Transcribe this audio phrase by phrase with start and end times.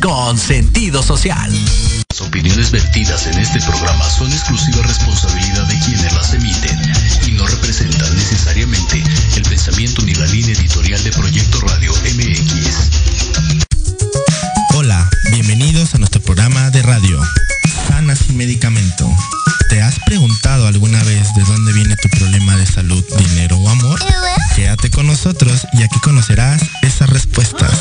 [0.00, 1.52] Con sentido social.
[2.10, 6.78] Las opiniones vertidas en este programa son exclusiva responsabilidad de quienes las emiten
[7.26, 9.02] y no representan necesariamente
[9.36, 12.90] el pensamiento ni la línea editorial de Proyecto Radio MX.
[14.74, 17.20] Hola, bienvenidos a nuestro programa de radio,
[17.88, 19.10] Sana sin medicamento.
[19.68, 23.98] ¿Te has preguntado alguna vez de dónde viene tu problema de salud, dinero o amor?
[24.54, 27.72] Quédate con nosotros y aquí conocerás esas respuestas.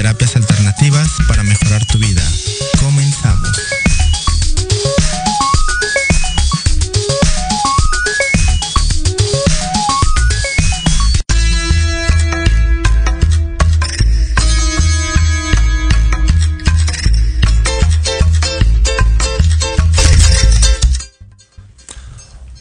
[0.00, 2.22] Terapias alternativas para mejorar tu vida.
[2.80, 3.50] Comenzamos.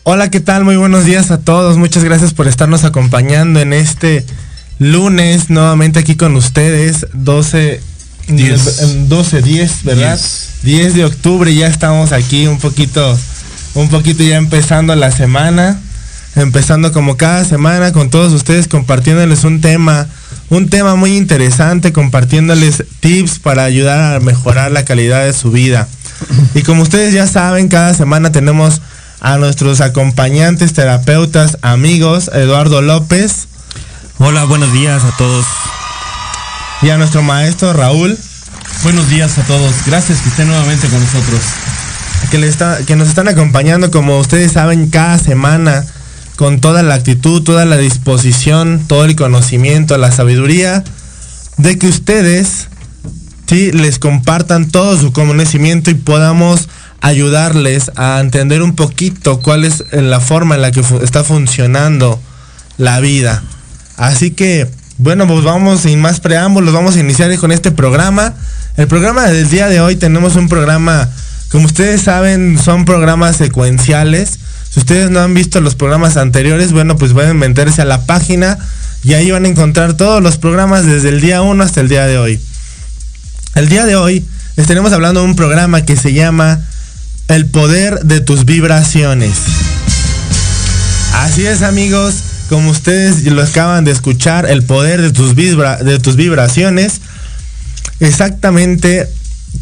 [0.03, 0.65] Hola, ¿qué tal?
[0.65, 1.77] Muy buenos días a todos.
[1.77, 4.25] Muchas gracias por estarnos acompañando en este
[4.79, 7.05] lunes nuevamente aquí con ustedes.
[7.13, 7.81] 12
[8.29, 9.09] 10.
[9.09, 10.19] 12 10, ¿verdad?
[10.63, 10.93] 10.
[10.95, 13.17] de octubre ya estamos aquí un poquito
[13.75, 15.79] un poquito ya empezando la semana,
[16.35, 20.07] empezando como cada semana con todos ustedes compartiéndoles un tema,
[20.49, 25.87] un tema muy interesante, compartiéndoles tips para ayudar a mejorar la calidad de su vida.
[26.53, 28.81] Y como ustedes ya saben, cada semana tenemos
[29.21, 33.48] a nuestros acompañantes, terapeutas, amigos, Eduardo López.
[34.21, 35.45] Hola, buenos días a todos.
[36.81, 38.17] Y a nuestro maestro Raúl.
[38.83, 39.73] Buenos días a todos.
[39.85, 41.39] Gracias que estén nuevamente con nosotros.
[42.29, 45.85] Que, le está, que nos están acompañando, como ustedes saben, cada semana
[46.35, 50.83] con toda la actitud, toda la disposición, todo el conocimiento, la sabiduría,
[51.55, 52.67] de que ustedes
[53.47, 56.67] sí les compartan todo su conocimiento y podamos
[56.99, 62.19] ayudarles a entender un poquito cuál es la forma en la que está funcionando
[62.77, 63.43] la vida.
[63.99, 64.65] Así que,
[64.97, 68.33] bueno, pues vamos sin más preámbulos, vamos a iniciar con este programa.
[68.77, 71.09] El programa del día de hoy tenemos un programa,
[71.51, 74.39] como ustedes saben, son programas secuenciales.
[74.71, 78.57] Si ustedes no han visto los programas anteriores, bueno, pues pueden meterse a la página
[79.03, 82.05] y ahí van a encontrar todos los programas desde el día 1 hasta el día
[82.05, 82.39] de hoy.
[83.55, 84.25] El día de hoy
[84.55, 86.61] estaremos hablando de un programa que se llama
[87.27, 89.33] el poder de tus vibraciones.
[91.15, 92.15] Así es amigos,
[92.49, 96.99] como ustedes lo acaban de escuchar, el poder de tus, de tus vibraciones,
[97.99, 99.07] exactamente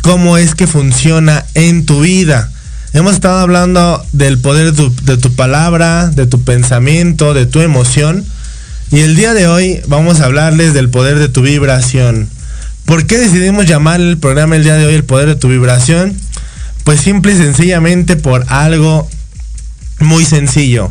[0.02, 2.50] cómo es que funciona en tu vida.
[2.94, 7.60] Hemos estado hablando del poder de tu, de tu palabra, de tu pensamiento, de tu
[7.60, 8.26] emoción.
[8.90, 12.30] Y el día de hoy vamos a hablarles del poder de tu vibración.
[12.86, 16.18] ¿Por qué decidimos llamar el programa el día de hoy el poder de tu vibración?
[16.86, 19.10] Pues simple y sencillamente por algo
[20.00, 20.90] muy sencillo.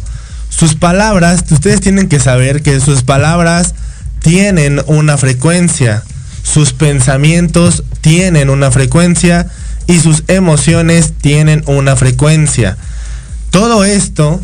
[0.58, 3.74] Sus palabras, ustedes tienen que saber que sus palabras
[4.20, 6.02] tienen una frecuencia.
[6.42, 9.48] Sus pensamientos tienen una frecuencia
[9.86, 12.78] y sus emociones tienen una frecuencia.
[13.50, 14.40] Todo esto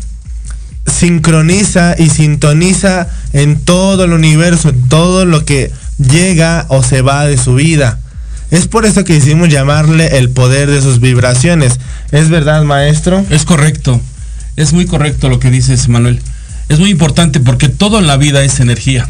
[0.85, 7.25] sincroniza y sintoniza en todo el universo, en todo lo que llega o se va
[7.25, 7.99] de su vida.
[8.51, 11.79] Es por eso que decidimos llamarle el poder de sus vibraciones.
[12.11, 13.25] ¿Es verdad, maestro?
[13.31, 13.99] Es correcto.
[14.55, 16.19] Es muy correcto lo que dices, Manuel.
[16.69, 19.09] Es muy importante porque todo en la vida es energía.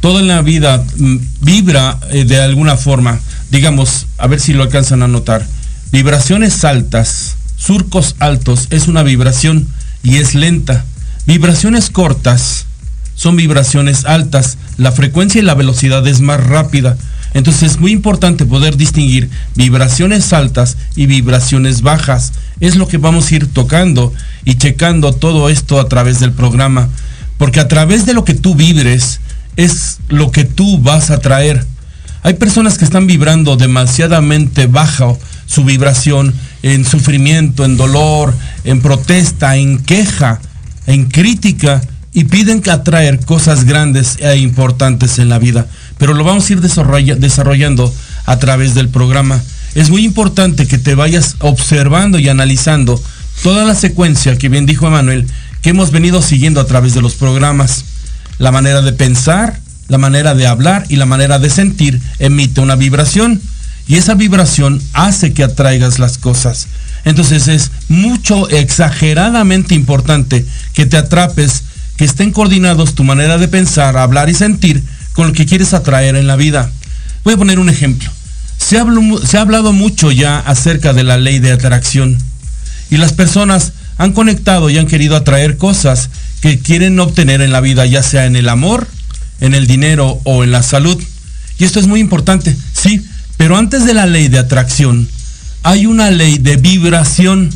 [0.00, 3.20] Todo en la vida mm, vibra eh, de alguna forma.
[3.50, 5.46] Digamos, a ver si lo alcanzan a notar.
[5.92, 9.68] Vibraciones altas, surcos altos, es una vibración
[10.02, 10.84] y es lenta.
[11.26, 12.66] Vibraciones cortas
[13.14, 14.58] son vibraciones altas.
[14.78, 16.96] La frecuencia y la velocidad es más rápida.
[17.34, 22.32] Entonces es muy importante poder distinguir vibraciones altas y vibraciones bajas.
[22.60, 24.12] Es lo que vamos a ir tocando
[24.44, 26.88] y checando todo esto a través del programa.
[27.38, 29.20] Porque a través de lo que tú vibres
[29.56, 31.64] es lo que tú vas a traer.
[32.22, 36.32] Hay personas que están vibrando demasiadamente bajo su vibración
[36.62, 38.34] en sufrimiento, en dolor,
[38.64, 40.40] en protesta, en queja,
[40.86, 41.82] en crítica
[42.12, 45.66] y piden que atraer cosas grandes e importantes en la vida
[45.98, 47.94] pero lo vamos a ir desarrollando
[48.26, 49.42] a través del programa.
[49.74, 53.02] Es muy importante que te vayas observando y analizando
[53.42, 55.26] toda la secuencia que bien dijo Emanuel,
[55.62, 57.84] que hemos venido siguiendo a través de los programas.
[58.38, 62.76] La manera de pensar, la manera de hablar y la manera de sentir emite una
[62.76, 63.40] vibración
[63.88, 66.68] y esa vibración hace que atraigas las cosas.
[67.04, 71.64] Entonces es mucho exageradamente importante que te atrapes,
[71.96, 76.16] que estén coordinados tu manera de pensar, hablar y sentir con lo que quieres atraer
[76.16, 76.70] en la vida.
[77.24, 78.10] Voy a poner un ejemplo.
[78.58, 82.16] Se, ha hablado mucho ya acerca de la ley de atracción
[82.90, 86.08] y las personas han conectado y han querido atraer cosas
[86.40, 88.88] que quieren obtener en la vida, ya sea en el amor,
[89.40, 91.02] en el dinero o en la salud.
[91.58, 93.04] Y esto es muy importante, sí,
[93.36, 95.08] pero antes de la ley de atracción,
[95.62, 97.50] hay una ley de vibración.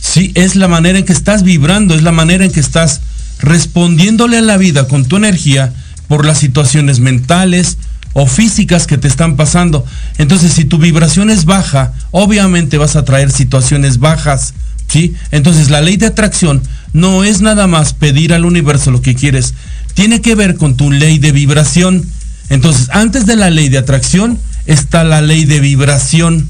[0.00, 3.00] Sí, es la manera en que estás vibrando, es la manera en que estás
[3.40, 5.72] respondiéndole a la vida con tu energía
[6.12, 7.78] por las situaciones mentales
[8.12, 9.82] o físicas que te están pasando.
[10.18, 14.52] Entonces, si tu vibración es baja, obviamente vas a traer situaciones bajas.
[14.88, 15.14] ¿Sí?
[15.30, 16.60] Entonces la ley de atracción
[16.92, 19.54] no es nada más pedir al universo lo que quieres,
[19.94, 22.04] tiene que ver con tu ley de vibración.
[22.50, 26.46] Entonces, antes de la ley de atracción está la ley de vibración.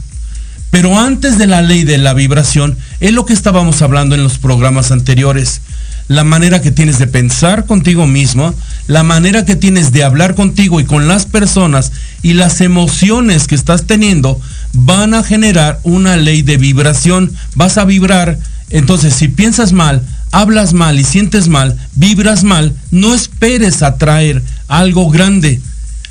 [0.73, 4.38] Pero antes de la ley de la vibración es lo que estábamos hablando en los
[4.38, 5.61] programas anteriores
[6.09, 8.54] la manera que tienes de pensar contigo mismo,
[8.87, 11.92] la manera que tienes de hablar contigo y con las personas
[12.23, 14.40] y las emociones que estás teniendo
[14.73, 17.32] van a generar una ley de vibración.
[17.54, 18.38] Vas a vibrar.
[18.71, 25.11] Entonces, si piensas mal, hablas mal y sientes mal, vibras mal, no esperes atraer algo
[25.11, 25.61] grande.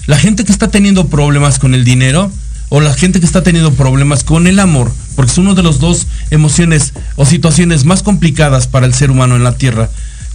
[0.05, 2.31] La gente que está teniendo problemas con el dinero,
[2.73, 5.79] o la gente que está teniendo problemas con el amor, porque es uno de los
[5.79, 9.89] dos emociones o situaciones más complicadas para el ser humano en la tierra,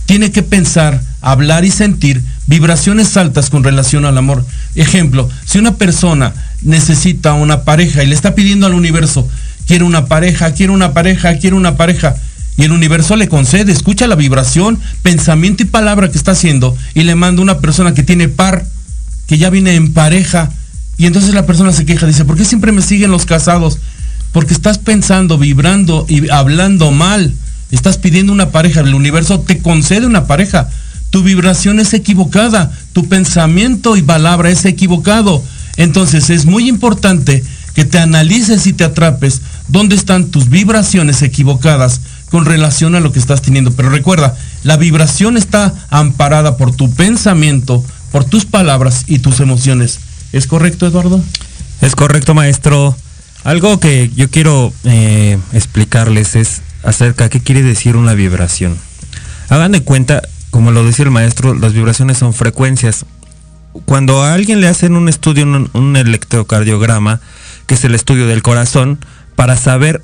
[0.05, 4.45] tiene que pensar, hablar y sentir vibraciones altas con relación al amor.
[4.75, 9.27] Ejemplo, si una persona necesita una pareja y le está pidiendo al universo,
[9.67, 12.17] quiere una pareja, quiere una pareja, quiere una pareja,
[12.59, 17.05] y el universo le concede, escucha la vibración, pensamiento y palabra que está haciendo, y
[17.05, 18.67] le manda una persona que tiene par,
[19.27, 20.51] que ya viene en pareja,
[20.99, 23.79] y entonces la persona se queja, dice, ¿por qué siempre me siguen los casados?
[24.33, 27.35] Porque estás pensando, vibrando y hablando mal.
[27.71, 30.71] Estás pidiendo una pareja, el universo te concede una pareja.
[31.11, 35.43] Tu vibración es equivocada, tu pensamiento y palabra es equivocado.
[35.77, 42.01] Entonces es muy importante que te analices y te atrapes dónde están tus vibraciones equivocadas
[42.31, 43.73] con relación a lo que estás teniendo.
[43.73, 49.99] Pero recuerda, la vibración está amparada por tu pensamiento, por tus palabras y tus emociones.
[50.33, 51.23] ¿Es correcto, Eduardo?
[51.81, 52.97] Es correcto, maestro.
[53.45, 58.77] Algo que yo quiero eh, explicarles es acerca qué quiere decir una vibración.
[59.49, 63.05] Hagan de cuenta, como lo decía el maestro, las vibraciones son frecuencias.
[63.85, 67.21] Cuando a alguien le hacen un estudio, un, electrocardiograma,
[67.67, 68.99] que es el estudio del corazón,
[69.37, 70.03] para saber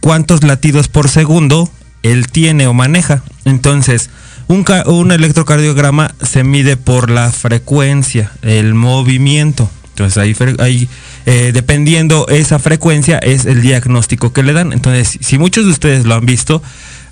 [0.00, 1.70] cuántos latidos por segundo
[2.02, 3.22] él tiene o maneja.
[3.44, 4.10] Entonces,
[4.50, 9.70] un, electrocardiograma se mide por la frecuencia, el movimiento.
[9.90, 10.88] Entonces ahí, ahí
[11.26, 14.72] eh, dependiendo esa frecuencia es el diagnóstico que le dan.
[14.72, 16.62] Entonces, si muchos de ustedes lo han visto,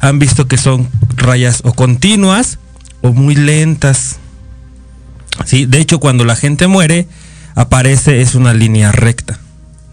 [0.00, 2.58] han visto que son rayas o continuas
[3.02, 4.16] o muy lentas.
[5.44, 5.66] ¿Sí?
[5.66, 7.06] De hecho, cuando la gente muere,
[7.54, 9.38] aparece es una línea recta.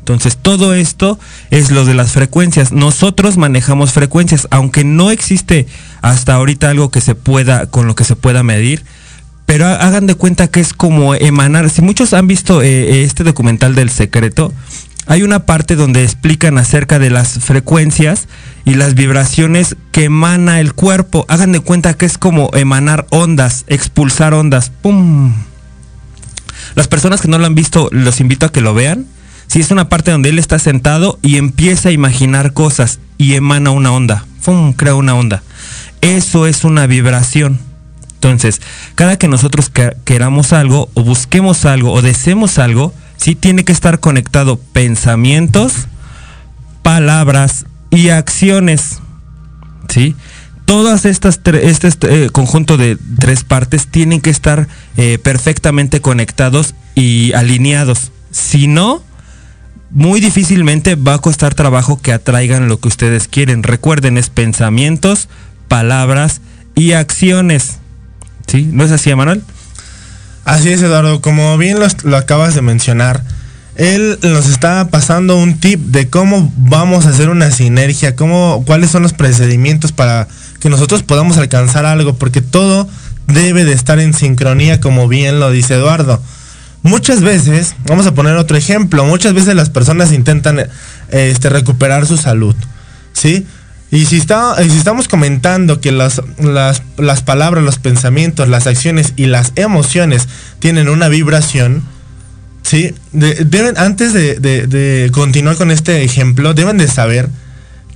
[0.06, 1.18] Entonces, todo esto
[1.50, 2.72] es lo de las frecuencias.
[2.72, 5.66] Nosotros manejamos frecuencias, aunque no existe
[6.04, 8.86] hasta ahorita algo que se pueda, con lo que se pueda medir.
[9.48, 11.72] Pero hagan de cuenta que es como emanar.
[11.72, 14.54] Si muchos han visto eh, este documental del secreto,
[15.08, 18.28] hay una parte donde explican acerca de las frecuencias
[18.64, 21.26] y las vibraciones que emana el cuerpo.
[21.30, 24.70] Hagan de cuenta que es como emanar ondas, expulsar ondas.
[24.84, 25.34] ¡Pum!
[26.76, 29.08] Las personas que no lo han visto, los invito a que lo vean
[29.48, 33.72] si es una parte donde él está sentado y empieza a imaginar cosas y emana
[33.72, 34.74] una onda, ¡fum!
[34.74, 35.44] crea una onda.
[36.02, 37.60] Eso es una vibración.
[38.16, 38.62] Entonces,
[38.96, 39.72] cada que nosotros
[40.04, 45.88] queramos algo o busquemos algo o deseemos algo, sí tiene que estar conectado pensamientos,
[46.82, 49.00] palabras y acciones.
[49.90, 50.16] ¿Sí?
[50.66, 57.34] Todas estas este, este conjunto de tres partes tienen que estar eh, perfectamente conectados y
[57.34, 58.12] alineados.
[58.32, 59.04] Si no,
[59.96, 63.64] muy difícilmente va a costar trabajo que atraigan lo que ustedes quieren.
[63.64, 65.30] Recuerden, es pensamientos,
[65.70, 66.42] palabras
[66.76, 67.78] y acciones.
[68.46, 68.68] ¿Sí?
[68.70, 69.42] ¿No es así, Emanuel?
[70.44, 71.22] Así es, Eduardo.
[71.22, 73.24] Como bien lo, acabas de mencionar,
[73.78, 78.92] él nos está pasando un tip de cómo vamos a hacer una sinergia, cómo, cuáles
[78.92, 80.28] son los procedimientos para
[80.60, 82.90] que nosotros podamos alcanzar algo, porque todo
[83.28, 86.22] debe de estar en sincronía, como bien lo dice Eduardo.
[86.86, 90.70] Muchas veces, vamos a poner otro ejemplo, muchas veces las personas intentan
[91.10, 92.56] este, recuperar su salud,
[93.12, 93.48] ¿sí?
[93.90, 99.26] Y si, está, si estamos comentando que las, las, palabras, los pensamientos, las acciones y
[99.26, 100.28] las emociones
[100.60, 101.82] tienen una vibración,
[102.62, 102.94] ¿sí?
[103.12, 107.30] deben, antes de, continuar con este ejemplo, deben de saber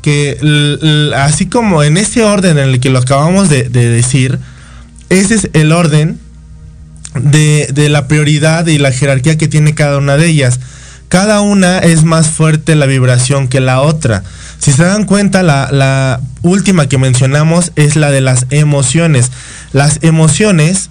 [0.02, 0.40] que
[1.16, 4.40] así como en ese orden en el que lo acabamos de decir,
[5.10, 6.18] ese es el orden
[7.16, 10.60] de, la prioridad y la jerarquía que tiene cada una de ellas.
[11.08, 14.24] Cada una es más fuerte la vibración que la otra.
[14.60, 19.32] Si se dan cuenta, la, la última que mencionamos es la de las emociones.
[19.74, 20.90] Las emociones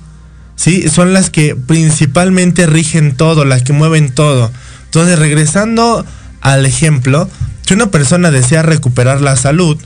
[0.58, 0.88] ¿sí?
[0.90, 4.50] Son las que principalmente rigen todo, las que mueven todo.
[4.87, 6.04] Entonces, regresando
[6.40, 7.30] al ejemplo,
[7.64, 9.78] si una persona desea recuperar la salud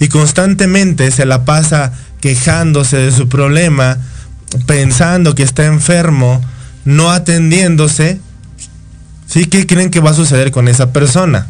[0.00, 3.98] y constantemente se la pasa quejándose de su problema,
[4.66, 6.40] pensando que está enfermo,
[6.84, 8.20] no atendiéndose,
[9.26, 9.46] ¿sí?
[9.46, 11.46] ¿Qué creen que va a suceder con esa persona?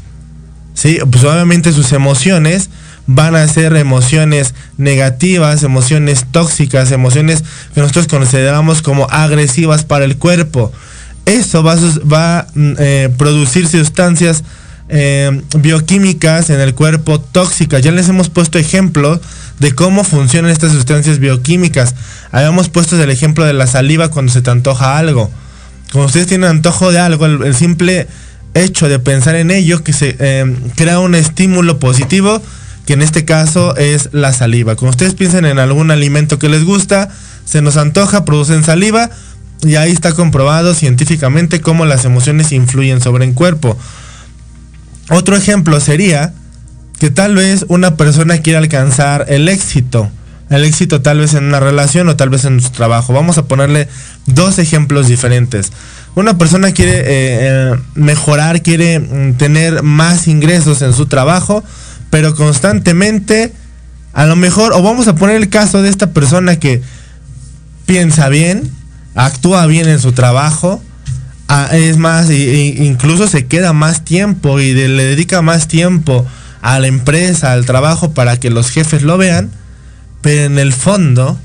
[0.75, 0.99] ¿Sí?
[1.11, 2.71] Pues obviamente sus emociones
[3.07, 7.43] van a ser emociones negativas, emociones tóxicas, emociones
[7.75, 10.73] que nosotros consideramos como agresivas para el cuerpo.
[11.25, 11.73] Eso va
[12.39, 14.45] a, mm, eh, producir sustancias
[14.91, 17.83] eh, bioquímicas en el cuerpo tóxicas.
[17.83, 19.21] Ya les hemos puesto ejemplos
[19.61, 21.95] de cómo funcionan estas sustancias bioquímicas.
[22.31, 25.31] Habíamos puesto el ejemplo de la saliva cuando se te antoja algo.
[25.93, 28.07] Cuando ustedes tienen antojo de algo, el, simple
[28.55, 32.43] hecho de pensar en ello que se eh, crea un estímulo positivo
[32.87, 34.75] que en este caso es la saliva.
[34.75, 37.11] Cuando ustedes piensan en algún alimento que les gusta,
[37.45, 39.11] se nos antoja, producen saliva
[39.63, 43.77] y ahí está comprobado científicamente cómo las emociones influyen sobre el cuerpo.
[45.11, 46.33] Otro ejemplo sería
[46.99, 50.11] que tal vez una persona quiere alcanzar el éxito.
[50.51, 53.13] El éxito tal vez en una relación o tal vez en su trabajo.
[53.13, 53.89] Vamos a ponerle
[54.27, 55.73] dos ejemplos diferentes.
[56.15, 61.63] Una persona quiere eh, eh, mejorar, quiere mm, tener más ingresos en su trabajo,
[62.11, 63.53] pero constantemente,
[64.15, 66.83] a lo mejor, o vamos a poner el caso de esta persona que
[67.87, 68.71] piensa bien,
[69.15, 70.83] actúa bien en su trabajo,
[71.73, 76.27] es más, incluso se queda más tiempo y le dedica más tiempo
[76.69, 79.51] a la empresa, al trabajo para que los jefes lo vean,
[80.21, 81.39] pero en el fondo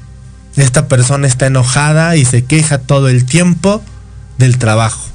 [0.58, 3.82] esta persona está enojada y se queja todo el tiempo
[4.38, 5.08] del trabajo.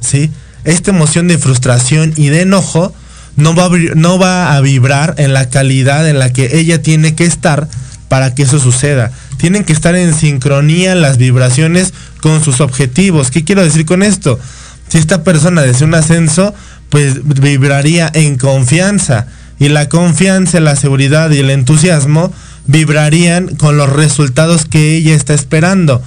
[0.00, 0.32] ¿Sí?
[0.64, 2.92] Esta emoción de frustración y de enojo
[3.36, 7.14] no va, a, no va a vibrar en la calidad en la que ella tiene
[7.14, 7.68] que estar
[8.08, 9.12] para que eso suceda.
[9.36, 13.30] Tienen que estar en sincronía las vibraciones con sus objetivos.
[13.30, 14.40] ¿Qué quiero decir con esto?
[14.88, 16.52] Si esta persona desea un ascenso,
[16.90, 19.28] pues vibraría en confianza.
[19.58, 22.32] Y la confianza, la seguridad y el entusiasmo
[22.66, 26.02] vibrarían con los resultados que ella está esperando.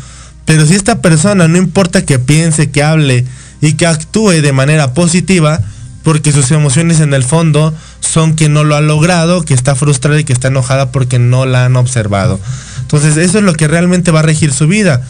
[0.45, 3.25] Pero si esta persona no importa que piense, que hable
[3.61, 5.61] y que actúe de manera positiva,
[6.03, 10.19] porque sus emociones en el fondo son que no lo ha logrado, que está frustrada
[10.19, 12.39] y que está enojada porque no la han observado.
[12.81, 15.03] Entonces eso es lo que realmente va a regir su vida.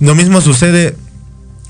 [0.00, 0.96] Lo mismo sucede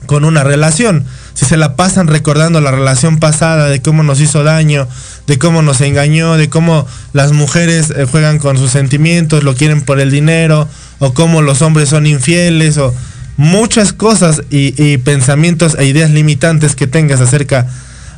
[0.06, 1.04] con una relación.
[1.36, 4.88] Si se la pasan recordando la relación pasada, de cómo nos hizo daño,
[5.26, 9.82] de cómo nos engañó, de cómo las mujeres eh, juegan con sus sentimientos, lo quieren
[9.82, 10.66] por el dinero,
[10.98, 12.94] o cómo los hombres son infieles, o
[13.36, 17.66] muchas cosas y, pensamientos e ideas limitantes que tengas acerca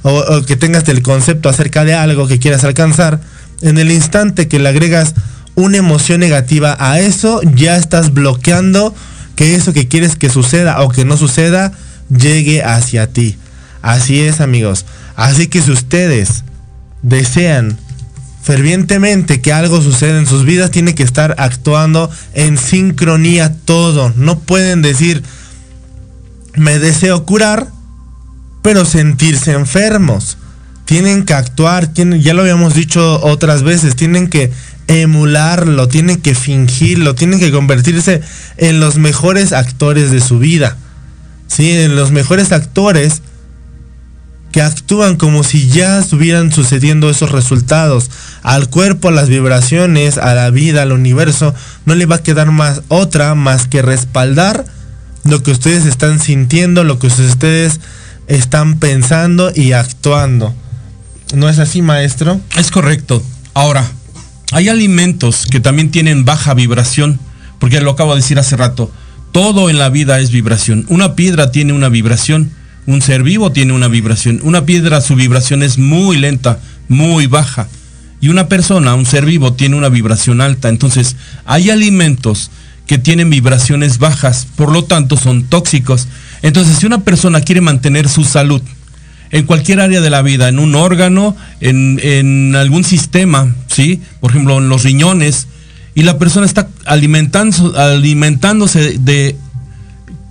[0.03, 3.19] o, que tengas el concepto acerca de algo que quieras alcanzar,
[3.63, 5.15] en el instante que le agregas
[5.57, 8.95] una emoción negativa a eso, ya estás bloqueando
[9.35, 11.73] que eso que quieres que suceda o que no suceda
[12.09, 13.37] llegue hacia ti.
[13.83, 14.87] Así es amigos.
[15.17, 16.45] Así que si ustedes
[17.03, 17.79] desean
[18.43, 24.13] fervientemente que algo suceda en sus vidas, tiene que estar actuando en sincronía todo.
[24.17, 25.23] No pueden decir,
[26.55, 27.69] me deseo curar,
[28.63, 30.39] pero sentirse enfermos.
[30.85, 34.51] Tienen que actuar, ya lo habíamos dicho otras veces, tienen que
[34.87, 38.23] emularlo, tienen que fingirlo, tienen que convertirse
[38.57, 40.79] en los mejores actores de su vida.
[41.49, 41.89] ¿Sí?
[41.89, 43.23] Los mejores actores
[44.53, 48.11] que actúan como si ya estuvieran sucediendo esos resultados.
[48.43, 52.51] Al cuerpo, a las vibraciones, a la vida, al universo, no le va a quedar
[52.51, 54.65] más otra más que respaldar
[55.25, 57.81] lo que ustedes están sintiendo, lo que ustedes
[58.27, 60.55] están pensando y actuando.
[61.35, 62.41] ¿No es así, maestro?
[62.57, 63.23] Es correcto.
[63.53, 63.85] Ahora,
[64.53, 67.21] hay alimentos que también tienen baja vibración,
[67.59, 68.91] porque lo acabo de decir hace rato.
[69.39, 70.85] Todo en la vida es vibración.
[70.89, 72.51] Una piedra tiene una vibración,
[72.87, 74.41] un ser vivo tiene una vibración.
[74.43, 77.69] Una piedra su vibración es muy lenta, muy baja.
[78.21, 80.69] Y una persona, un ser vivo, tiene una vibración alta.
[80.69, 82.51] Entonces, hay alimentos
[82.89, 86.09] que tienen vibraciones bajas, por lo tanto son tóxicos.
[86.43, 88.61] Entonces, si una persona quiere mantener su salud
[89.31, 94.03] en cualquier área de la vida, en un órgano, en, algún sistema, ¿sí?
[94.19, 95.47] Por ejemplo, en los riñones,
[95.99, 99.37] y la persona está alimentando, alimentándose de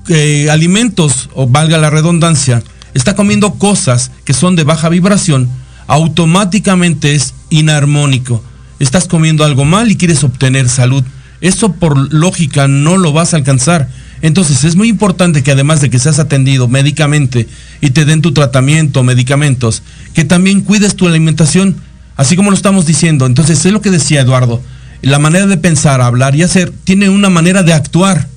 [0.08, 5.50] eh, alimentos, o valga la redundancia, está comiendo cosas que son de baja vibración,
[5.88, 8.42] automáticamente es inarmónico.
[8.80, 11.04] Estás comiendo algo mal y quieres obtener salud.
[11.42, 13.90] Eso por lógica no lo vas a alcanzar.
[14.22, 17.46] Entonces es muy importante que además de que seas atendido médicamente
[17.82, 21.76] y te den tu tratamiento, medicamentos, que también cuides tu alimentación,
[22.16, 23.26] así como lo estamos diciendo.
[23.26, 24.62] Entonces es lo que decía Eduardo,
[25.02, 28.28] la manera de pensar, hablar y hacer tiene una manera de actuar.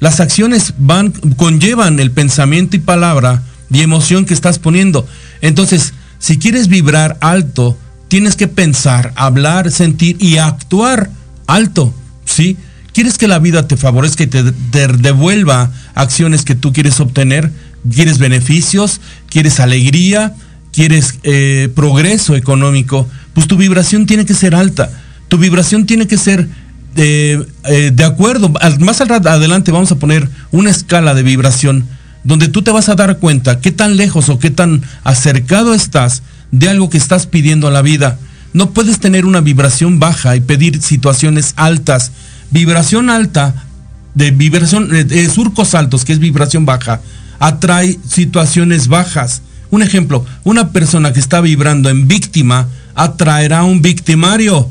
[0.00, 5.06] Las acciones van, conllevan el pensamiento y palabra y emoción que estás poniendo.
[5.40, 7.76] Entonces, si quieres vibrar alto,
[8.08, 11.10] tienes que pensar, hablar, sentir y actuar
[11.46, 11.94] alto,
[12.24, 12.56] ¿sí?
[12.92, 17.52] ¿Quieres que la vida te favorezca y te, devuelva acciones que tú quieres obtener?
[17.88, 19.00] ¿Quieres beneficios?
[19.28, 20.34] ¿Quieres alegría?
[20.72, 23.08] ¿Quieres eh, progreso económico?
[23.34, 24.90] Pues tu vibración tiene que ser alta.
[25.28, 26.48] Tu vibración tiene que ser
[26.96, 28.52] eh, eh, de acuerdo.
[28.80, 31.86] Más adelante vamos a poner una escala de vibración
[32.24, 36.22] donde tú te vas a dar cuenta qué tan lejos o qué tan acercado estás
[36.50, 38.18] de algo que estás pidiendo a la vida.
[38.52, 42.12] No puedes tener una vibración baja y pedir situaciones altas.
[42.50, 43.66] Vibración alta,
[44.14, 47.00] de vibración, de surcos altos, que es vibración baja,
[47.38, 49.42] atrae situaciones bajas.
[49.70, 54.68] Un ejemplo, una persona que está vibrando en víctima atraerá a un victimario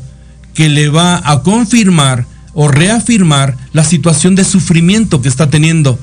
[0.57, 5.99] que le va a confirmar o reafirmar la situación de sufrimiento que está teniendo.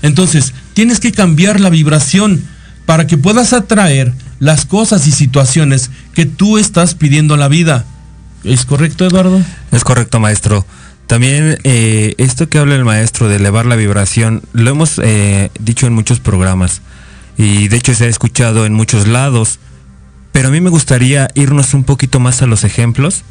[0.00, 2.42] Entonces, tienes que cambiar la vibración
[2.86, 7.84] para que puedas atraer las cosas y situaciones que tú estás pidiendo a la vida.
[8.42, 9.42] ¿Es correcto, Eduardo?
[9.70, 10.64] Es correcto, maestro.
[11.06, 15.86] También eh, esto que habla el maestro de elevar la vibración, lo hemos eh, dicho
[15.86, 16.80] en muchos programas
[17.36, 19.58] y de hecho se ha escuchado en muchos lados,
[20.32, 23.24] pero a mí me gustaría irnos un poquito más a los ejemplos.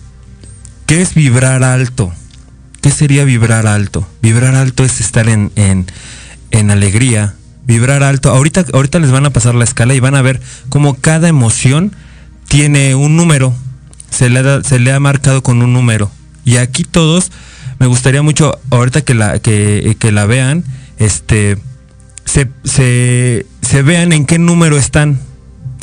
[0.86, 2.14] ¿Qué es vibrar alto?
[2.82, 4.08] ¿Qué sería vibrar alto?
[4.22, 5.86] Vibrar alto es estar en, en,
[6.52, 8.30] en alegría, vibrar alto.
[8.30, 11.96] Ahorita, ahorita les van a pasar la escala y van a ver cómo cada emoción
[12.48, 13.54] tiene un número.
[14.10, 16.12] Se le, se le ha marcado con un número.
[16.46, 17.32] Y aquí todos,
[17.80, 20.64] me gustaría mucho, ahorita que la, que, la vean,
[21.00, 21.58] este,
[22.26, 25.20] se, se, vean en qué número están.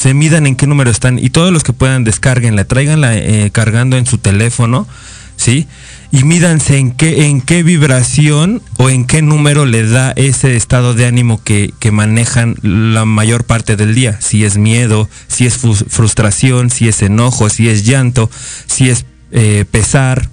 [0.00, 1.18] Se midan en qué número están.
[1.18, 4.88] Y todos los que puedan descarguenla, traiganla eh, cargando en su teléfono,
[5.36, 5.68] ¿sí?
[6.10, 10.94] y mídanse en qué, en qué vibración o en qué número le da ese estado
[10.94, 14.18] de ánimo que, manejan la mayor parte del día.
[14.22, 18.30] Si es miedo, si es frustración, si es enojo, si es llanto,
[18.66, 20.30] si es eh, pesar.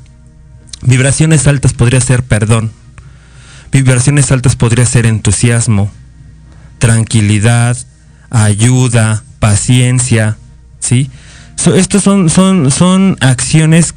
[0.81, 2.71] Vibraciones altas podría ser perdón.
[3.73, 5.91] Vibraciones altas podría ser entusiasmo,
[6.79, 7.75] tranquilidad,
[8.29, 10.37] ayuda, paciencia,
[10.79, 11.09] ¿sí?
[11.75, 13.93] estos son, son, son acciones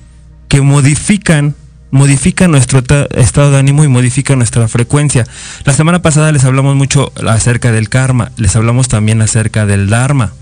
[0.49, 1.55] que modifican
[1.91, 2.83] modifica nuestro
[3.17, 5.27] estado de ánimo y modifica nuestra frecuencia.
[5.65, 10.33] La semana pasada les hablamos mucho acerca del karma, les hablamos también acerca del dharma.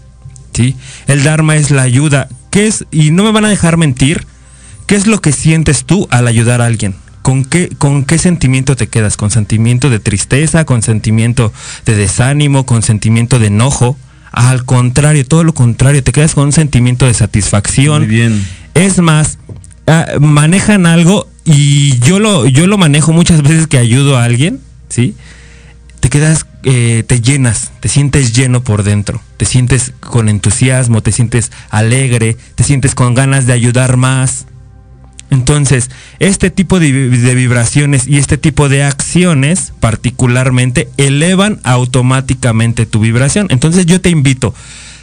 [0.52, 0.76] ¿sí?
[1.06, 2.28] El dharma es la ayuda.
[2.50, 2.84] ¿Qué es?
[2.90, 4.26] Y no me van a dejar mentir.
[4.87, 6.94] ¿Qué es lo que sientes tú al ayudar a alguien?
[7.22, 9.16] ¿Con qué, ¿Con qué sentimiento te quedas?
[9.16, 10.64] ¿Con sentimiento de tristeza?
[10.64, 11.52] ¿Con sentimiento
[11.84, 12.64] de desánimo?
[12.64, 13.96] ¿Con sentimiento de enojo?
[14.38, 18.03] Al contrario, todo lo contrario, te quedas con un sentimiento de satisfacción.
[18.03, 18.46] Muy bien.
[18.74, 19.37] Es más,
[19.88, 24.61] ah, manejan algo y yo lo, yo lo manejo muchas veces que ayudo a alguien,
[24.88, 25.16] ¿sí?
[25.98, 31.11] Te quedas, eh, te llenas, te sientes lleno por dentro, te sientes con entusiasmo, te
[31.11, 34.46] sientes alegre, te sientes con ganas de ayudar más.
[35.30, 43.46] Entonces, este tipo de, vibraciones y este tipo de acciones particularmente elevan automáticamente tu vibración.
[43.50, 44.54] Entonces yo te invito,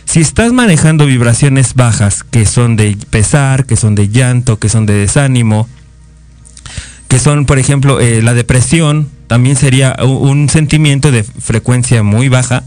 [0.06, 4.86] si estás manejando vibraciones bajas que son de pesar, que son de llanto, que son
[4.86, 5.68] de desánimo,
[7.08, 12.64] que son, por ejemplo, eh, la depresión, también sería un, sentimiento de frecuencia muy baja,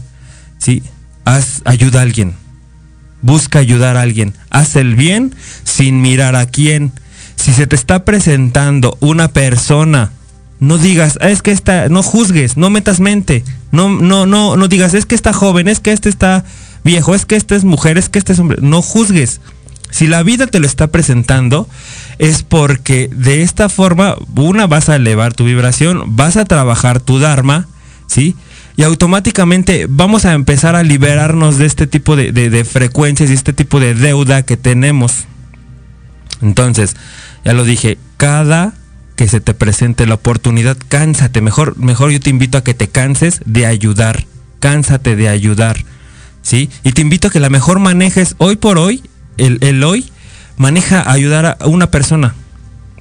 [0.57, 0.83] ¿sí?
[1.25, 2.33] Haz, ayuda a alguien,
[3.21, 6.93] busca ayudar a alguien, haz el bien sin mirar a quién.
[7.39, 10.11] Si se te está presentando una persona,
[10.59, 14.67] no digas, ah, es que esta, no juzgues, no metas mente, no, no, no, no
[14.67, 16.43] digas, es que está joven, es que este está
[16.83, 19.39] viejo, es que este es mujer, es que este es hombre, no juzgues.
[19.89, 21.67] Si la vida te lo está presentando,
[22.19, 27.19] es porque de esta forma, una, vas a elevar tu vibración, vas a trabajar tu
[27.19, 27.67] Dharma,
[28.05, 28.35] ¿sí?
[28.75, 33.79] Y automáticamente vamos a empezar a liberarnos de este tipo de, frecuencias y este tipo
[33.79, 35.25] de deuda que tenemos.
[36.41, 36.95] Entonces,
[37.43, 38.73] ya lo dije, cada
[39.15, 41.41] que se te presente la oportunidad, cánsate.
[41.41, 44.25] Mejor, mejor yo te invito a que te canses de ayudar.
[44.59, 45.83] Cánsate de ayudar.
[46.41, 46.69] ¿Sí?
[46.83, 49.03] Y te invito a que la mejor manejes hoy por hoy,
[49.37, 50.09] el, el hoy,
[50.55, 52.33] maneja ayudar a una persona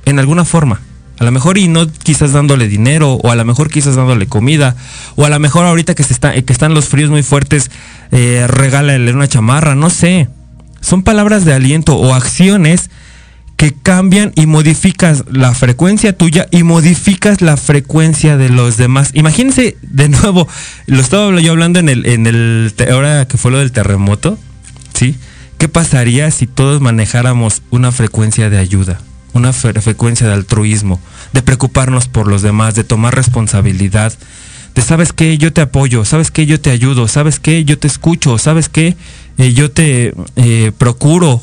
[0.07, 0.81] en alguna forma.
[1.19, 4.77] A lo mejor y no quizás dándole dinero, o a lo mejor quizás dándole comida,
[5.17, 7.71] o a lo mejor ahorita que, se está, que están los fríos muy fuertes,
[8.13, 10.29] eh, regálale una chamarra, no sé.
[10.81, 12.91] Son palabras de aliento o acciones
[13.59, 19.11] que cambian y modificas la frecuencia tuya y modificas la frecuencia de los demás.
[19.15, 20.47] Imagínense de nuevo,
[20.87, 24.39] lo estaba yo hablando en el, en el, ahora que fue lo del terremoto,
[24.95, 25.17] ¿sí?
[25.59, 29.01] ¿Qué pasaría si todos manejáramos una frecuencia de ayuda?
[29.35, 31.01] una frecuencia de altruismo,
[31.33, 34.13] de preocuparnos por los demás, de tomar responsabilidad,
[34.75, 37.87] de sabes que yo te apoyo, sabes que yo te ayudo, sabes que yo te
[37.87, 38.97] escucho, sabes que
[39.37, 41.43] eh, yo te eh, procuro,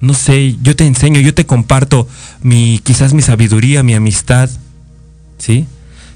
[0.00, 2.08] no sé, yo te enseño, yo te comparto
[2.42, 4.48] mi, quizás mi sabiduría, mi amistad,
[5.38, 5.66] ¿sí?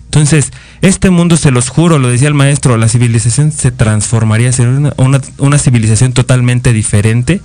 [0.05, 4.93] Entonces, este mundo, se los juro, lo decía el maestro, la civilización se transformaría, sería
[4.97, 7.41] una, una civilización totalmente diferente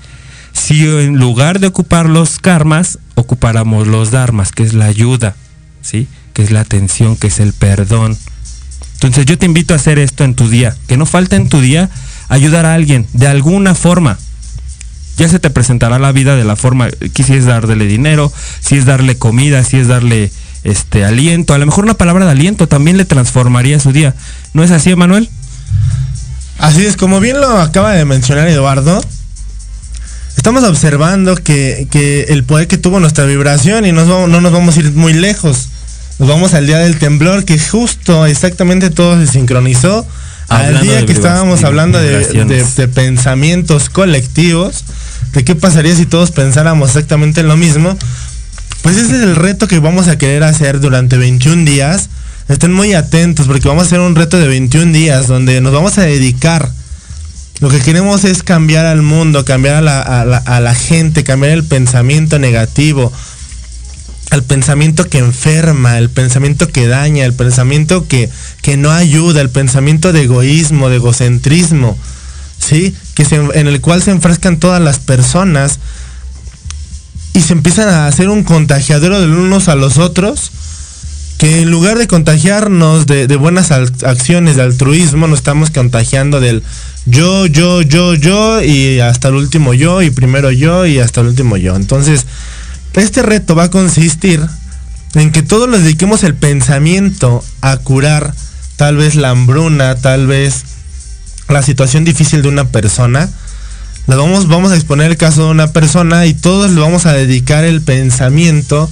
[0.53, 5.35] si en lugar de ocupar los karmas, ocupáramos los dharmas, que es la ayuda,
[5.81, 6.07] ¿sí?
[6.33, 8.17] Que es la atención, que es el perdón.
[8.95, 11.61] Entonces yo te invito a hacer esto en tu día, que no falta en tu
[11.61, 11.89] día
[12.27, 14.17] ayudar a alguien de alguna forma.
[15.19, 18.77] Ya se te presentará la vida de la forma, que si es darle dinero, si
[18.77, 20.31] es darle comida, si es darle
[20.63, 24.15] este aliento, a lo mejor una palabra de aliento también le transformaría su día.
[24.53, 25.29] ¿No es así, Manuel?
[26.57, 29.03] Así es, como bien lo acaba de mencionar Eduardo,
[30.37, 34.93] estamos observando que, el poder que tuvo nuestra vibración y no nos vamos a ir
[34.93, 35.67] muy lejos.
[36.17, 40.07] Nos vamos al día del temblor que justo exactamente todo se sincronizó
[40.49, 44.83] al día que estábamos hablando de, pensamientos colectivos,
[45.33, 47.97] de qué pasaría si todos pensáramos exactamente lo mismo.
[48.81, 52.09] Pues ese es el reto que vamos a querer hacer durante 21 días.
[52.47, 55.97] Estén muy atentos porque vamos a hacer un reto de 21 días donde nos vamos
[55.97, 56.71] a dedicar
[57.59, 60.25] lo que queremos es cambiar al mundo, cambiar a
[60.61, 63.11] la, gente, cambiar el pensamiento negativo,
[64.29, 68.29] al pensamiento que enferma, el pensamiento que daña, el pensamiento que,
[68.61, 71.97] que no ayuda, el pensamiento de egoísmo, de egocentrismo,
[72.59, 72.95] ¿sí?
[73.19, 75.79] En el cual se enfrascan todas las personas
[77.33, 80.51] y se empiezan a hacer un contagiadero de unos a los otros,
[81.37, 86.63] que en lugar de contagiarnos de, buenas acciones, de altruismo, nos estamos contagiando del
[87.05, 91.27] yo, yo, yo, yo y hasta el último yo y primero yo y hasta el
[91.27, 91.75] último yo.
[91.75, 92.25] Entonces,
[92.93, 94.41] este reto va a consistir
[95.15, 98.33] en que todos le dediquemos el pensamiento a curar
[98.75, 100.63] tal vez la hambruna, tal vez
[101.49, 103.29] la situación difícil de una persona.
[104.07, 107.13] Le vamos, vamos a exponer el caso de una persona y todos le vamos a
[107.13, 108.89] dedicar el pensamiento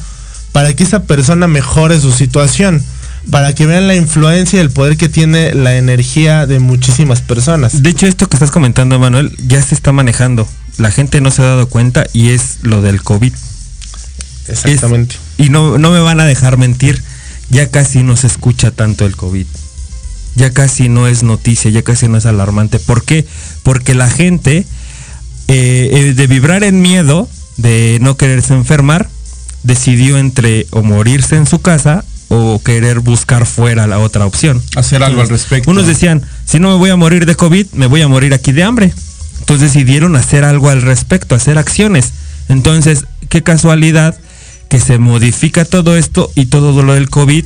[0.52, 2.84] para que esa persona mejore su situación
[3.32, 7.84] para que vean la influencia y el poder que tiene la energía de muchísimas personas.
[7.84, 10.48] De hecho, esto que estás comentando, Manuel, ya se está manejando.
[10.78, 13.34] La gente no se ha dado cuenta y es lo del COVID.
[14.48, 15.18] Exactamente.
[15.38, 17.04] y no, no me van a dejar mentir,
[17.50, 19.46] ya casi no se escucha tanto el COVID.
[20.38, 22.78] Ya casi no es noticia, ya casi no es alarmante.
[22.78, 23.26] ¿Por qué?
[23.64, 24.66] Porque la gente,
[25.48, 29.10] eh, eh, de vibrar en miedo, de no quererse enfermar,
[29.64, 34.62] decidió entre o morirse en su casa o querer buscar fuera la otra opción.
[34.76, 35.72] Hacer algo al respecto.
[35.72, 38.52] Unos decían, si no me voy a morir de COVID, me voy a morir aquí
[38.52, 38.94] de hambre.
[39.40, 42.12] Entonces decidieron hacer algo al respecto, hacer acciones.
[42.48, 44.16] Entonces, qué casualidad
[44.70, 47.46] que se modifica todo esto y todo lo del COVID,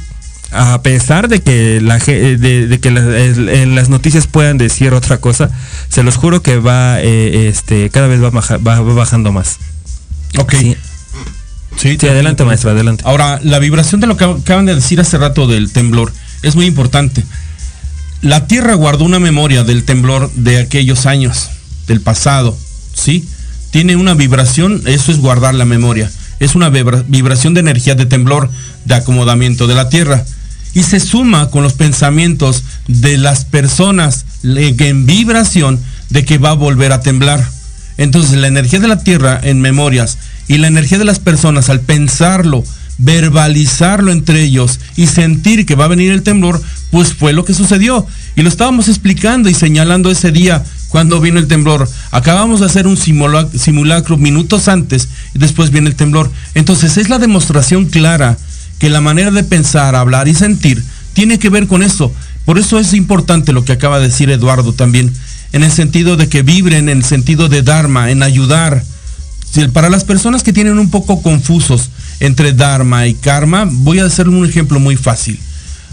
[0.51, 5.49] a pesar de que, la, de, que en las noticias puedan decir otra cosa,
[5.89, 9.57] se los juro que va, eh, este, cada vez va, bajando más.
[10.37, 10.55] Ok.
[11.77, 13.03] Sí, adelante, maestra, adelante.
[13.07, 16.11] Ahora, la vibración de lo que acaban de decir hace rato del temblor
[16.43, 17.23] es muy importante.
[18.21, 21.49] La Tierra guardó una memoria del temblor de aquellos años,
[21.87, 22.55] del pasado,
[22.93, 23.27] ¿sí?
[23.71, 26.11] Tiene una vibración, eso es guardar la memoria.
[26.39, 28.49] Es una vibración de energía de temblor,
[28.85, 30.25] de acomodamiento de la Tierra.
[30.73, 35.79] Y se suma con los pensamientos de las personas en vibración
[36.09, 37.45] de que va a volver a temblar.
[37.97, 41.81] Entonces la energía de la Tierra en memorias y la energía de las personas al
[41.81, 42.63] pensarlo,
[42.97, 47.53] verbalizarlo entre ellos y sentir que va a venir el temblor, pues fue lo que
[47.53, 48.05] sucedió.
[48.35, 51.89] Y lo estábamos explicando y señalando ese día cuando vino el temblor.
[52.11, 56.31] Acabamos de hacer un simulacro minutos antes y después viene el temblor.
[56.55, 58.37] Entonces es la demostración clara
[58.81, 62.11] que la manera de pensar, hablar y sentir tiene que ver con eso.
[62.45, 65.13] Por eso es importante lo que acaba de decir Eduardo también,
[65.53, 68.83] en el sentido de que vibren, en el sentido de Dharma, en ayudar,
[69.71, 74.27] para las personas que tienen un poco confusos entre Dharma y Karma, voy a hacer
[74.27, 75.39] un ejemplo muy fácil.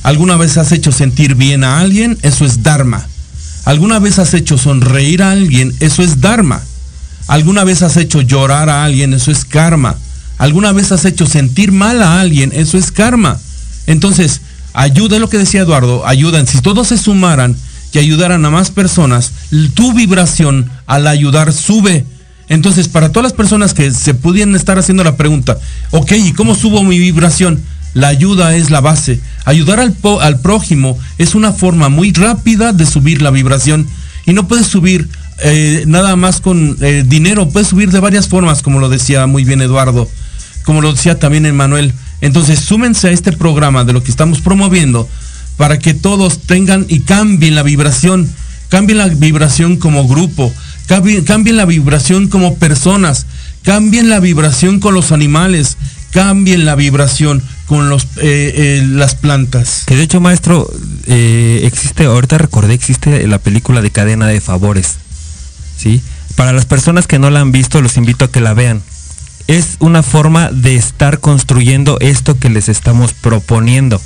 [0.03, 2.17] ¿Alguna vez has hecho sentir bien a alguien?
[2.23, 3.07] Eso es Dharma.
[3.67, 5.75] ¿Alguna vez has hecho sonreír a alguien?
[5.81, 6.63] Eso es Dharma.
[7.27, 9.13] ¿Alguna vez has hecho llorar a alguien?
[9.13, 9.99] Eso es Karma.
[10.39, 12.53] ¿Alguna vez has hecho sentir mal a alguien?
[12.55, 13.39] Eso es Karma.
[13.87, 14.41] Entonces,
[14.73, 16.47] ayuda lo que decía Eduardo, ayudan.
[16.47, 17.57] Si todos se sumaran
[17.93, 19.33] y ayudaran a más personas,
[19.75, 22.05] tu vibración al ayudar sube
[22.49, 25.59] entonces, para todas las personas que se pudieran estar haciendo la pregunta,
[25.91, 27.63] ok, ¿y cómo subo mi vibración?
[27.95, 29.21] La ayuda es la base.
[29.45, 33.87] Ayudar al, al prójimo es una forma muy rápida de subir la vibración.
[34.25, 35.09] Y no puedes subir
[35.41, 39.45] eh, nada más con eh, dinero, puedes subir de varias formas, como lo decía muy
[39.45, 40.09] bien Eduardo
[40.69, 41.95] como lo decía también Emanuel.
[42.21, 45.09] Entonces, súmense a este programa de lo que estamos promoviendo
[45.57, 48.31] para que todos tengan y cambien la vibración,
[48.69, 50.53] cambien la vibración como grupo,
[50.87, 53.25] cambien, la vibración como personas,
[53.63, 55.79] cambien la vibración con los animales,
[56.11, 59.85] cambien la vibración con los, eh, eh, las plantas.
[59.87, 60.71] Que de hecho, maestro,
[61.07, 64.97] eh, existe, ahorita recordé, existe la película de cadena de favores.
[65.79, 66.03] ¿Sí?
[66.37, 68.83] Para las personas que no la han visto, los invito a que la vean.
[69.49, 74.01] Es una forma de estar construyendo esto que les estamos proponiendo.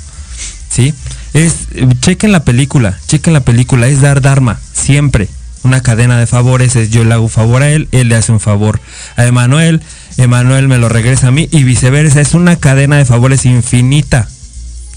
[0.69, 0.93] ¿Sí?
[1.33, 1.67] Es,
[1.99, 5.27] chequen la película, chequen la película, es dar Dharma, siempre.
[5.63, 8.31] Una cadena de favores es yo le hago un favor a él, él le hace
[8.31, 8.79] un favor
[9.15, 9.81] a Emanuel,
[10.17, 12.21] Emanuel me lo regresa a mí y viceversa.
[12.21, 14.27] Es una cadena de favores infinita.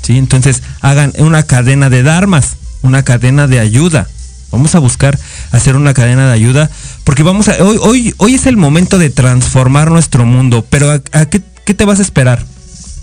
[0.02, 0.16] ¿sí?
[0.16, 4.06] Entonces hagan una cadena de dharmas, una cadena de ayuda.
[4.52, 5.18] Vamos a buscar
[5.50, 6.70] hacer una cadena de ayuda
[7.07, 10.99] porque vamos a hoy hoy hoy es el momento de transformar nuestro mundo, pero ¿a,
[11.27, 12.45] qué, qué, te vas a esperar?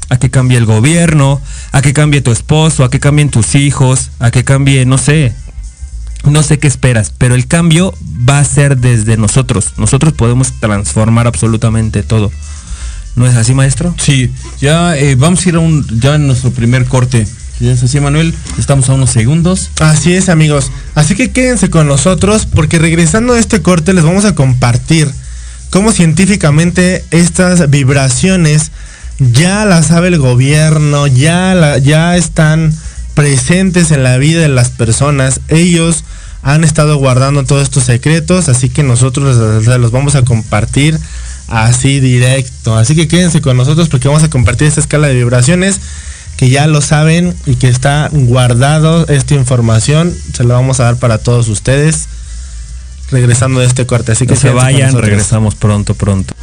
[0.09, 4.11] A que cambie el gobierno, a que cambie tu esposo, a que cambien tus hijos,
[4.19, 5.33] a que cambie, no sé,
[6.25, 7.93] no sé qué esperas, pero el cambio
[8.29, 9.71] va a ser desde nosotros.
[9.77, 12.29] Nosotros podemos transformar absolutamente todo.
[13.15, 13.95] ¿No es así, maestro?
[13.97, 17.25] Sí, ya eh, vamos a ir a un, ya en nuestro primer corte.
[17.63, 18.33] ¿Ya es así, Manuel?
[18.59, 19.69] Estamos a unos segundos.
[19.79, 20.69] Así es, amigos.
[20.95, 25.09] Así que quédense con nosotros porque regresando a este corte les vamos a compartir
[25.69, 28.71] cómo científicamente estas vibraciones
[29.17, 32.73] ya las sabe el gobierno, ya, ya están
[33.13, 35.39] presentes en la vida de las personas.
[35.47, 36.03] Ellos
[36.41, 40.99] han estado guardando todos estos secretos, así que nosotros los vamos a compartir
[41.47, 42.75] así directo.
[42.75, 45.79] Así que quédense con nosotros porque vamos a compartir esta escala de vibraciones
[46.43, 50.13] que ya lo saben y que está guardado esta información.
[50.33, 52.09] Se la vamos a dar para todos ustedes
[53.11, 54.11] regresando de este corte.
[54.11, 56.33] Así que se vayan, regresamos pronto, pronto.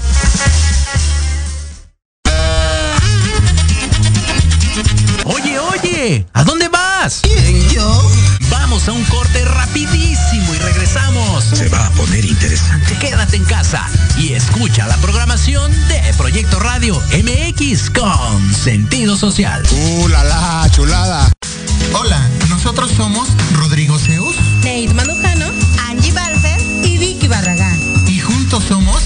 [5.25, 7.21] Oye, oye, ¿a dónde vas?
[7.21, 8.11] ¿Quién, yo?
[8.49, 11.45] Vamos a un corte rapidísimo regresamos.
[11.45, 12.97] Se va a poner interesante.
[12.99, 13.87] Quédate en casa
[14.19, 19.63] y escucha la programación de Proyecto Radio MX con sentido social.
[19.71, 21.31] ¡Uh, la, la chulada!
[21.93, 25.47] Hola, nosotros somos Rodrigo Zeus, Nate Manujano,
[25.89, 27.79] Angie Balcer y Vicky Barragán.
[28.07, 29.03] Y juntos somos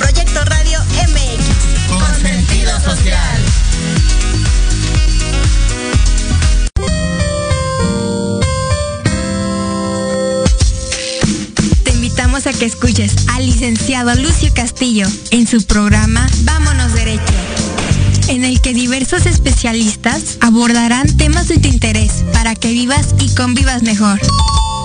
[0.00, 0.78] Proyecto Radio
[1.12, 1.88] MX.
[1.88, 3.44] Con, sentido social.
[11.84, 17.34] Te invitamos a que escuches al licenciado Lucio Castillo en su programa Vámonos Derecho,
[18.30, 23.82] en el que diversos especialistas abordarán temas de tu interés para que vivas y convivas
[23.82, 24.20] mejor.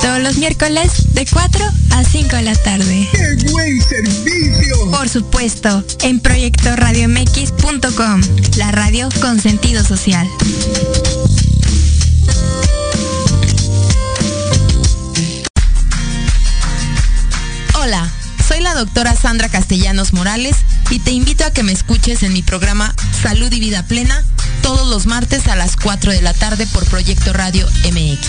[0.02, 3.08] Todos los miércoles de 4 a 5 de la tarde.
[3.12, 4.90] ¡Qué buen servicio!
[4.90, 8.22] Por supuesto, en proyectoradiomx.com,
[8.58, 10.28] la radio con sentido social.
[18.76, 20.58] Doctora Sandra Castellanos Morales
[20.90, 24.22] y te invito a que me escuches en mi programa Salud y Vida Plena
[24.62, 28.28] todos los martes a las 4 de la tarde por Proyecto Radio MX.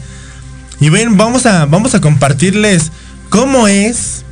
[0.81, 2.93] Y ven, vamos a, vamos a compartirles
[3.31, 4.23] cómo es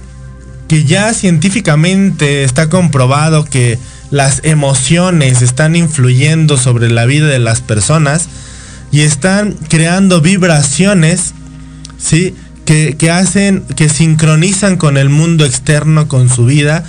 [0.68, 3.78] que ya científicamente está comprobado que
[4.12, 8.28] las emociones están influyendo sobre la vida de las personas
[8.92, 11.32] y están creando vibraciones,
[11.98, 12.36] ¿sí?
[12.64, 16.84] Que, que hacen, que sincronizan con el mundo externo, con su vida,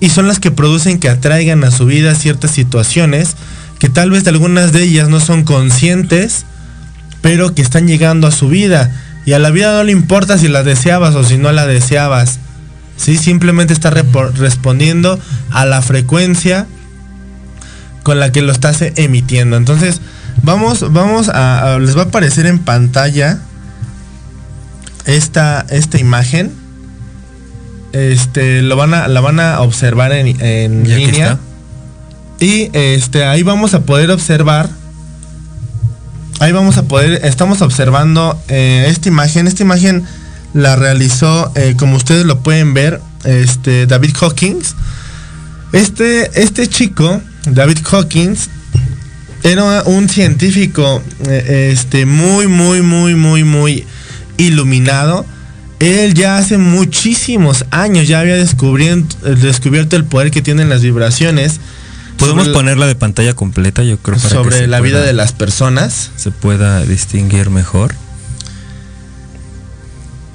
[0.00, 3.36] y son las que producen que atraigan a su vida ciertas situaciones
[3.78, 6.44] que tal vez algunas de ellas no son conscientes,
[7.20, 8.90] pero que están llegando a su vida.
[9.24, 12.38] Y a la vida no le importa si la deseabas o si no la deseabas.
[12.96, 13.16] ¿Sí?
[13.16, 15.18] Simplemente está respondiendo
[15.50, 16.66] a la frecuencia
[18.02, 19.56] con la que lo estás emitiendo.
[19.56, 20.00] Entonces,
[20.42, 23.40] vamos, vamos a, les va a aparecer en pantalla
[25.04, 26.52] esta, esta imagen.
[27.92, 31.38] Este, lo van a, la van a observar en, en línea.
[32.38, 34.68] Y este, ahí vamos a poder observar.
[36.38, 39.46] Ahí vamos a poder, estamos observando eh, esta imagen.
[39.46, 40.04] Esta imagen
[40.56, 44.74] la realizó, eh, como ustedes lo pueden ver, este, David Hawkins.
[45.72, 48.48] Este, este chico, David Hawkins,
[49.42, 53.86] era un científico eh, este, muy, muy, muy, muy, muy
[54.38, 55.26] iluminado.
[55.78, 61.60] Él ya hace muchísimos años ya había descubierto el poder que tienen las vibraciones
[62.16, 64.18] Podemos ponerla de pantalla completa, yo creo.
[64.18, 66.10] Para sobre la vida de las personas.
[66.16, 67.94] Se pueda distinguir mejor.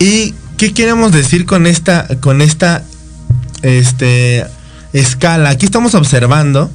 [0.01, 2.83] ¿Y qué queremos decir con esta, con esta
[3.61, 4.43] este,
[4.93, 5.51] escala?
[5.51, 6.71] Aquí estamos observando.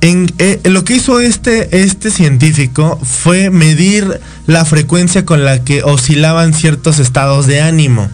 [0.00, 5.84] En, eh, lo que hizo este, este científico fue medir la frecuencia con la que
[5.84, 8.10] oscilaban ciertos estados de ánimo.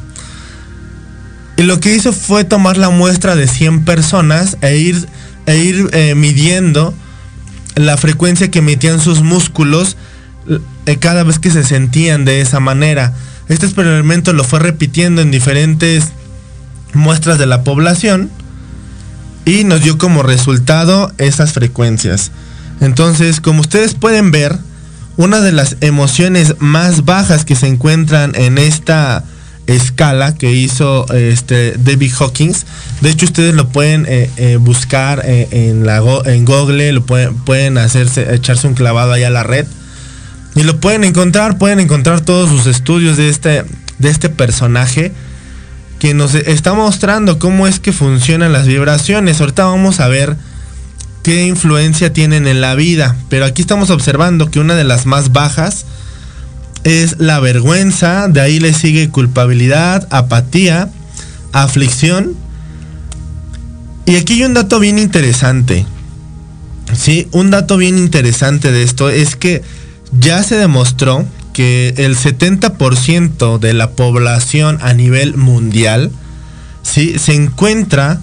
[1.57, 5.09] Y lo que hizo fue tomar la muestra de 100 personas e ir
[5.47, 6.93] e ir eh, midiendo
[7.77, 9.97] la frecuencia que emitían sus músculos
[10.85, 13.15] eh, cada vez que se sentían de esa manera.
[13.51, 16.13] Este experimento lo fue repitiendo en diferentes
[16.95, 18.31] muestras de la población
[19.45, 22.31] y nos dio como resultado esas frecuencias.
[22.81, 24.57] Entonces, como ustedes pueden ver,
[25.17, 29.25] una de las emociones más bajas que se encuentran en esta
[29.67, 32.67] escala que hizo este David Hawkins.
[33.01, 38.75] De hecho, ustedes lo pueden eh, eh, buscar eh, en, Google, lo pueden, echarse un
[38.75, 39.67] clavado allá a la red.
[40.61, 43.65] Y lo pueden encontrar, pueden encontrar todos sus estudios de este,
[43.99, 45.11] de este personaje
[45.99, 49.41] que nos está mostrando cómo es que funcionan las vibraciones.
[49.41, 50.37] Ahorita vamos a ver
[51.23, 53.17] qué influencia tienen en la vida.
[53.31, 55.87] Pero aquí estamos observando que una de las más bajas
[56.85, 60.91] es la vergüenza, de ahí le sigue culpabilidad, apatía,
[61.53, 62.35] aflicción.
[64.05, 65.87] Y aquí hay un dato bien interesante.
[66.93, 69.63] Sí, un dato bien interesante de esto es que
[70.13, 76.11] ya se demostró que el 70% de la población a nivel mundial
[76.83, 77.19] ¿sí?
[77.19, 78.21] se encuentra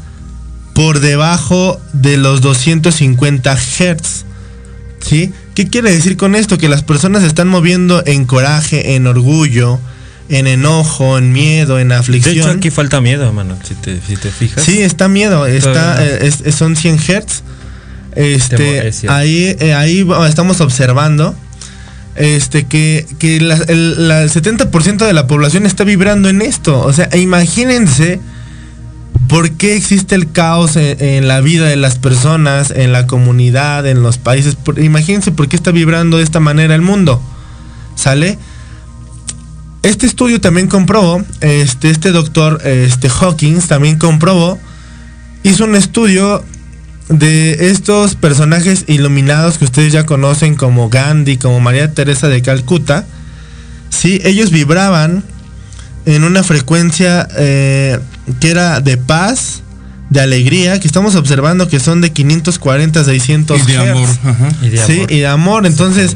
[0.73, 4.25] por debajo de los 250 Hz.
[4.99, 5.33] ¿sí?
[5.55, 6.57] ¿Qué quiere decir con esto?
[6.57, 9.79] Que las personas se están moviendo en coraje, en orgullo,
[10.29, 12.35] en enojo, en miedo, en aflicción.
[12.35, 14.63] De hecho, aquí falta miedo, mano, si te, fijas.
[14.63, 17.43] Sí, está miedo, está, eh, son 100 Hz.
[18.15, 21.35] Este, ahí, eh, ahí estamos observando
[22.17, 26.79] este, que, el, el 70% de la población está vibrando en esto.
[26.79, 28.19] O sea, imagínense
[29.27, 34.01] ¿Por qué existe el caos en, la vida de las personas, en la comunidad, en
[34.01, 34.57] los países?
[34.77, 37.21] imagínense por qué está vibrando de esta manera el mundo.
[37.95, 38.37] ¿Sale?
[39.83, 44.59] Este estudio también comprobó, este, este doctor este, Hawkins también comprobó,
[45.43, 46.43] hizo un estudio
[47.09, 53.05] de estos personajes iluminados que ustedes ya conocen como Gandhi, como María Teresa de Calcuta.
[53.89, 55.23] Sí, ellos vibraban
[56.05, 57.99] en una frecuencia eh,
[58.39, 59.61] que era de paz,
[60.09, 64.09] de alegría, que estamos observando que son de 540 a 600 y de amor,
[64.61, 65.65] Y de sí, y de amor.
[65.65, 66.15] Entonces,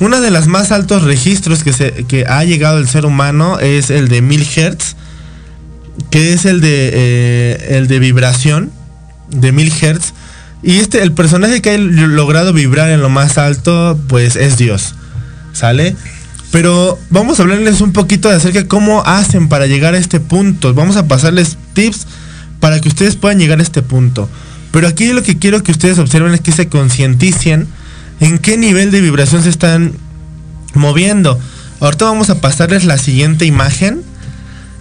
[0.00, 3.90] uno de los más altos registros que, se, que ha llegado el ser humano es
[3.90, 4.96] el de 1000 Hz,
[6.10, 8.70] que es el de, eh, el de vibración,
[9.30, 10.12] de 1000 Hz.
[10.62, 14.94] Y este, el personaje que ha logrado vibrar en lo más alto, pues es Dios.
[15.52, 15.96] ¿Sale?
[16.50, 20.20] Pero vamos a hablarles un poquito de acerca de cómo hacen para llegar a este
[20.20, 20.74] punto.
[20.74, 22.06] Vamos a pasarles tips
[22.60, 24.28] para que ustedes puedan llegar a este punto.
[24.70, 27.66] Pero aquí lo que quiero que ustedes observen es que se concienticien
[28.20, 29.92] en qué nivel de vibración se están
[30.74, 31.38] moviendo.
[31.80, 34.02] Ahorita vamos a pasarles la siguiente imagen.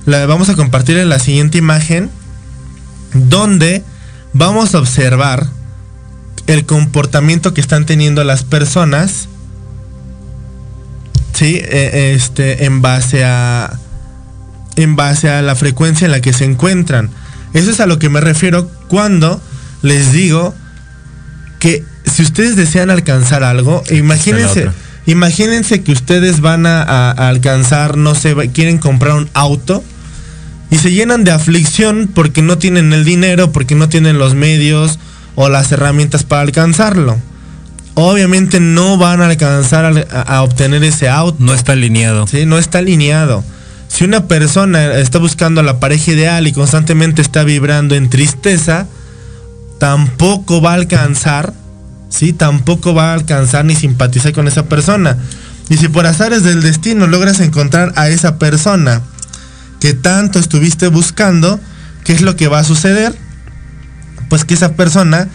[0.06, 2.10] La, vamos a compartirles la siguiente imagen
[3.14, 3.84] donde
[4.36, 5.48] vamos a observar
[6.48, 9.28] el comportamiento que están teniendo las personas.
[11.34, 13.80] Sí, eh, este, en base a.
[14.76, 17.10] En base a la frecuencia en la que se encuentran.
[17.54, 19.42] Eso es a lo que me refiero cuando
[19.82, 20.54] les digo
[21.60, 24.64] que si ustedes desean alcanzar algo, imagínense,
[25.06, 29.82] imagínense que ustedes van a, a- a alcanzar, no sé, quieren comprar un auto
[30.72, 35.00] y se llenan de aflicción porque no tienen el dinero, porque no tienen los medios
[35.36, 37.18] o las herramientas para alcanzarlo.
[37.94, 41.38] Obviamente no van a alcanzar al- a, a obtener ese auto.
[41.40, 42.28] No está alineado.
[42.28, 43.44] Sí, no está alineado.
[43.88, 48.88] Si una persona está buscando a la pareja ideal y constantemente está vibrando en tristeza,
[49.80, 51.54] tampoco va a alcanzar,
[52.10, 52.34] ¿sí?
[52.34, 55.18] Tampoco va a alcanzar ni simpatizar con esa persona.
[55.70, 59.02] Y si por azares del destino logras encontrar a esa persona
[59.86, 61.60] que tanto estuviste buscando,
[62.04, 63.14] ¿qué es lo que va a suceder?
[64.30, 65.28] Pues que esa persona,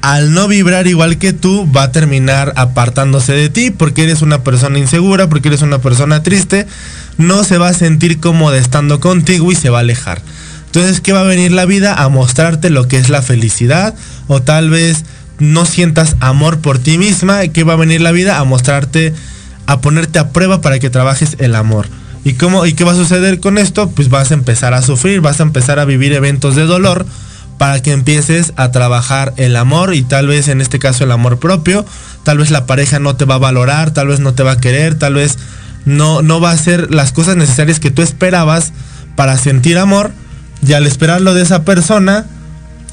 [0.00, 4.42] al no vibrar igual que tú, va a terminar apartándose de ti porque eres una
[4.42, 6.66] persona insegura, porque eres una persona triste,
[7.16, 10.20] no se va a sentir cómoda estando contigo y se va a alejar.
[10.66, 11.94] Entonces, ¿qué va a venir la vida?
[11.94, 13.94] A mostrarte lo que es la felicidad
[14.26, 15.04] o tal vez
[15.38, 17.46] no sientas amor por ti misma.
[17.46, 18.40] ¿Qué va a venir la vida?
[18.40, 19.14] A mostrarte,
[19.66, 21.86] a ponerte a prueba para que trabajes el amor.
[22.24, 23.90] ¿Y, cómo, ¿Y qué va a suceder con esto?
[23.90, 27.04] Pues vas a empezar a sufrir, vas a empezar a vivir eventos de dolor
[27.58, 31.38] para que empieces a trabajar el amor y tal vez en este caso el amor
[31.38, 31.84] propio,
[32.24, 34.56] tal vez la pareja no te va a valorar, tal vez no te va a
[34.58, 35.38] querer, tal vez
[35.84, 38.72] no, no va a hacer las cosas necesarias que tú esperabas
[39.16, 40.12] para sentir amor
[40.66, 42.26] y al esperarlo de esa persona,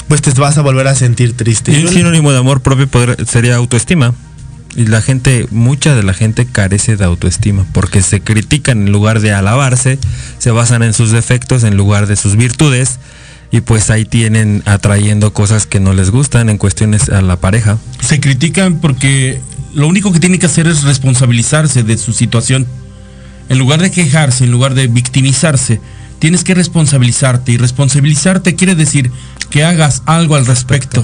[0.08, 1.72] pues te vas a volver a sentir triste.
[1.72, 2.88] Y un sinónimo de amor propio
[3.26, 4.14] sería autoestima.
[4.76, 9.20] Y la gente, mucha de la gente carece de autoestima porque se critican en lugar
[9.20, 9.98] de alabarse,
[10.38, 13.00] se basan en sus defectos en lugar de sus virtudes
[13.52, 17.80] y pues ahí tienen atrayendo cosas que no les gustan en cuestiones a la pareja.
[18.00, 19.42] Se critican porque
[19.74, 22.68] lo único que tienen que hacer es responsabilizarse de su situación.
[23.50, 25.82] En lugar de quejarse, en lugar de victimizarse,
[26.20, 27.52] tienes que responsabilizarte.
[27.52, 29.12] Y responsabilizarte quiere decir
[29.50, 31.04] que hagas algo al respecto.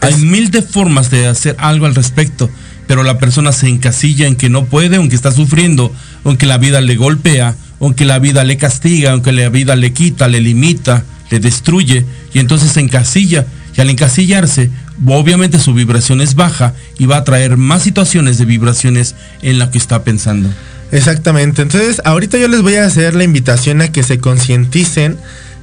[0.00, 2.48] Hay mil de formas de hacer algo al respecto,
[2.90, 6.80] pero la persona se encasilla en que no puede, aunque está sufriendo, aunque la vida
[6.80, 11.38] le golpea, aunque la vida le castiga, aunque la vida le quita, le limita, le
[11.38, 13.46] destruye, y entonces se encasilla.
[13.76, 14.72] Y al encasillarse,
[15.06, 19.70] obviamente su vibración es baja y va a traer más situaciones de vibraciones en la
[19.70, 20.48] que está pensando.
[20.90, 21.62] Exactamente.
[21.62, 25.16] Entonces, ahorita yo les voy a hacer la invitación a que se concienticen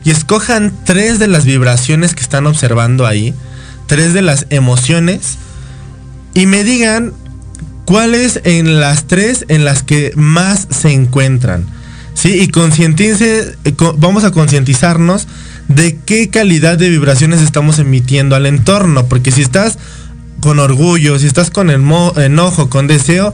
[0.06, 3.34] y escojan tres de las vibraciones que están observando ahí,
[3.86, 5.40] tres de las emociones,
[6.38, 7.14] y me digan
[7.86, 11.66] cuáles en las tres en las que más se encuentran.
[12.14, 15.28] Sí, y concientice, eh, vamos a concientizarnos
[15.68, 19.80] de qué calidad de vibraciones estamos emitiendo al entorno, porque si estás
[20.40, 23.34] con orgullo, si estás con enojo, con deseo,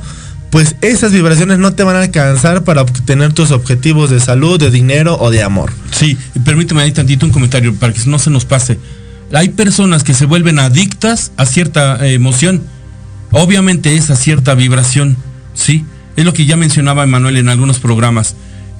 [0.50, 4.72] pues esas vibraciones no te van a alcanzar para obtener tus objetivos de salud, de
[4.72, 5.74] dinero o de amor.
[5.92, 8.80] Sí, permíteme ahí tantito un comentario para que no se nos pase.
[9.34, 12.64] Hay personas que se vuelven adictas a cierta eh, emoción.
[13.34, 15.18] Obviamente es a cierta vibración,
[15.56, 15.86] ¿sí?
[16.16, 18.36] Es lo que ya mencionaba Emanuel en algunos programas.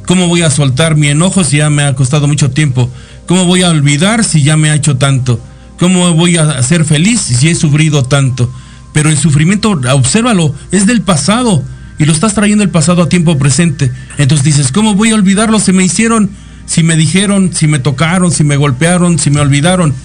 [0.06, 2.88] ¿Cómo voy a soltar mi enojo si ya me ha costado mucho tiempo?
[3.26, 5.40] ¿Cómo voy a olvidar si ya me ha hecho tanto?
[5.80, 8.54] ¿Cómo voy a ser feliz si he sufrido tanto?
[8.94, 11.64] Pero el sufrimiento, obsérvalo, es del pasado
[11.98, 13.92] y lo estás trayendo el pasado a tiempo presente.
[14.20, 15.60] Entonces dices, ¿cómo voy a olvidarlo?
[15.60, 16.30] Se me hicieron,
[16.68, 19.96] si me dijeron, si me tocaron, si me golpearon, si me olvidaron.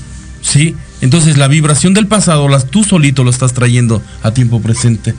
[0.41, 0.75] ¿Sí?
[1.01, 5.15] Entonces la vibración del pasado, las, tú solito lo estás trayendo a tiempo presente.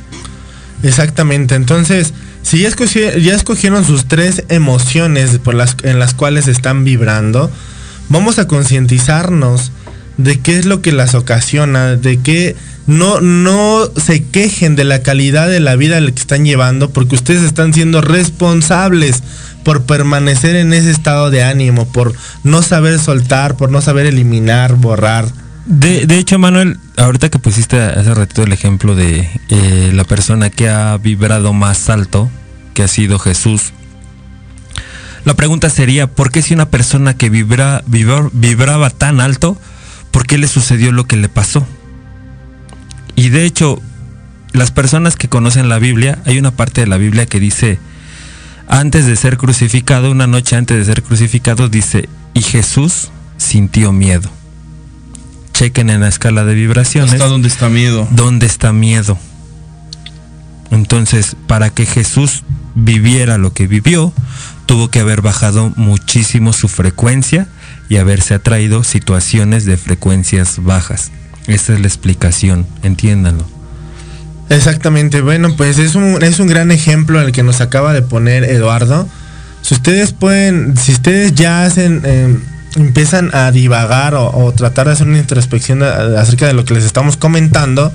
[0.83, 1.55] Exactamente.
[1.55, 6.83] Entonces, si ya, escogi- ya escogieron sus tres emociones por las, en las cuales están
[6.83, 7.51] vibrando,
[8.09, 9.71] vamos a concientizarnos
[10.17, 12.55] de qué es lo que las ocasiona, de que
[12.87, 17.43] no, no se quejen de la calidad de la vida que están llevando, porque ustedes
[17.43, 19.21] están siendo responsables
[19.63, 22.13] por permanecer en ese estado de ánimo, por
[22.43, 25.27] no saber soltar, por no saber eliminar, borrar.
[25.71, 30.67] De, hecho, Manuel, ahorita que pusiste hace ratito el ejemplo de eh, la persona que
[30.67, 32.27] ha vibrado más alto,
[32.73, 33.71] que ha sido Jesús,
[35.25, 39.61] la pregunta sería, ¿por qué si una persona que vibra, vibra- vibraba tan alto,
[40.09, 41.67] por qué le sucedió lo que le pasó?
[43.15, 43.79] Y de hecho,
[44.53, 47.77] las personas que conocen la Biblia, hay una parte de la Biblia que dice,
[48.67, 54.31] antes de ser crucificado, una noche antes de ser crucificado, dice, y Jesús sintió miedo.
[55.59, 57.15] Chequen en la escala de vibraciones.
[57.15, 58.07] ¿Hasta dónde está miedo?
[58.11, 59.17] ¿Dónde está miedo?
[60.71, 62.43] Entonces, para que Jesús
[62.75, 64.13] viviera lo que vivió,
[64.67, 67.49] tuvo que haber bajado muchísimo su frecuencia
[67.89, 71.11] y haberse atraído situaciones de frecuencias bajas.
[71.47, 73.45] Esa es la explicación, entiéndanlo.
[74.47, 78.45] Exactamente, bueno, pues es un, es un gran ejemplo el que nos acaba de poner
[78.45, 79.09] Eduardo.
[79.61, 82.39] Si ustedes pueden, si ustedes ya hacen, eh,
[82.75, 87.17] empiezan a divagar o, tratar de hacer una introspección acerca de lo que les estamos
[87.17, 87.91] comentando,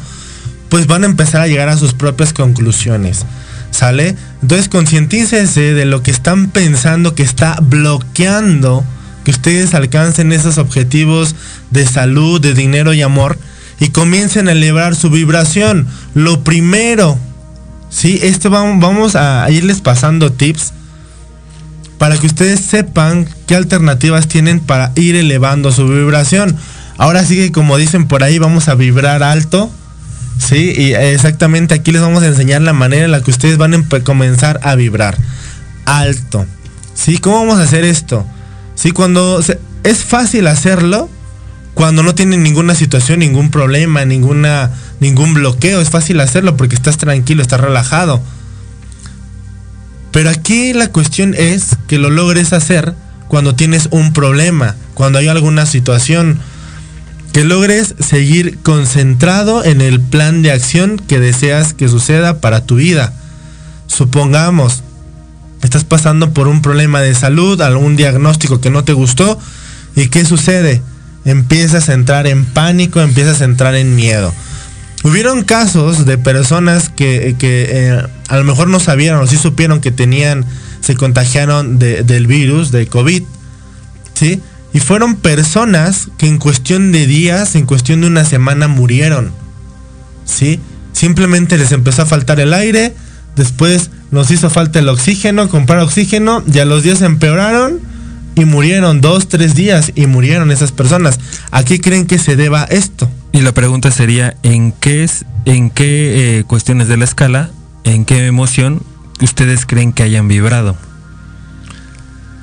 [0.68, 3.24] pues van a empezar a llegar a sus propias conclusiones.
[3.70, 4.14] ¿Sale?
[4.40, 8.84] Entonces concientícense de lo que están pensando que está bloqueando
[9.24, 11.34] que ustedes alcancen esos objetivos
[11.70, 13.38] de salud, de dinero y amor
[13.80, 15.88] y comiencen a elevar su vibración.
[16.14, 17.18] Lo primero,
[17.90, 18.20] ¿sí?
[18.22, 20.72] Esto vamos a irles pasando tips
[21.98, 26.56] para que ustedes sepan qué alternativas tienen para ir elevando su vibración.
[26.98, 29.70] Ahora sí que como dicen por ahí, vamos a vibrar alto.
[30.38, 33.74] Sí, y exactamente aquí les vamos a enseñar la manera en la que ustedes van
[33.74, 35.16] a comenzar a vibrar
[35.86, 36.46] alto.
[36.94, 37.18] ¿Sí?
[37.18, 38.26] ¿Cómo vamos a hacer esto?
[38.74, 39.42] Sí, cuando
[39.84, 41.08] es fácil hacerlo
[41.74, 44.70] cuando no tienen ninguna situación, ningún problema, ninguna
[45.00, 48.22] ningún bloqueo, es fácil hacerlo porque estás tranquilo, estás relajado.
[50.14, 52.94] Pero aquí la cuestión es que lo logres hacer
[53.26, 56.38] cuando tienes un problema, cuando hay alguna situación,
[57.32, 62.76] que logres seguir concentrado en el plan de acción que deseas que suceda para tu
[62.76, 63.12] vida.
[63.88, 64.84] Supongamos,
[65.62, 69.36] estás pasando por un problema de salud, algún diagnóstico que no te gustó,
[69.96, 70.80] ¿y qué sucede?
[71.24, 74.32] Empiezas a entrar en pánico, empiezas a entrar en miedo.
[75.04, 79.80] Hubieron casos de personas que, que, eh, a lo mejor no sabían o sí supieron
[79.80, 80.46] que tenían,
[80.80, 83.22] se contagiaron de- del virus, de COVID,
[84.14, 84.40] ¿sí?
[84.72, 89.30] Y fueron personas que en cuestión de días, en cuestión de una semana murieron,
[90.24, 90.58] ¿sí?
[90.94, 92.94] Simplemente les empezó a faltar el aire,
[93.36, 97.78] después nos hizo falta el oxígeno, comprar oxígeno, y a los días empeoraron
[98.36, 101.20] y murieron, dos, tres días y murieron esas personas.
[101.50, 103.10] ¿A qué creen que se deba esto?
[103.34, 107.50] Y la pregunta sería, ¿en qué, es, en qué eh, cuestiones de la escala,
[107.82, 108.80] en qué emoción
[109.20, 110.76] ustedes creen que hayan vibrado?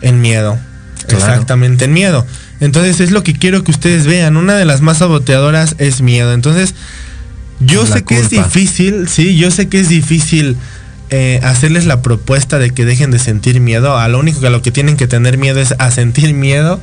[0.02, 0.60] En miedo.
[1.08, 1.18] Claro.
[1.18, 2.26] Exactamente, en miedo.
[2.60, 4.36] Entonces es lo que quiero que ustedes vean.
[4.36, 6.34] Una de las más saboteadoras es miedo.
[6.34, 6.76] Entonces,
[7.62, 10.58] yo sé que es difícil, sí, yo sé que es difícil
[11.10, 13.98] eh, hacerles la propuesta de que dejen de sentir miedo.
[13.98, 16.82] A lo único que a lo que tienen que tener miedo es a sentir miedo.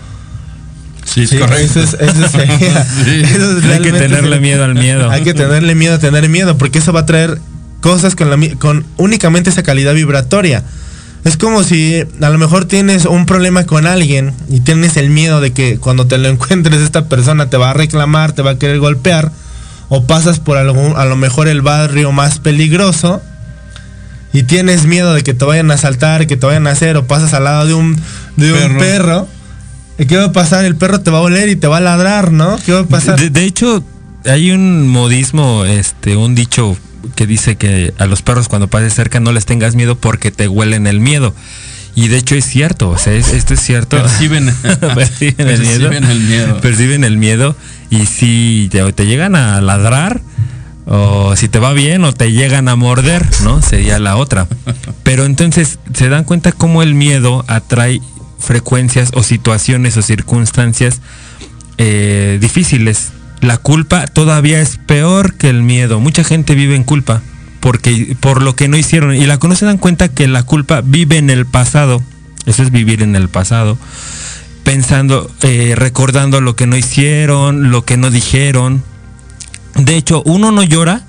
[1.13, 1.81] Sí, es Sí, correcto.
[1.81, 3.23] Eso es, eso sería- Sí.
[3.25, 5.11] eso es Hay que tenerle miedo al miedo.
[5.11, 7.39] Hay que tenerle miedo a tener miedo, porque eso va a traer
[7.81, 10.65] cosas con, la, mi- con únicamente esa calidad vibratoria.
[11.25, 15.41] Es como si a lo mejor tienes un problema con alguien y tienes el miedo
[15.41, 18.59] de que cuando te lo encuentres esta persona te va a reclamar, te va a
[18.59, 19.33] querer golpear,
[19.89, 23.23] o pasas por algún, a lo mejor el barrio más peligroso
[24.33, 27.07] y tienes miedo de que te vayan a asaltar, que te vayan a hacer, o
[27.07, 28.01] pasas al lado de un,
[28.37, 29.27] de un Perro.
[29.99, 30.05] Perro.
[30.05, 30.65] ¿Y ¿Qué va a pasar?
[30.65, 32.59] El perro te va a oler y te va a ladrar, ¿no?
[32.65, 33.19] ¿Qué va a pasar?
[33.21, 33.83] De, de hecho,
[34.25, 36.77] hay un modismo, este, un dicho
[37.15, 40.49] que dice que a los perros cuando pases cerca no les tengas miedo porque te
[40.49, 41.35] huelen el miedo.
[41.95, 43.97] Y de hecho es cierto, o sea, es- esto es cierto.
[43.97, 44.55] Perciben,
[44.95, 45.89] perciben el miedo.
[45.91, 46.61] perciben el miedo.
[46.61, 47.57] Perciben el miedo.
[47.91, 50.21] Y si te, te llegan a ladrar,
[50.87, 53.61] o si te va bien, o te llegan a morder, ¿no?
[53.63, 54.47] Sería la otra.
[55.03, 58.01] Pero entonces se dan cuenta cómo el miedo atrae
[58.39, 61.01] frecuencias o situaciones o circunstancias
[61.77, 63.11] eh, difíciles.
[63.41, 66.01] La culpa todavía es peor que el miedo.
[66.01, 67.23] Mucha gente vive en culpa
[67.61, 71.19] porque por lo que no hicieron y la conocen dan cuenta que la culpa vive
[71.19, 72.03] en el pasado.
[72.47, 73.79] Eso es vivir en el pasado.
[74.65, 78.83] Pensando, eh, recordando lo que no hicieron, lo que no dijeron.
[79.75, 81.03] De hecho, uno no llora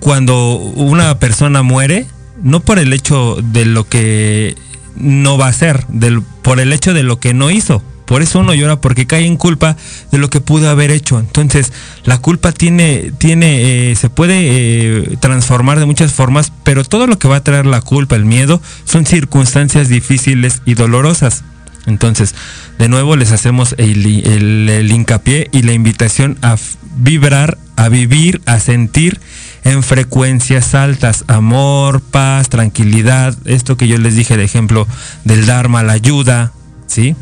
[0.00, 2.06] cuando una persona muere,
[2.42, 4.56] no por el hecho de lo que
[4.96, 7.82] no va a hacer, del, por el hecho de lo que no hizo.
[8.04, 9.78] Por eso uno llora porque cae en culpa
[10.12, 11.18] de lo que pudo haber hecho.
[11.18, 11.72] Entonces,
[12.04, 17.18] la culpa tiene, tiene, eh, se puede eh, transformar de muchas formas, pero todo lo
[17.18, 21.44] que va a traer la culpa, el miedo, son circunstancias difíciles y dolorosas.
[21.86, 22.34] Entonces,
[22.78, 26.56] de nuevo les hacemos el, el- el hincapié y la invitación a
[26.96, 29.18] vibrar, a vivir, a sentir
[29.64, 34.86] en frecuencias altas, amor, paz, tranquilidad, esto que yo les dije de ejemplo
[35.24, 36.52] del Dharma, la ayuda,
[36.86, 37.16] ¿sí?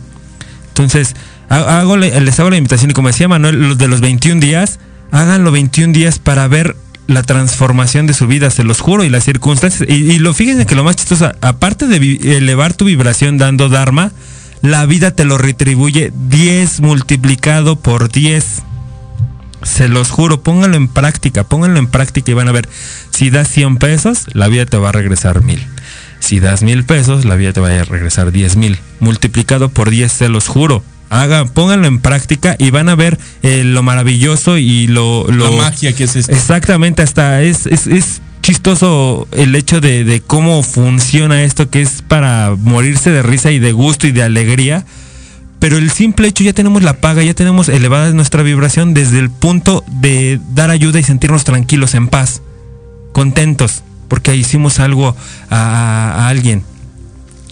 [0.68, 1.14] Entonces,
[1.48, 4.80] ha- hago, les hago la invitación y como decía Manuel, los de los 21 días,
[5.12, 6.76] háganlo 21 días para ver
[7.06, 9.88] la transformación de su vida, se los juro, y las circunstancias.
[9.88, 11.96] Y, lo fíjense que lo más chistoso, aparte de
[12.38, 14.12] elevar tu vibración dando Dharma,
[14.62, 18.62] la vida te lo retribuye 10 multiplicado por 10.
[19.64, 22.68] Se los juro, pónganlo en práctica, pónganlo en práctica y van a ver,
[23.10, 25.64] si das 100 pesos, la vida te va a regresar mil.
[26.20, 28.78] Si das mil pesos, la vida te va a regresar 10 mil.
[29.00, 30.82] Multiplicado por 10, se los juro.
[31.10, 35.56] Hagan, pónganlo en práctica y van a ver eh, lo maravilloso y lo, lo- La
[35.64, 36.32] magia que es esto.
[36.32, 42.02] Exactamente, hasta es, es, es chistoso el hecho de, de cómo funciona esto, que es
[42.02, 44.86] para morirse de risa y de gusto y de alegría.
[45.62, 49.30] Pero el simple hecho, ya tenemos la paga, ya tenemos elevada nuestra vibración desde el
[49.30, 52.42] punto de dar ayuda y sentirnos tranquilos, en paz,
[53.12, 55.14] contentos, porque hicimos algo
[55.50, 56.64] a, alguien.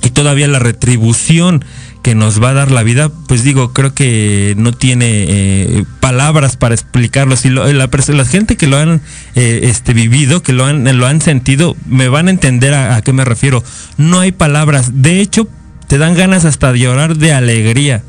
[0.02, 1.64] Y todavía la retribución
[2.02, 6.56] que nos va a dar la vida, pues digo, creo que no tiene eh, palabras
[6.56, 7.36] para explicarlo.
[7.36, 7.88] Si lo- la,
[8.24, 9.02] gente que lo han
[9.36, 13.12] eh, este, vivido, que lo han, lo han sentido, me van a entender a qué
[13.12, 13.62] me refiero.
[13.98, 15.00] No hay palabras.
[15.00, 15.46] De hecho,
[15.90, 18.04] te dan ganas hasta de llorar de alegría.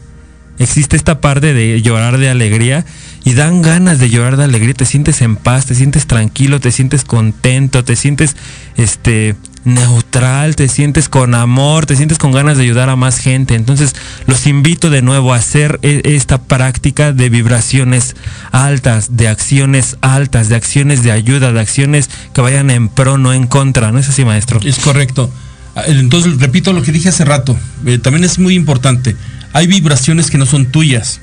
[0.59, 2.85] Existe esta parte de llorar de alegría
[3.23, 4.75] y dan ganas de llorar de alegría.
[4.75, 8.35] Te sientes en paz, te sientes tranquilo, te sientes contento, te sientes
[8.77, 13.55] este neutral, te sientes con amor, te sientes con ganas de ayudar a más gente.
[13.55, 13.95] Entonces,
[14.27, 18.15] los invito de nuevo a hacer e- esta práctica de vibraciones
[18.51, 23.33] altas, de acciones altas, de acciones de ayuda, de acciones que vayan en pro, no
[23.33, 23.91] en contra.
[23.91, 24.59] ¿No es así, maestro?
[24.63, 25.31] Es correcto.
[25.87, 27.57] Entonces, repito lo que dije hace rato.
[27.85, 29.15] eh, también es muy importante.
[29.53, 31.19] Hay vibraciones que no son tuyas.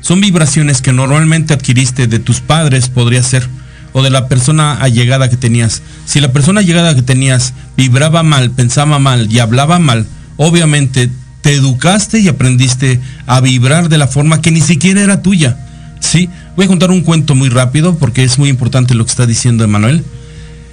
[0.00, 3.46] Son vibraciones que normalmente adquiriste de tus padres, podría ser,
[3.92, 5.82] o de la persona allegada que tenías.
[6.06, 11.10] Si la persona allegada que tenías vibraba mal, pensaba mal y hablaba mal, obviamente
[11.42, 15.56] te educaste y aprendiste a vibrar de la forma que ni siquiera era tuya.
[16.00, 19.26] Sí, voy a contar un cuento muy rápido porque es muy importante lo que está
[19.26, 20.04] diciendo Emanuel.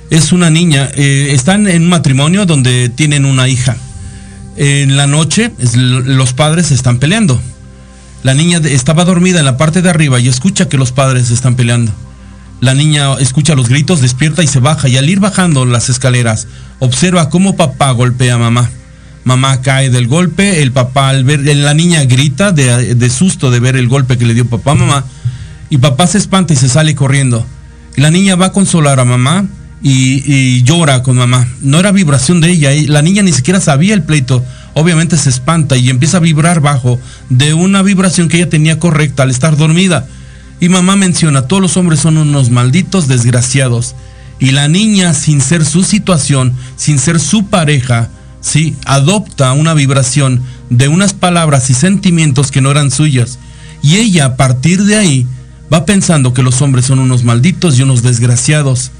[0.09, 3.75] Es una niña, eh, están en un matrimonio donde tienen una hija.
[4.55, 7.39] En la noche los padres están peleando.
[8.23, 11.55] La niña estaba dormida en la parte de arriba y escucha que los padres están
[11.55, 11.91] peleando.
[12.61, 16.47] La niña escucha los gritos, despierta y se baja y al ir bajando las escaleras
[16.79, 18.69] observa cómo papá golpea a mamá.
[19.25, 23.59] Mamá cae del golpe, el papá al ver, la niña grita de, de susto de
[23.59, 25.05] ver el golpe que le dio papá a mamá
[25.69, 27.45] y papá se espanta y se sale corriendo.
[27.97, 29.45] La niña va a consolar a mamá
[29.81, 31.47] y, llora con mamá.
[31.61, 34.43] No era vibración de ella, la niña ni siquiera sabía el pleito.
[34.73, 36.99] Obviamente se espanta y empieza a vibrar bajo
[37.29, 40.07] de una vibración que ella tenía correcta al estar dormida.
[40.59, 43.95] Y mamá menciona, todos los hombres son unos malditos desgraciados.
[44.39, 48.09] Y la niña, sin ser su situación, sin ser su pareja,
[48.41, 53.39] sí, adopta una vibración de unas palabras y sentimientos que no eran suyas.
[53.81, 55.27] Y ella, a partir de ahí,
[55.73, 58.91] va pensando que los hombres son unos malditos y unos desgraciados.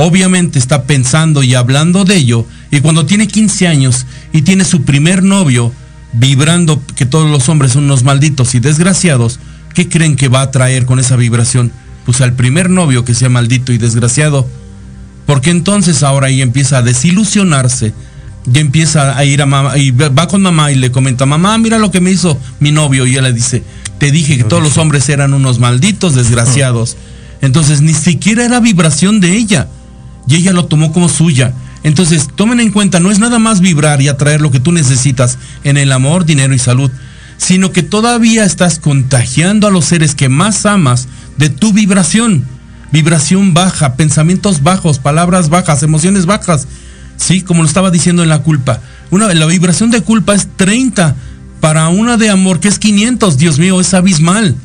[0.00, 2.46] Obviamente está pensando y hablando de ello.
[2.70, 5.72] Y cuando tiene 15 años y tiene su primer novio,
[6.12, 9.40] vibrando que todos los hombres son unos malditos y desgraciados,
[9.74, 11.72] ¿qué creen que va a traer con esa vibración?
[12.06, 14.46] Pues al primer novio que sea maldito y desgraciado.
[15.26, 17.92] Porque entonces ahora ella empieza a desilusionarse.
[18.54, 21.76] Y empieza a ir a mamá y va con mamá y le comenta, mamá, mira
[21.80, 23.04] lo que me hizo mi novio.
[23.04, 23.64] Y ella le dice,
[23.98, 26.96] te dije que todos los hombres eran unos malditos desgraciados.
[27.40, 29.66] Entonces ni siquiera era vibración de ella.
[30.28, 31.54] Y ella lo tomó como suya.
[31.82, 35.38] Entonces tomen en cuenta, no es nada más vibrar y atraer lo que tú necesitas
[35.64, 36.90] en el amor, dinero y salud,
[37.36, 42.44] sino que todavía estás contagiando a los seres que más amas de tu vibración.
[42.90, 46.66] Vibración baja, pensamientos bajos, palabras bajas, emociones bajas.
[47.16, 48.80] Sí, como lo estaba diciendo en la culpa.
[49.10, 51.14] Una, la vibración de culpa es 30
[51.60, 53.38] para una de amor que es 500.
[53.38, 54.56] Dios mío, es abismal.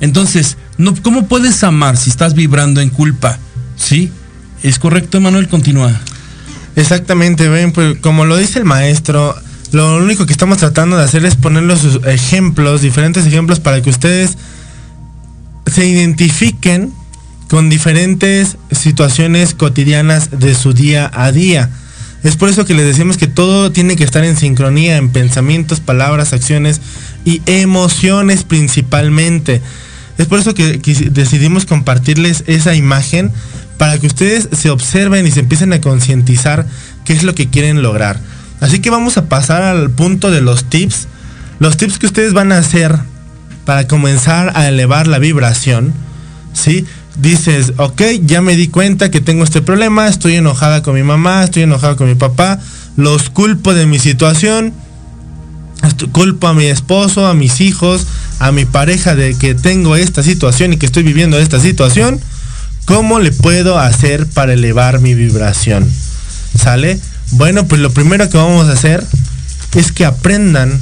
[0.00, 3.38] Entonces, no, ¿cómo puedes amar si estás vibrando en culpa?
[3.76, 4.12] ¿Sí?
[4.66, 5.46] ¿Es correcto, Manuel?
[5.46, 5.96] Continúa.
[6.74, 9.36] Exactamente, ven, pues como lo dice el maestro,
[9.70, 13.90] lo único que estamos tratando de hacer es ponerle sus ejemplos, diferentes ejemplos para que
[13.90, 14.36] ustedes
[15.72, 16.92] se identifiquen
[17.48, 21.70] con diferentes situaciones cotidianas de su día a día.
[22.24, 25.78] Es por eso que les decimos que todo tiene que estar en sincronía en pensamientos,
[25.78, 26.80] palabras, acciones
[27.24, 29.62] y emociones principalmente.
[30.18, 30.80] Es por eso que
[31.12, 33.30] decidimos compartirles esa imagen
[33.78, 36.66] para que ustedes se observen y se empiecen a concientizar
[37.04, 38.20] qué es lo que quieren lograr.
[38.60, 41.08] Así que vamos a pasar al punto de los tips.
[41.58, 42.96] Los tips que ustedes van a hacer
[43.64, 45.92] para comenzar a elevar la vibración.
[46.54, 46.86] ¿Sí?
[47.20, 51.44] Dices, ok, ya me di cuenta que tengo este problema, estoy enojada con mi mamá,
[51.44, 52.58] estoy enojada con mi papá,
[52.96, 54.74] los culpo de mi situación,
[56.12, 58.06] culpo a mi esposo, a mis hijos,
[58.38, 62.20] a mi pareja de que tengo esta situación y que estoy viviendo esta situación.
[62.86, 65.86] ¿Cómo le puedo hacer para elevar mi vibración?
[66.56, 66.98] ¿Sale?
[67.32, 69.04] Bueno, pues lo primero que vamos a hacer
[69.74, 70.80] es que aprendan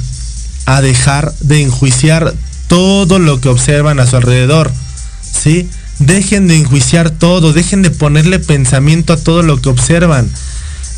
[0.65, 2.33] a dejar de enjuiciar
[2.67, 4.71] todo lo que observan a su alrededor.
[5.21, 5.67] ¿sí?
[5.99, 10.29] Dejen de enjuiciar todo, dejen de ponerle pensamiento a todo lo que observan.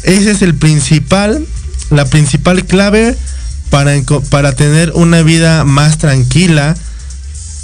[0.04, 1.46] Ese es el principal,
[1.90, 3.16] la principal clave
[3.70, 3.94] para,
[4.30, 6.76] para tener una vida más tranquila.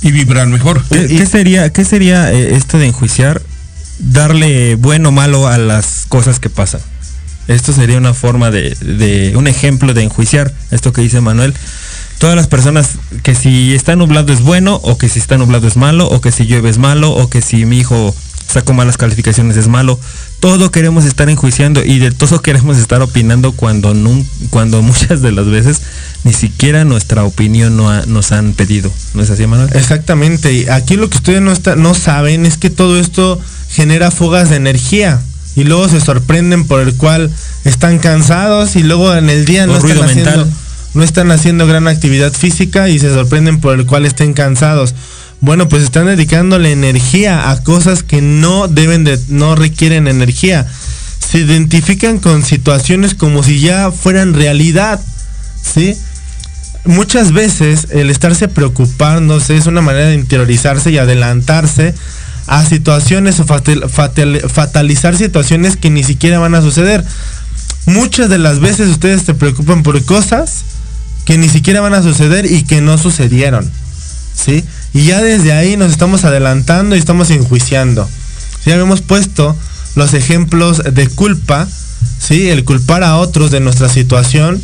[0.03, 0.83] Y vibrar mejor.
[0.89, 3.41] ¿Qué, qué sería, qué sería eh, esto de enjuiciar?
[3.99, 6.81] Darle bueno o malo a las cosas que pasan.
[7.47, 11.53] Esto sería una forma de, de- un ejemplo de enjuiciar, esto que dice Manuel.
[12.17, 12.91] Todas las personas
[13.21, 16.31] que si está nublado es bueno, o que si está nublado es malo, o que
[16.31, 18.15] si llueve es malo, o que si mi hijo
[18.47, 19.99] sacó malas calificaciones es malo.
[20.43, 25.31] Todo queremos estar enjuiciando y de todo queremos estar opinando cuando, nun- cuando muchas de
[25.31, 25.81] las veces
[26.25, 28.91] ni siquiera nuestra opinión no ha- nos han pedido.
[29.13, 29.69] ¿No es así, Manuel?
[29.73, 30.51] Exactamente.
[30.51, 33.39] Y aquí lo que ustedes no, está- no saben es que todo esto
[33.69, 35.21] genera fugas de energía.
[35.55, 37.31] Y luego se sorprenden por el cual
[37.63, 40.47] están cansados y luego en el día no están, haciendo,
[40.93, 44.93] no están haciendo gran actividad física y se sorprenden por el cual estén cansados.
[45.43, 50.65] Bueno, pues están dedicándole energía a cosas que no deben de, no requieren energía.
[51.19, 55.01] Se identifican con situaciones como si ya fueran realidad.
[55.61, 55.95] ¿Sí?
[56.85, 61.93] muchas veces el estarse preocupándose es una manera de interiorizarse y adelantarse
[62.47, 67.03] a situaciones o fatal- fatal- fatalizar situaciones que ni siquiera van a suceder.
[67.85, 70.63] Muchas de las veces ustedes se preocupan por cosas
[71.25, 73.69] que ni siquiera van a suceder y que no sucedieron.
[74.35, 74.63] ¿Sí?
[74.93, 78.07] Y ya desde ahí nos estamos adelantando y estamos enjuiciando.
[78.65, 79.55] Ya habíamos puesto
[79.95, 81.67] los ejemplos de culpa,
[82.19, 82.49] ¿sí?
[82.49, 84.61] El culpar a otros de nuestra situación,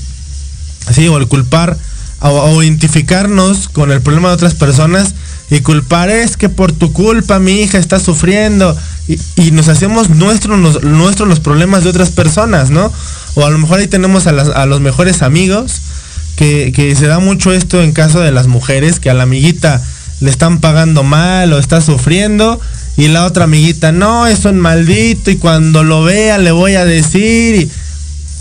[0.93, 1.07] ¿sí?
[1.07, 1.77] O el culpar
[2.21, 5.13] o, identificarnos con el problema de otras personas
[5.49, 10.09] y culpar es que por tu culpa mi hija está sufriendo y, y nos hacemos
[10.09, 12.91] nuestros nuestros los problemas de otras personas, ¿no?
[13.35, 15.81] O a lo mejor ahí tenemos a los mejores amigos
[16.39, 19.81] que, se da mucho esto en caso de las mujeres, que a la amiguita
[20.21, 22.59] le están pagando mal o está sufriendo
[22.95, 26.85] y la otra amiguita, no, es un maldito y cuando lo vea le voy a
[26.85, 27.71] decir y,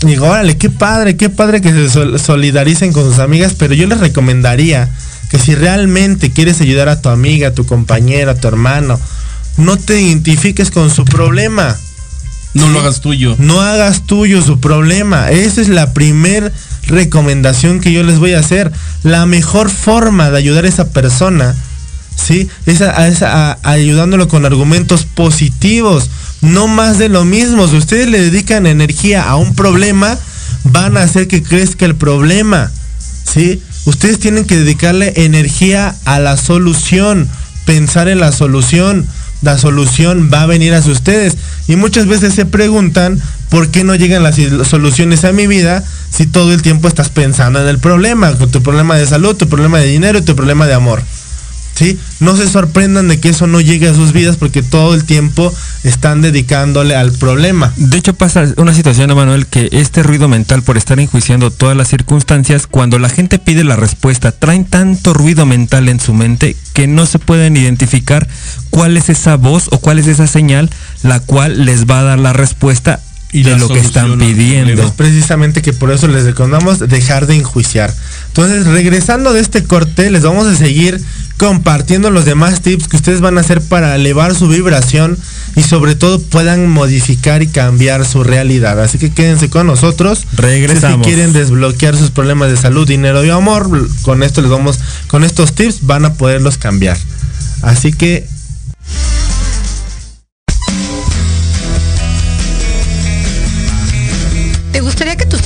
[0.01, 3.85] Digo, órale, qué padre, qué padre que se sol- solidaricen con sus amigas, pero yo
[3.85, 4.87] les recomendaría
[5.29, 8.97] que si realmente quieres ayudar a tu amiga, a tu compañera, a tu hermano,
[9.57, 11.77] no te identifiques con su problema.
[12.53, 13.35] No lo hagas tuyo.
[13.37, 15.29] No hagas tuyo su problema.
[15.29, 16.51] Esa es la primer
[16.87, 18.71] recomendación que yo les voy a hacer.
[19.03, 21.55] La mejor forma de ayudar a esa persona,
[22.15, 22.49] ¿sí?
[22.65, 26.09] Es ayudándolo con argumentos positivos.
[26.41, 27.67] No más de lo mismo.
[27.67, 30.17] Si ustedes le dedican energía a un problema,
[30.63, 32.71] van a hacer que crezca el problema.
[33.31, 33.61] ¿Sí?
[33.85, 37.29] Ustedes tienen que dedicarle energía a la solución,
[37.65, 39.07] pensar en la solución.
[39.41, 41.37] La solución va a venir hacia ustedes.
[41.67, 43.19] Y muchas veces se preguntan
[43.49, 44.35] por qué no llegan las
[44.67, 48.95] soluciones a mi vida si todo el tiempo estás pensando en el problema, tu problema
[48.95, 51.01] de salud, tu problema de dinero y tu problema de amor.
[51.75, 51.97] ¿Sí?
[52.19, 55.53] No se sorprendan de que eso no llegue a sus vidas porque todo el tiempo
[55.85, 57.71] están dedicándole al problema.
[57.77, 61.87] De hecho pasa una situación, Emanuel, que este ruido mental por estar enjuiciando todas las
[61.87, 66.87] circunstancias, cuando la gente pide la respuesta, traen tanto ruido mental en su mente que
[66.87, 68.25] no se pueden identificar
[68.69, 70.69] cuál es esa voz o cuál es esa señal
[71.03, 73.01] la cual les va a dar la respuesta
[73.33, 74.81] Y de la lo que están pidiendo.
[74.81, 77.93] Es precisamente que por eso les recomendamos dejar de enjuiciar.
[78.27, 81.01] Entonces, regresando de este corte, les vamos a seguir
[81.39, 85.17] compartiendo los demás tips que ustedes van a hacer para elevar su vibración
[85.55, 88.79] y sobre todo puedan modificar y cambiar su realidad.
[88.81, 90.25] Así que quédense con nosotros.
[90.33, 91.07] Regresamos.
[91.07, 95.23] Si quieren desbloquear sus problemas de salud, dinero y amor, con esto les vamos, con
[95.23, 96.97] estos tips van a poderlos cambiar.
[97.61, 98.27] Así que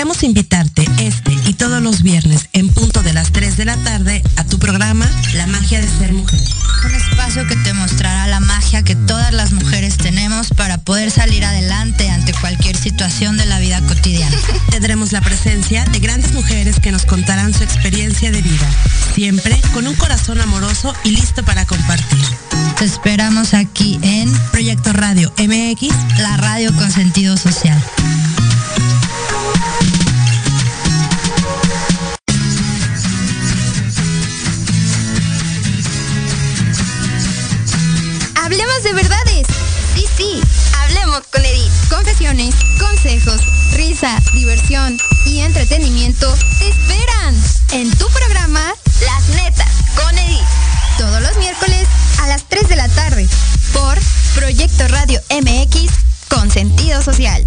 [0.00, 4.22] Queremos invitarte este y todos los viernes en punto de las 3 de la tarde
[4.36, 6.40] a tu programa La magia de ser mujer.
[6.86, 11.44] Un espacio que te mostrará la magia que todas las mujeres tenemos para poder salir
[11.44, 14.34] adelante ante cualquier situación de la vida cotidiana.
[14.70, 18.70] Tendremos la presencia de grandes mujeres que nos contarán su experiencia de vida,
[19.14, 22.24] siempre con un corazón amoroso y listo para compartir.
[22.78, 27.78] Te esperamos aquí en Proyecto Radio MX, la radio con sentido social.
[38.90, 39.46] de verdades.
[39.94, 40.40] Sí, sí,
[40.80, 41.70] hablemos con Edith.
[41.88, 43.40] Confesiones, consejos,
[43.74, 47.36] risa, diversión y entretenimiento te esperan
[47.72, 48.74] en tu programa
[49.04, 50.40] Las Netas con Edith.
[50.98, 51.86] Todos los miércoles
[52.20, 53.28] a las 3 de la tarde
[53.72, 53.96] por
[54.34, 55.92] Proyecto Radio MX
[56.28, 57.46] con sentido social.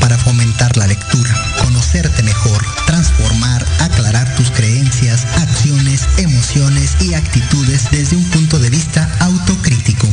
[0.00, 8.14] para fomentar la lectura, conocerte mejor, transformar, aclarar tus creencias, acciones, emociones y actitudes desde
[8.14, 10.08] un punto de vista autocrítico.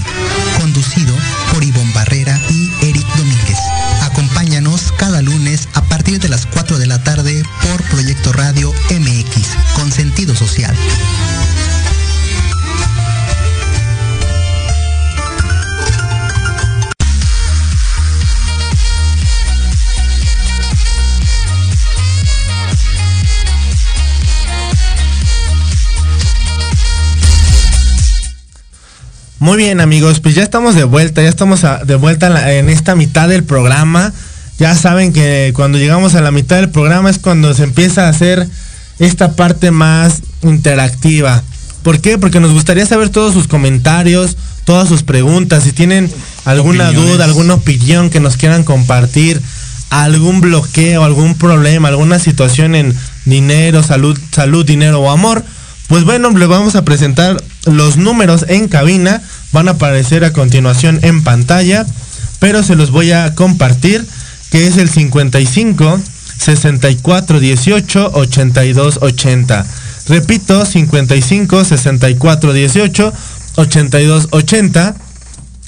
[0.60, 1.16] Conducido
[1.54, 3.60] por Ivonne Barrera y Eric Domínguez.
[4.02, 9.48] Acompáñanos cada lunes a partir de las 4 de la tarde por Proyecto Radio MX,
[9.76, 10.76] con sentido social.
[29.42, 32.54] Muy bien amigos, pues ya estamos de vuelta, ya estamos a- de vuelta en, la-
[32.54, 34.14] en esta mitad del programa.
[34.60, 38.10] Ya saben que cuando llegamos a la mitad del programa es cuando se empieza a
[38.10, 38.48] hacer
[39.00, 41.42] esta parte más interactiva.
[41.82, 42.20] ¿Por qué?
[42.20, 46.12] Porque nos gustaría saber todos sus comentarios, todas sus preguntas, si tienen
[46.46, 47.12] alguna Opiniones.
[47.14, 49.42] duda, alguna opinión que nos quieran compartir,
[49.90, 55.44] algún bloqueo, algún problema, alguna situación en dinero, salud, salud, dinero o amor,
[55.88, 61.00] pues bueno, le vamos a presentar los números en cabina, van a aparecer a continuación
[61.04, 61.86] en pantalla,
[62.40, 64.06] pero se los voy a compartir,
[64.50, 66.00] que es el 55
[66.38, 69.66] 64 18 82 80.
[70.08, 73.14] Repito, 55 64 18
[73.58, 74.96] 82 80.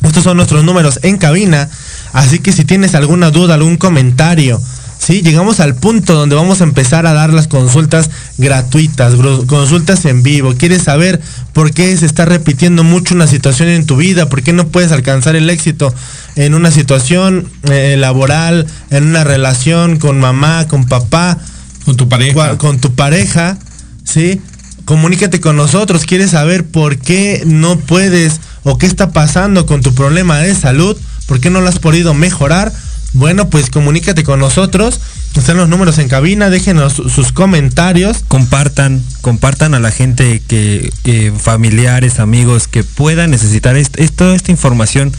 [0.02, 1.70] Estos son nuestros números en cabina.
[2.12, 4.62] Así que si tienes alguna duda, algún comentario,
[5.04, 5.22] ¿sí?
[5.22, 9.14] Llegamos al punto donde vamos a empezar a dar las consultas gratuitas,
[9.48, 10.56] consultas en vivo.
[10.58, 14.30] ¿Quieres saber por qué se está repitiendo mucho una situación en tu vida?
[14.30, 15.94] ¿Por qué no puedes alcanzar el éxito
[16.36, 21.38] en una situación eh, laboral, en una relación con mamá, con papá?
[21.86, 22.58] Con tu pareja.
[22.58, 23.58] Con tu pareja,
[24.06, 24.42] ¿sí?
[24.86, 26.06] Comunícate con nosotros.
[26.06, 30.98] ¿Quieres saber por qué no puedes o qué está pasando con tu problema de salud?
[31.26, 32.72] ¿Por qué no lo has podido mejorar?
[33.14, 35.00] Bueno, pues comunícate con nosotros.
[35.36, 38.24] Están los números en cabina, déjenos su- sus comentarios.
[38.28, 44.36] compartan, compartan a la gente que, que familiares, amigos que puedan necesitar est- es- toda
[44.36, 45.12] esta información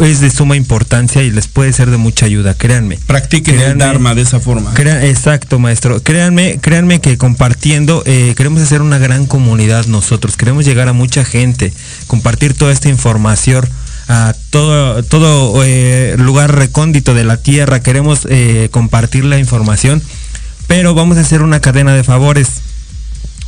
[0.00, 2.98] es de suma importancia y les puede ser de mucha ayuda, créanme.
[3.06, 3.78] Practiquen el.
[3.78, 4.72] Dharma de esa forma.
[4.74, 6.02] Crea- exacto, maestro.
[6.02, 10.36] Créanme, créanme que compartiendo eh, queremos hacer una gran comunidad nosotros.
[10.36, 11.72] Queremos llegar a mucha gente,
[12.06, 13.66] compartir toda esta información
[14.08, 17.80] a todo todo eh, lugar recóndito de la tierra.
[17.80, 20.02] Queremos eh, compartir la información,
[20.66, 22.48] pero vamos a hacer una cadena de favores.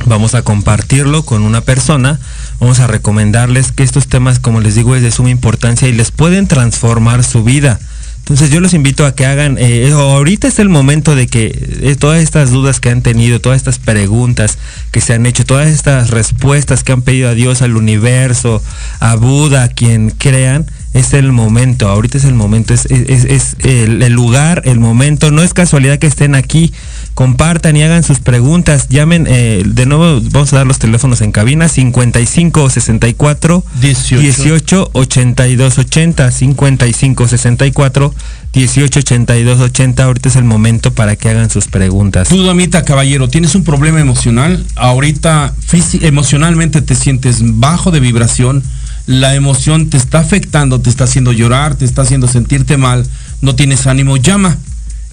[0.05, 2.19] Vamos a compartirlo con una persona,
[2.59, 6.09] vamos a recomendarles que estos temas, como les digo, es de suma importancia y les
[6.09, 7.79] pueden transformar su vida.
[8.21, 11.47] Entonces yo los invito a que hagan, eh, ahorita es el momento de que
[11.81, 14.57] eh, todas estas dudas que han tenido, todas estas preguntas
[14.91, 18.63] que se han hecho, todas estas respuestas que han pedido a Dios, al universo,
[18.99, 23.25] a Buda, a quien crean, es el momento, ahorita es el momento, es, es- es-
[23.25, 26.73] es el, el lugar, el momento, no es casualidad que estén aquí,
[27.13, 31.31] compartan y hagan sus preguntas, llamen, eh, de nuevo vamos a dar los teléfonos en
[31.31, 34.21] cabina, 55 64 18.
[34.21, 38.13] 18 82 80, 55 64
[38.53, 42.27] 18 82 80, ahorita es el momento para que hagan sus preguntas.
[42.27, 44.65] Tú, damita, caballero, tienes un problema emocional.
[44.75, 45.53] Ahorita
[46.01, 48.61] emocionalmente te sientes bajo de vibración.
[49.05, 53.05] La emoción te está afectando, te está haciendo llorar, te está haciendo sentirte mal.
[53.41, 54.17] No tienes ánimo.
[54.17, 54.57] Llama.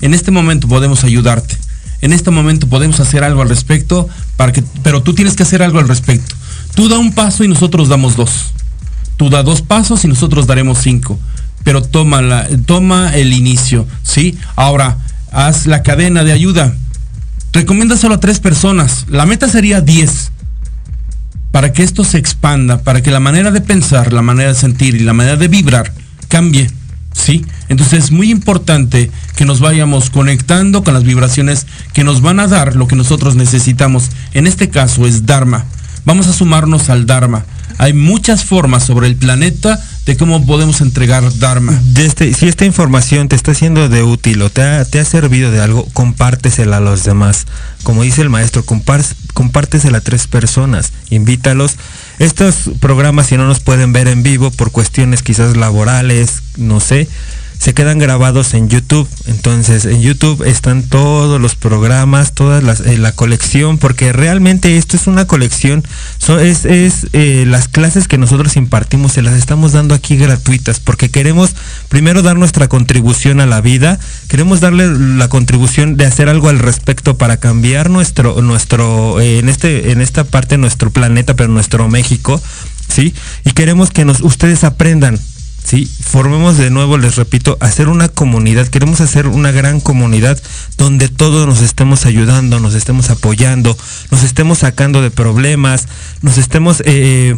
[0.00, 1.56] En este momento podemos ayudarte.
[2.00, 5.62] En este momento podemos hacer algo al respecto, para que, pero tú tienes que hacer
[5.62, 6.36] algo al respecto.
[6.74, 8.52] Tú da un paso y nosotros damos dos.
[9.16, 11.18] Tú da dos pasos y nosotros daremos cinco.
[11.64, 14.38] Pero toma, toma el inicio, ¿sí?
[14.54, 14.98] Ahora,
[15.32, 16.76] haz la cadena de ayuda.
[17.52, 19.06] Recomiéndaselo a tres personas.
[19.08, 20.30] La meta sería 10.
[21.50, 24.94] Para que esto se expanda, para que la manera de pensar, la manera de sentir
[24.94, 25.92] y la manera de vibrar
[26.28, 26.70] cambie.
[27.12, 27.44] ¿Sí?
[27.68, 32.46] Entonces es muy importante que nos vayamos conectando con las vibraciones que nos van a
[32.46, 34.10] dar lo que nosotros necesitamos.
[34.34, 35.64] En este caso es Dharma.
[36.08, 37.44] Vamos a sumarnos al Dharma.
[37.76, 41.78] hay muchas formas sobre el planeta de cómo podemos entregar Dharma.
[41.96, 45.86] Este- si esta información te está siendo de útil o te ha, servido de algo,
[45.92, 47.44] compártesela a los demás.
[47.82, 49.04] Como dice el maestro, compár-
[49.34, 51.76] compártesela a tres personas, invítalos.
[52.18, 57.06] Estos programas, si no nos pueden ver en vivo por cuestiones quizás laborales, no sé,
[57.58, 59.08] se quedan grabados en YouTube.
[59.26, 65.06] Entonces, en YouTube están todos los programas, toda eh, la colección, porque realmente esto es
[65.06, 65.84] una colección.
[66.18, 70.80] So- es es, eh, las clases que nosotros impartimos, se las estamos dando aquí gratuitas,
[70.80, 71.50] porque queremos
[71.88, 73.98] primero dar nuestra contribución a la vida,
[74.28, 74.86] queremos darle
[75.16, 80.00] la contribución de hacer algo al respecto para cambiar nuestro, nuestro, eh, en este, en
[80.00, 82.40] esta parte nuestro planeta, pero nuestro México,
[82.88, 83.14] ¿sí?
[83.44, 85.18] Y queremos que nos, ustedes aprendan,
[85.68, 85.86] ¿sí?
[86.00, 90.40] Formemos de nuevo, les repito, hacer una comunidad, queremos hacer una gran comunidad
[90.78, 93.76] donde todos nos estemos ayudando, nos estemos apoyando,
[94.10, 95.86] nos estemos sacando de problemas,
[96.22, 97.36] nos estemos, eh,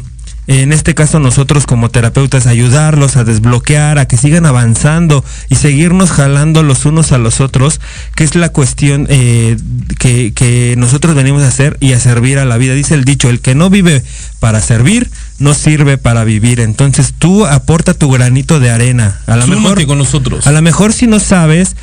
[0.58, 6.10] en este caso nosotros como terapeutas, ayudarlos a desbloquear, a que sigan avanzando y seguirnos
[6.10, 7.80] jalando los unos a los otros,
[8.16, 9.56] que es la cuestión eh,
[10.00, 12.74] que, que nosotros venimos a hacer y a servir a la vida.
[12.74, 14.02] Dice el dicho, el que no vive
[14.40, 16.58] para servir, no sirve para vivir.
[16.58, 19.20] Entonces tú aporta tu granito de arena.
[19.26, 20.48] A lo mejor con nosotros.
[20.48, 21.76] A lo mejor si no sabes,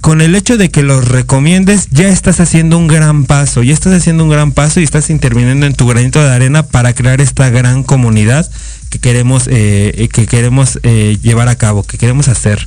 [0.00, 3.94] con el hecho de que los recomiendes, ya estás haciendo un gran paso, ya estás
[3.94, 7.50] haciendo un gran paso y estás interviniendo en tu granito de arena para crear esta
[7.50, 8.48] gran comunidad
[8.90, 12.66] que queremos, eh, eh, que queremos eh, llevar a cabo, que queremos hacer.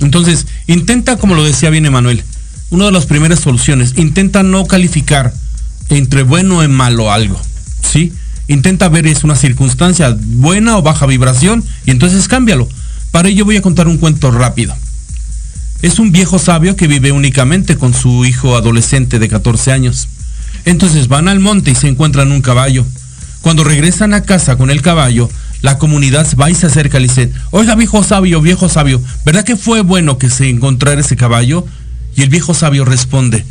[0.00, 2.24] Entonces, intenta, como lo decía bien Emanuel,
[2.70, 5.32] una de las primeras soluciones, intenta no calificar
[5.90, 7.40] entre bueno y malo algo,
[7.82, 8.12] ¿sí?
[8.48, 12.68] Intenta ver es una circunstancia buena o baja vibración y entonces cámbialo.
[13.10, 14.74] Para ello voy a contar un cuento rápido.
[15.84, 20.08] Es un viejo sabio que vive únicamente con su hijo adolescente de 14 años.
[20.64, 22.86] Entonces van al monte y se encuentran un caballo.
[23.42, 25.28] Cuando regresan a casa con el caballo,
[25.60, 29.56] la comunidad va y se acerca y dice, oiga viejo sabio, viejo sabio, ¿verdad que
[29.56, 31.66] fue bueno que se encontrara ese caballo?
[32.16, 33.44] Y el viejo sabio responde,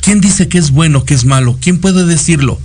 [0.00, 1.58] ¿quién dice que es bueno, que es malo?
[1.60, 2.58] ¿Quién puede decirlo?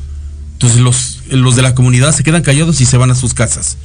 [0.53, 3.75] Entonces los, los de la comunidad se quedan callados y se van a sus casas.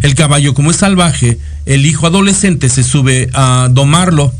[0.00, 4.32] El caballo, como es salvaje, el hijo adolescente se sube a domarlo.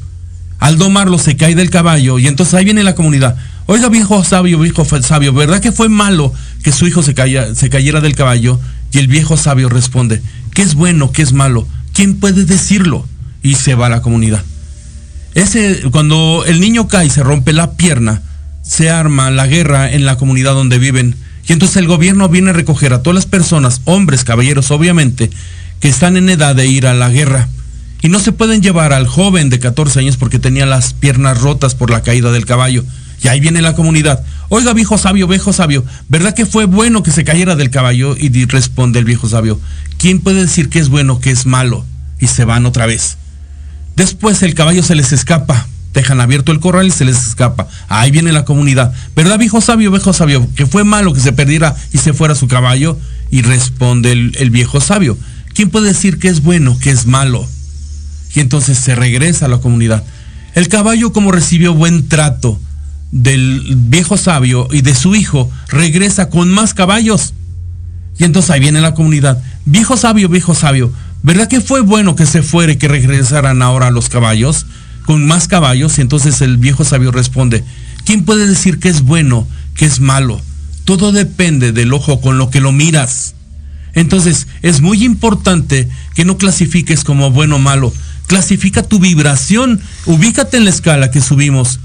[0.58, 3.36] Al domarlo se cae del caballo y entonces ahí viene la comunidad.
[3.66, 6.32] Oiga, viejo sabio, viejo sabio, ¿verdad que fue malo
[6.62, 8.58] que su hijo se cayera del caballo?
[8.92, 10.22] Y el viejo sabio responde,
[10.54, 11.68] ¿qué es bueno, qué es malo?
[11.92, 13.06] ¿Quién puede decirlo?
[13.42, 14.42] Y se va a la comunidad.
[15.34, 18.22] Ese, cuando el niño cae y se rompe la pierna,
[18.62, 21.14] se arma la guerra en la comunidad donde viven.
[21.46, 25.30] Y entonces el gobierno viene a recoger a todas las personas, hombres, caballeros, obviamente,
[25.80, 27.48] que están en edad de ir a la guerra.
[28.00, 31.74] Y no se pueden llevar al joven de 14 años porque tenía las piernas rotas
[31.74, 32.84] por la caída del caballo.
[33.22, 34.24] Y ahí viene la comunidad.
[34.48, 38.16] Oiga, viejo sabio, viejo sabio, ¿verdad que fue bueno que se cayera del caballo?
[38.16, 39.60] Y responde el viejo sabio,
[39.98, 41.84] ¿quién puede decir que es bueno, que es malo?
[42.20, 43.18] Y se van otra vez.
[43.96, 45.66] Después el caballo se les escapa.
[45.92, 47.66] Dejan abierto el corral y se les escapa.
[47.88, 48.92] Ahí viene la comunidad.
[49.16, 50.48] ¿Verdad, viejo sabio, viejo sabio?
[50.54, 52.96] Que fue malo que se perdiera y se fuera su caballo.
[53.30, 55.18] Y responde el, el viejo sabio.
[55.54, 57.48] ¿Quién puede decir que es bueno, que es malo?
[58.34, 60.04] Y entonces se regresa a la comunidad.
[60.54, 62.60] El caballo, como recibió buen trato
[63.10, 67.34] del viejo sabio y de su hijo, regresa con más caballos.
[68.18, 69.42] Y entonces ahí viene la comunidad.
[69.64, 73.90] Viejo sabio, viejo sabio, ¿verdad que fue bueno que se fuera y que regresaran ahora
[73.90, 74.66] los caballos?
[75.06, 75.98] Con más caballos.
[75.98, 77.64] Y entonces el viejo sabio responde,
[78.04, 80.40] ¿quién puede decir que es bueno, que es malo?
[80.84, 83.34] Todo depende del ojo con lo que lo miras.
[83.94, 87.92] Entonces es muy importante que no clasifiques como bueno o malo.
[88.28, 91.80] Clasifica tu vibración, ubícate en la escala que subimos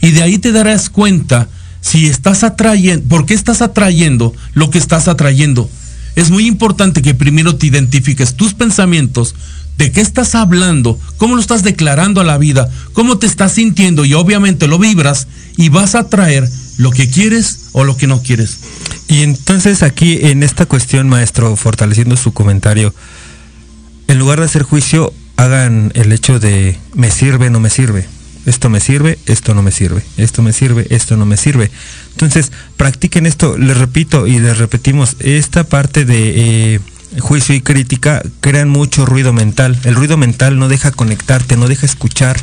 [0.00, 1.48] y de ahí te darás cuenta
[1.80, 5.70] si estás atrayendo, por qué estás atrayendo lo que estás atrayendo.
[6.16, 9.34] Es muy importante que primero te identifiques tus pensamientos,
[9.76, 14.04] de qué estás hablando, cómo lo estás declarando a la vida, cómo te estás sintiendo
[14.04, 18.22] y obviamente lo vibras y vas a atraer lo que quieres o lo que no
[18.22, 18.58] quieres.
[19.08, 22.94] Y entonces aquí en esta cuestión, maestro, fortaleciendo su comentario,
[24.08, 28.06] en lugar de hacer juicio, hagan el hecho de me sirve, no me sirve.
[28.44, 30.02] Esto me sirve, esto no me sirve.
[30.16, 31.70] Esto me sirve, esto no me sirve.
[32.12, 36.80] Entonces, practiquen esto, les repito y les repetimos, esta parte de eh,
[37.20, 39.78] juicio y crítica crean mucho ruido mental.
[39.84, 42.36] El ruido mental no deja conectarte, no deja escuchar.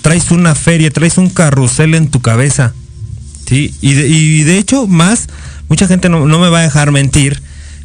[0.00, 2.72] Traes una feria, traes un carrusel en tu cabeza.
[3.46, 3.74] ¿sí?
[3.82, 5.28] Y de, hecho, más,
[5.68, 7.42] mucha gente no me va a dejar mentir,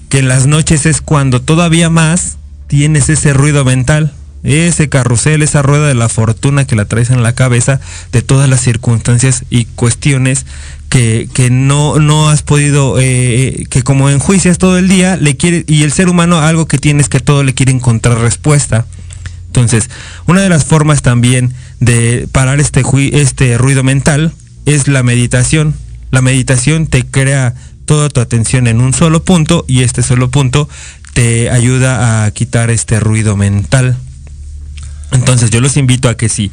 [0.08, 2.38] que en las noches es cuando todavía más
[2.68, 7.24] tienes ese ruido mental, ese carrusel, esa rueda de la fortuna que la traes en
[7.24, 7.80] la cabeza
[8.12, 10.46] de todas las circunstancias y cuestiones
[10.90, 15.64] que, que no, no has podido, eh, que como enjuicias todo el día, le quiere,
[15.68, 18.86] y el ser humano algo que tiene es que todo le quiere encontrar respuesta.
[19.48, 19.90] Entonces,
[20.26, 24.34] una de las formas también de parar este, este ruido mental
[24.66, 25.76] es la meditación.
[26.12, 27.56] La meditación te crea
[27.86, 30.70] toda tu atención en un solo punto y este solo punto
[31.14, 33.98] te ayuda a quitar este ruido mental.
[35.14, 36.52] Entonces yo los invito a que sí,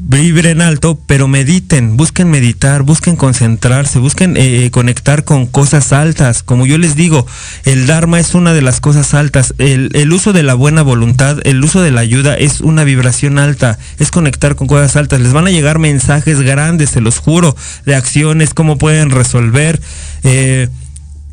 [0.00, 6.42] vibren alto, pero mediten, busquen meditar, busquen concentrarse, busquen eh, conectar con cosas altas.
[6.44, 7.26] Como yo les digo,
[7.64, 9.54] el Dharma es una de las cosas altas.
[9.58, 13.38] El, el uso de la buena voluntad, el uso de la ayuda es una vibración
[13.38, 15.20] alta, es conectar con cosas altas.
[15.20, 19.80] Les van a llegar mensajes grandes, se los juro, de acciones, cómo pueden resolver.
[20.22, 20.68] eh,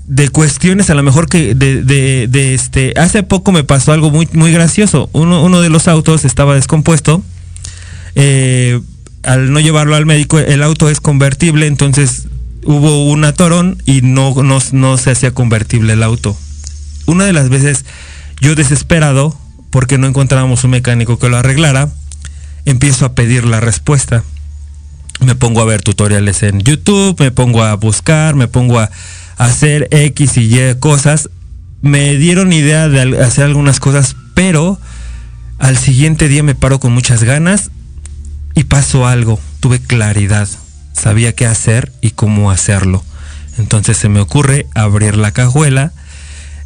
[0.07, 4.51] de cuestiones a lo mejor que de, este hace poco me pasó algo muy muy
[4.51, 5.09] gracioso.
[5.13, 7.23] Uno, uno de los autos estaba descompuesto
[8.15, 8.79] eh,
[9.23, 12.27] al no llevarlo al médico el auto es convertible entonces
[12.65, 16.37] hubo un atorón y no, no, no se hacía convertible el auto.
[17.05, 17.85] Una de las veces
[18.41, 19.37] yo desesperado
[19.69, 21.89] porque no encontrábamos un mecánico que lo arreglara
[22.65, 24.23] empiezo a pedir la respuesta.
[25.19, 28.89] Me pongo a ver tutoriales en YouTube, me pongo a buscar, me pongo a
[29.37, 31.29] hacer X y Y cosas.
[31.81, 34.79] Me dieron idea de hacer algunas cosas, pero
[35.59, 37.71] al siguiente día me paro con muchas ganas
[38.55, 39.39] y pasó algo.
[39.59, 40.47] Tuve claridad,
[40.93, 43.03] sabía qué hacer y cómo hacerlo.
[43.57, 45.93] Entonces se me ocurre abrir la cajuela.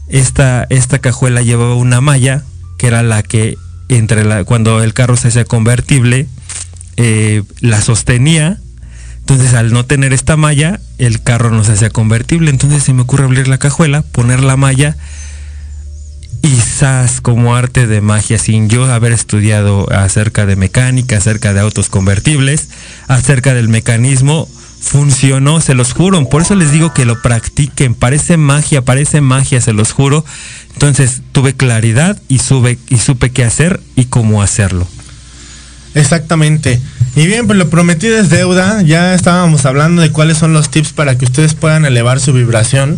[0.08, 2.44] Esta, esta cajuela llevaba una malla
[2.78, 3.58] que era la que
[3.90, 6.28] entre la, cuando el carro se hacía convertible,
[6.98, 8.60] eh, la sostenía.
[9.20, 12.52] Entonces al no tener esta malla, el carro no se hacía convertible.
[12.52, 14.96] Entonces se me ocurre abrir la cajuela, poner la malla
[16.42, 21.60] y zas, como arte de magia, sin yo haber estudiado acerca de mecánica, acerca de
[21.60, 22.70] autos convertibles,
[23.08, 24.48] acerca del mecanismo,
[24.80, 26.28] funcionó, se los juro.
[26.30, 27.94] Por eso les digo que lo practiquen.
[27.94, 30.24] Parece magia, parece magia, se los juro.
[30.74, 34.88] Entonces tuve claridad y, sube, y supe qué hacer y cómo hacerlo.
[35.96, 36.80] Exactamente.
[37.16, 38.82] Y bien, pues lo prometido es deuda.
[38.82, 42.98] Ya estábamos hablando de cuáles son los tips para que ustedes puedan elevar su vibración.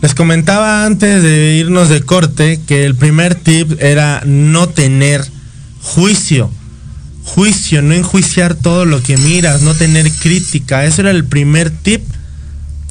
[0.00, 5.24] Les comentaba antes de irnos de corte que el primer tip era no tener
[5.82, 6.50] juicio.
[7.22, 10.84] Juicio, no enjuiciar todo lo que miras, no tener crítica.
[10.84, 12.02] Eso era el primer tip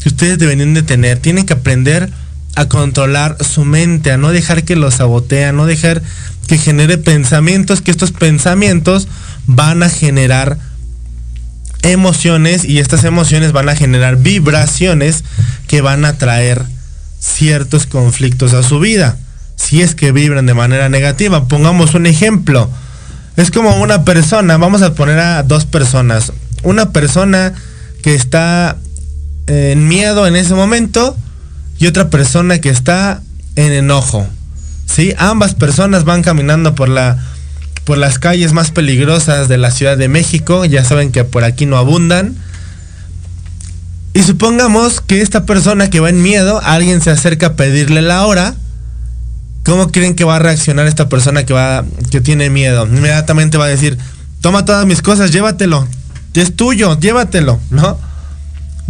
[0.02, 1.18] que ustedes deberían de tener.
[1.18, 2.11] Tienen que aprender
[2.56, 6.03] a controlar su mente, a no dejar que lo sabotea, a no dejar
[6.50, 9.08] que genere pensamientos, que estos pensamientos
[9.46, 10.58] van a generar
[11.84, 15.24] emociones y estas emociones van a generar vibraciones
[15.68, 16.66] que van a traer
[17.20, 19.16] ciertos conflictos a su vida.
[19.58, 22.68] Si es que vibran de manera negativa, pongamos un ejemplo.
[23.38, 26.34] Es como una persona, vamos a poner a dos personas.
[26.64, 27.54] Una persona
[28.02, 28.76] que está
[29.46, 31.16] en miedo en ese momento
[31.78, 33.22] y otra persona que está
[33.56, 34.28] en enojo.
[34.90, 35.14] ¿Sí?
[35.18, 37.18] Ambas personas van caminando por la
[37.86, 41.66] por las calles más peligrosas de la Ciudad de México, ya saben que por aquí
[41.66, 42.36] no abundan.
[44.14, 48.28] Y supongamos que esta persona que va en miedo, alguien se acerca a pedirle la
[48.28, 48.53] hora.
[49.64, 52.86] ¿Cómo creen que va a reaccionar esta persona que va que tiene miedo?
[52.86, 53.98] Inmediatamente va a decir,
[54.41, 55.88] "Toma todas mis cosas, llévatelo.
[56.36, 57.99] Es tuyo, llévatelo", ¿no?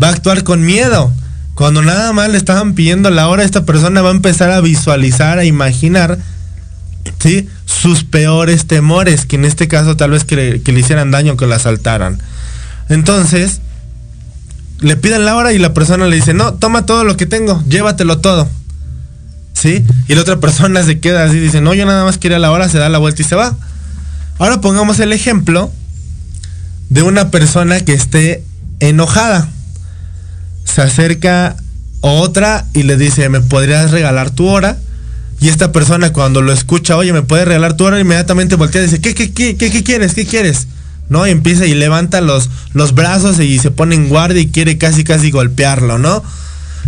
[0.02, 1.12] Va a actuar con miedo.
[1.60, 5.40] Cuando nada más le estaban pidiendo la hora, esta persona va a empezar a visualizar,
[5.40, 6.18] a imaginar,
[7.22, 7.50] ¿sí?
[7.66, 11.58] Sus peores temores, que en este caso tal vez que le, hicieran daño, que la
[11.58, 12.22] asaltaran.
[12.88, 13.60] Entonces,
[14.80, 17.62] le piden la hora y la persona le dice, no, toma todo lo que tengo,
[17.68, 18.48] llévatelo todo.
[19.52, 19.84] ¿Sí?
[20.08, 22.70] Y la otra persona se queda así, dice, no, yo nada más quería la hora,
[22.70, 23.54] se da la vuelta y se va.
[24.38, 25.70] Ahora pongamos el ejemplo
[26.88, 28.46] de una persona que esté
[28.80, 29.50] enojada.
[30.74, 31.56] Se acerca
[32.02, 34.78] otra y le dice, ¿me podrías regalar tu hora?
[35.42, 38.00] Y esta persona cuando lo escucha, oye, ¿me puedes regalar tu hora?
[38.00, 40.14] Inmediatamente voltea y dice, ¿qué, qué, qué, qué, qué quieres?
[40.14, 40.68] ¿Qué quieres?
[41.08, 41.26] ¿No?
[41.26, 45.04] Y empieza y levanta los, los brazos y se pone en guardia y quiere casi,
[45.04, 46.24] casi golpearlo, ¿no?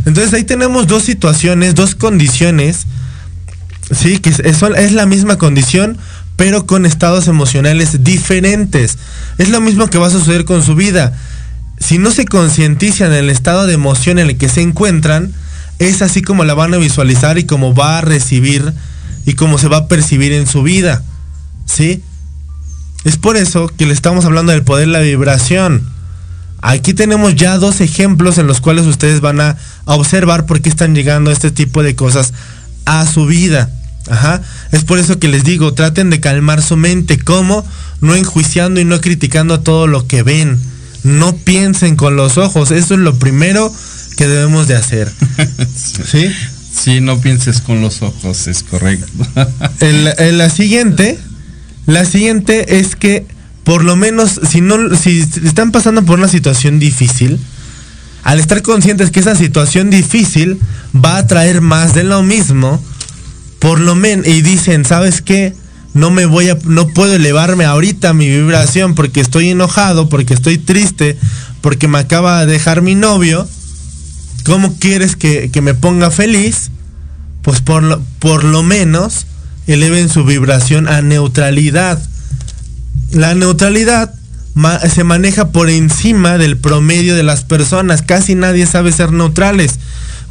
[0.05, 2.85] Entonces ahí tenemos dos situaciones, dos condiciones,
[3.91, 5.97] sí, que es, es la misma condición,
[6.35, 8.97] pero con estados emocionales diferentes.
[9.37, 11.17] Es lo mismo que va a suceder con su vida.
[11.81, 15.33] Si no se concientizan en el estado de emoción en el que se encuentran,
[15.79, 18.71] es así como la van a visualizar y como va a recibir
[19.25, 21.03] y cómo se va a percibir en su vida.
[21.65, 22.03] ¿Sí?
[23.03, 25.89] Es por eso que le estamos hablando del poder de la vibración.
[26.61, 30.69] Aquí tenemos ya dos ejemplos en los cuales ustedes van a, a observar por qué
[30.69, 32.33] están llegando este tipo de cosas
[32.85, 33.71] a su vida.
[34.07, 34.43] Ajá.
[34.71, 37.17] Es por eso que les digo, traten de calmar su mente.
[37.17, 37.65] ¿Cómo?
[38.01, 40.59] No enjuiciando y no criticando todo lo que ven.
[41.03, 42.71] No piensen con los ojos.
[42.71, 43.73] Eso es lo primero
[44.17, 45.11] que debemos de hacer.
[46.11, 46.31] ¿Sí?
[46.73, 49.07] Sí, no pienses con los ojos, es correcto.
[49.81, 51.19] El- la siguiente,
[51.85, 53.25] la siguiente es que
[53.63, 57.39] por lo menos si no, si están pasando por una situación difícil,
[58.23, 60.59] al estar conscientes que esa situación difícil
[60.95, 62.83] va a traer más de lo mismo,
[63.59, 65.53] por lo menos, y dicen, ¿sabes qué?
[65.93, 70.57] No me voy a, no puedo elevarme ahorita mi vibración porque estoy enojado, porque estoy
[70.57, 71.17] triste,
[71.61, 73.47] porque me acaba de dejar mi novio.
[74.45, 76.71] ¿Cómo quieres que, que me ponga feliz?
[77.41, 79.25] Pues por lo, por lo menos
[79.67, 82.01] eleven su vibración a neutralidad.
[83.11, 84.13] La neutralidad
[84.93, 88.01] se maneja por encima del promedio de las personas.
[88.01, 89.79] Casi nadie sabe ser neutrales.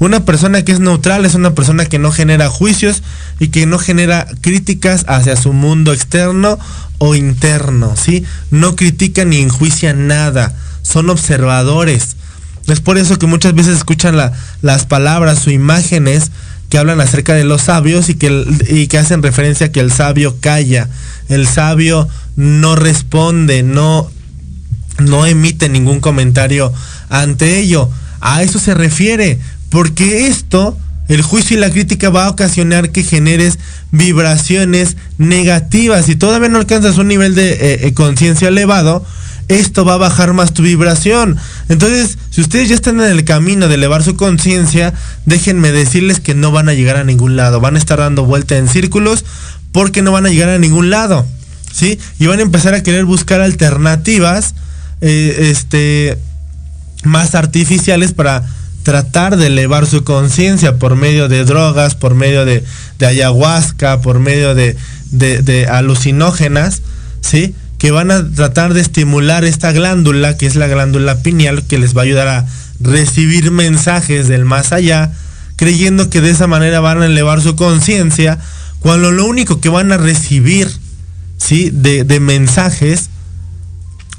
[0.00, 3.02] Una persona que es neutral es una persona que no genera juicios
[3.38, 6.58] y que no genera críticas hacia su mundo externo
[6.98, 8.24] o interno, ¿sí?
[8.50, 12.16] No critican ni enjuician nada, son observadores.
[12.66, 14.32] Es por eso que muchas veces escuchan la-
[14.62, 16.30] las palabras o imágenes
[16.70, 19.92] que hablan acerca de los sabios y que, y que hacen referencia a que el
[19.92, 20.88] sabio calla,
[21.28, 24.10] el sabio no responde, no,
[24.98, 26.72] no emite ningún comentario
[27.10, 27.90] ante ello.
[28.20, 29.40] A eso se refiere,
[29.70, 30.76] porque esto,
[31.08, 33.58] el juicio y la crítica va a ocasionar que generes
[33.90, 36.06] vibraciones negativas.
[36.06, 39.04] Si todavía no alcanzas un nivel de eh, eh, conciencia elevado,
[39.48, 41.36] esto va a bajar más tu vibración.
[41.68, 44.94] Entonces, si ustedes ya están en el camino de elevar su conciencia,
[45.26, 47.60] déjenme decirles que no van a llegar a ningún lado.
[47.60, 49.24] Van a estar dando vuelta en círculos
[49.72, 51.26] porque no van a llegar a ningún lado.
[51.72, 51.98] ¿Sí?
[52.18, 54.54] Y van a empezar a querer buscar alternativas
[55.00, 56.18] eh, este,
[57.04, 58.44] más artificiales para
[58.82, 62.64] tratar de elevar su conciencia por medio de drogas, por medio de,
[63.00, 66.82] ayahuasca, por medio de, alucinógenas,
[67.20, 67.54] ¿sí?
[67.78, 71.96] Que van a tratar de estimular esta glándula, que es la glándula pineal, que les
[71.96, 72.46] va a ayudar a
[72.78, 75.12] recibir mensajes del más allá,
[75.56, 78.38] creyendo que de esa manera van a elevar su conciencia,
[78.80, 80.68] cuando lo único que van a recibir,
[81.36, 81.70] ¿sí?
[81.70, 83.10] De mensajes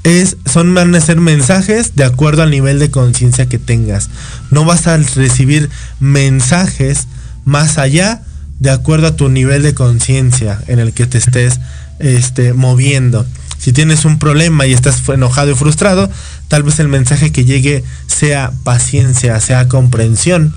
[0.04, 4.10] es, son, van a ser mensajes de acuerdo al nivel de conciencia que tengas.
[4.50, 5.70] No vas a recibir
[6.00, 7.06] mensajes
[7.44, 8.22] más allá
[8.58, 11.60] de acuerdo a tu nivel de conciencia en el que te estés
[11.98, 13.26] este, moviendo.
[13.58, 16.10] Si tienes un problema y estás enojado y frustrado,
[16.48, 20.54] tal vez el mensaje que llegue sea paciencia, sea comprensión.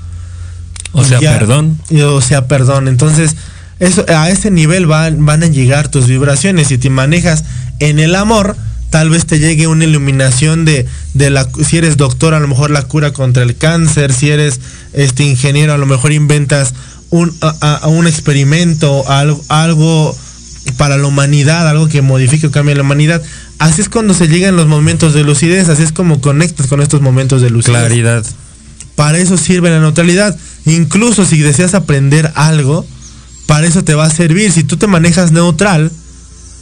[0.91, 1.79] O sea, perdón.
[1.89, 2.87] y- O sea, perdón.
[2.87, 3.35] Entonces,
[3.79, 6.67] eso, a ese nivel van, van a llegar tus vibraciones.
[6.69, 7.43] Si te manejas
[7.79, 8.55] en el amor,
[8.95, 12.71] tal vez te llegue una iluminación de, de la, si eres doctor, a lo mejor
[12.71, 14.61] la cura contra el cáncer, si eres
[14.93, 16.73] este ingeniero, a lo mejor inventas
[17.09, 20.15] un, a- un experimento, algo, algo
[20.77, 23.21] para la humanidad, algo que modifique o cambie la humanidad.
[23.59, 27.01] Así es cuando se llegan los momentos de lucidez, así es como conectas con estos
[27.01, 27.77] momentos de lucidez.
[27.79, 28.25] Claridad.
[28.95, 30.37] Para eso sirve la neutralidad.
[30.65, 32.85] Incluso si deseas aprender algo,
[33.45, 34.53] para eso te va a servir.
[34.53, 35.91] Si tú te manejas neutral,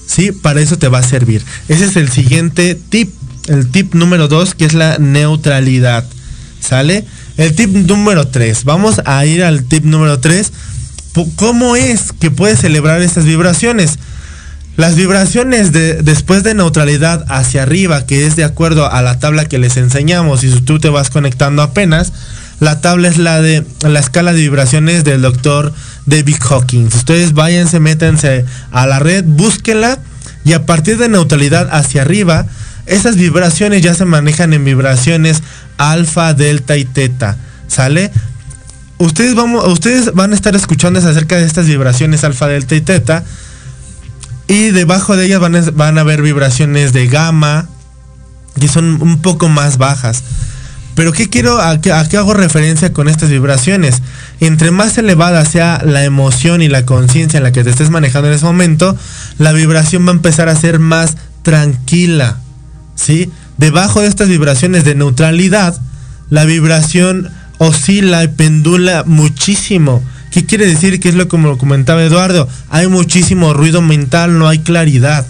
[0.08, 1.44] sí, para eso te va a servir.
[1.68, 3.14] Ese es el siguiente tip.
[3.48, 6.06] El tip número dos, que es la neutralidad.
[6.62, 7.06] ¿Sale?
[7.38, 8.64] El tip número tres.
[8.64, 10.54] Vamos a ir al tip número tres.
[11.14, 14.00] Po- ¿Cómo es que puedes celebrar estas vibraciones?
[14.78, 19.46] Las vibraciones de, después de neutralidad hacia arriba, que es de acuerdo a la tabla
[19.46, 22.12] que les enseñamos, y si tú te vas conectando apenas,
[22.64, 25.74] la tabla es la de la escala de vibraciones del doctor
[26.06, 26.96] David Hawkins.
[26.96, 30.00] Ustedes váyanse, métanse a la red, búsquenla,
[30.46, 32.46] y a partir de neutralidad hacia arriba,
[32.86, 35.44] esas vibraciones ya se manejan en vibraciones
[35.78, 37.38] alfa, delta y teta.
[37.68, 38.12] ¿Sale?
[38.98, 39.36] Ustedes,
[40.14, 43.26] van a estar escuchando acerca de estas vibraciones alfa, delta y teta.
[44.48, 47.68] Y debajo de ellas van a, van a ver vibraciones de gamma,
[48.58, 50.24] que son un poco más bajas.
[50.96, 54.02] Pero ¿qué quiero, a qué, a qué hago referencia con estas vibraciones?
[54.40, 58.28] Entre más elevada sea la emoción y la conciencia en la que te estés manejando
[58.28, 58.96] en ese momento,
[59.40, 62.38] la vibración va a empezar a ser más tranquila.
[62.96, 63.32] ¿Sí?
[63.58, 65.80] Debajo de estas vibraciones de neutralidad,
[66.30, 70.04] la vibración oscila y pendula muchísimo.
[70.32, 71.00] ¿Qué quiere decir?
[71.00, 72.48] Que es lo como lo comentaba Eduardo.
[72.70, 75.28] Hay muchísimo ruido mental, no hay claridad.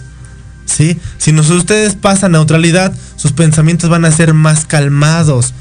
[0.65, 0.99] ¿Sí?
[1.17, 5.53] Si nos, ustedes pasan neutralidad, sus pensamientos van a ser más calmados.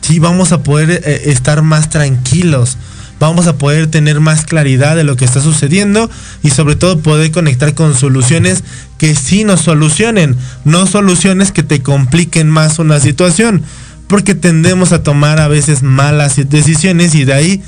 [0.00, 2.78] Sí, vamos a poder eh, estar más tranquilos.
[3.20, 6.10] Vamos a poder tener más claridad de lo que está sucediendo
[6.42, 8.64] y sobre todo poder conectar con soluciones
[8.96, 13.62] que sí nos solucionen, no soluciones que te compliquen más una situación,
[14.06, 17.62] porque tendemos a tomar a veces malas decisiones y de ahí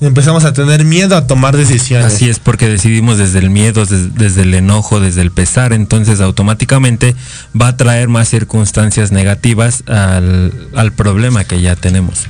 [0.00, 2.14] empezamos a tener miedo a tomar decisiones.
[2.14, 6.20] Así es, porque decidimos desde el miedo, des- desde, el enojo, desde el pesar, entonces
[6.20, 7.14] automáticamente
[7.60, 12.26] va a traer más circunstancias negativas al, problema que ya tenemos.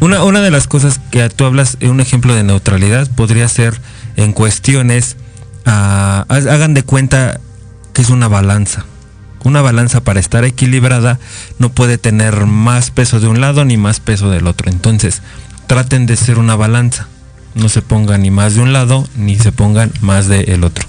[0.00, 3.80] Una, de las cosas que tú hablas, eh, un ejemplo de neutralidad, podría ser
[4.16, 5.16] en cuestiones,
[5.64, 7.40] ha- hagan de cuenta
[7.92, 8.84] que es una balanza.
[9.44, 11.20] Una balanza para estar equilibrada
[11.58, 14.70] no puede tener más peso de un lado ni más peso del otro.
[14.70, 15.22] Entonces,
[15.66, 17.08] traten de ser una balanza.
[17.54, 20.84] No se pongan ni más de un lado ni se pongan más del otro.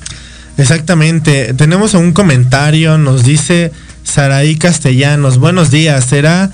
[0.57, 1.53] Exactamente.
[1.53, 3.71] Tenemos un comentario, nos dice
[4.03, 5.37] Saraí Castellanos.
[5.37, 6.03] Buenos días.
[6.05, 6.51] ¿Será,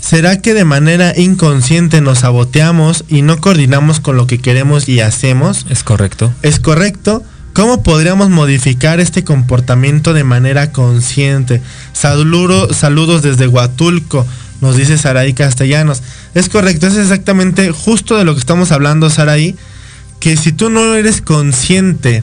[0.00, 5.00] ¿Será que de manera inconsciente nos saboteamos y no coordinamos con lo que queremos y
[5.00, 5.66] hacemos?
[5.70, 6.32] Es correcto.
[6.42, 7.22] ¿Es correcto?
[7.54, 11.62] ¿Cómo podríamos modificar este comportamiento de manera consciente?
[11.92, 14.26] Saludo- saludos desde Huatulco,
[14.60, 16.02] nos dice Saraí Castellanos.
[16.34, 19.56] Es correcto, es exactamente justo de lo que estamos hablando, Saraí,
[20.20, 22.22] que si tú no eres consciente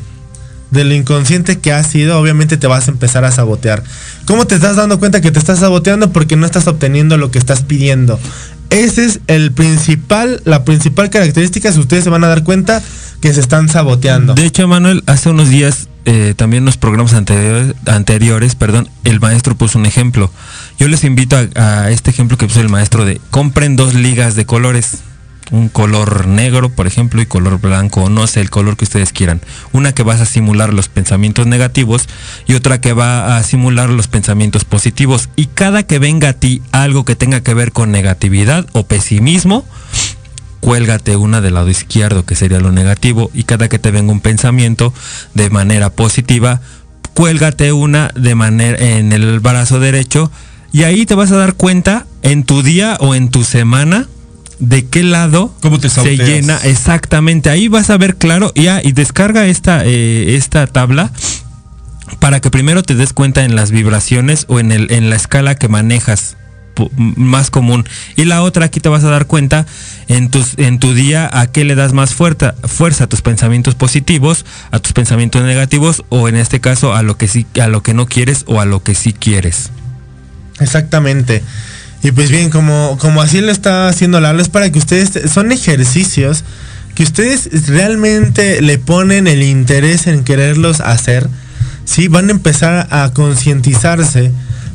[0.71, 3.83] de lo inconsciente que has sido, obviamente te vas a empezar a sabotear.
[4.25, 6.11] ¿Cómo te estás dando cuenta que te estás saboteando?
[6.11, 8.19] Porque no estás obteniendo lo que estás pidiendo.
[8.69, 12.81] Ese es el principal, la principal característica, si ustedes se van a dar cuenta
[13.19, 14.33] que se están saboteando.
[14.33, 19.19] De hecho, Manuel, hace unos días, eh, también en los programas anteriores, anteriores, perdón, el
[19.19, 20.31] maestro puso un ejemplo.
[20.81, 24.47] Yo les invito a, este ejemplo que puso el maestro de compren dos ligas de
[24.47, 25.03] colores.
[25.51, 29.13] Un color negro, por ejemplo, y color blanco, o no sé, el color que ustedes
[29.13, 29.41] quieran.
[29.73, 32.09] Una que va a simular los pensamientos negativos
[32.47, 35.29] y otra que va a simular los pensamientos positivos.
[35.35, 39.67] Y cada que venga a ti algo que tenga que ver con negatividad o pesimismo,
[40.61, 44.19] cuélgate una del lado izquierdo, que sería lo negativo, y cada que te venga un
[44.19, 44.95] pensamiento
[45.35, 46.59] de manera positiva,
[47.13, 50.31] cuélgate una de manera en el brazo derecho,
[50.71, 54.07] y ahí te vas a dar cuenta en tu día o en tu semana
[54.59, 57.49] de qué lado te se llena exactamente.
[57.49, 61.11] Ahí vas a ver claro, y, ah, y descarga esta, eh, esta tabla
[62.19, 65.55] para que primero te des cuenta en las vibraciones o en, el, en la escala
[65.55, 66.37] que manejas
[66.95, 67.87] más común.
[68.15, 69.65] Y la otra aquí te vas a dar cuenta
[70.07, 73.75] en, tus, en tu día a qué le das más fuerza, fuerza, a tus pensamientos
[73.75, 77.83] positivos, a tus pensamientos negativos o en este caso a lo que sí, a lo
[77.83, 79.71] que no quieres o a lo que sí quieres.
[80.61, 81.43] Exactamente.
[82.03, 85.51] Y pues bien, como, como así lo está haciendo Lalo, es para que ustedes, son
[85.51, 86.43] ejercicios
[86.95, 91.27] que ustedes realmente le ponen el interés en quererlos hacer,
[91.85, 92.07] ¿sí?
[92.07, 94.31] Van a empezar a concientizarse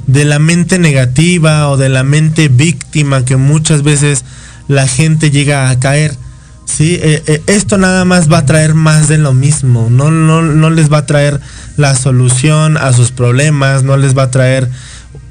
[0.06, 4.24] de la mente negativa o de la mente víctima que muchas veces
[4.68, 6.16] la gente llega a caer.
[6.64, 10.42] Sí, Eh, eh, esto nada más va a traer más de lo mismo, no, no,
[10.42, 11.40] no les va a traer
[11.76, 14.68] la solución a sus problemas, no les va a traer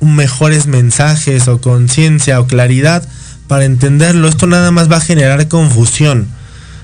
[0.02, 3.08] mejores mensajes o conciencia o claridad
[3.48, 4.28] para entenderlo.
[4.28, 6.28] Esto nada más va a generar confusión.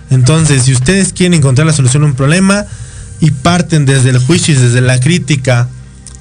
[0.10, 2.66] Entonces, si ustedes quieren encontrar la solución a un problema
[3.20, 5.70] y parten desde el juicio y desde la crítica,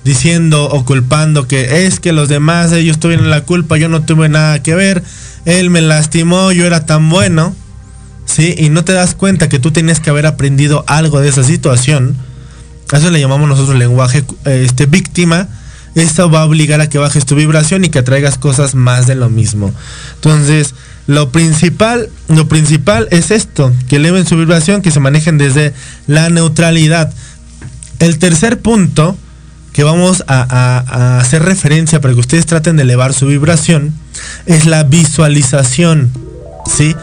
[0.05, 4.29] diciendo o culpando que es que los demás, ellos tuvieron la culpa, yo no tuve
[4.29, 5.03] nada que ver,
[5.45, 7.55] él me lastimó, yo era tan bueno,
[8.25, 8.55] ¿sí?
[8.57, 12.17] Y no te das cuenta que tú tenías que haber aprendido algo de esa situación.
[12.93, 15.49] A eso le llamamos nosotros lenguaje eh, este, víctima.
[15.95, 19.15] Esto va a obligar a que bajes tu vibración y que atraigas cosas más de
[19.17, 19.73] lo mismo.
[20.15, 20.75] Entonces,
[21.07, 25.75] lo principal, lo principal es esto, que eleven su vibración, que se manejen desde
[26.07, 27.13] la neutralidad.
[27.99, 29.17] El tercer punto
[29.73, 30.79] que vamos a, a-
[31.17, 33.93] a hacer referencia para que ustedes traten de elevar su vibración
[34.47, 36.13] es la visualización.
[36.67, 36.95] ¿Sí?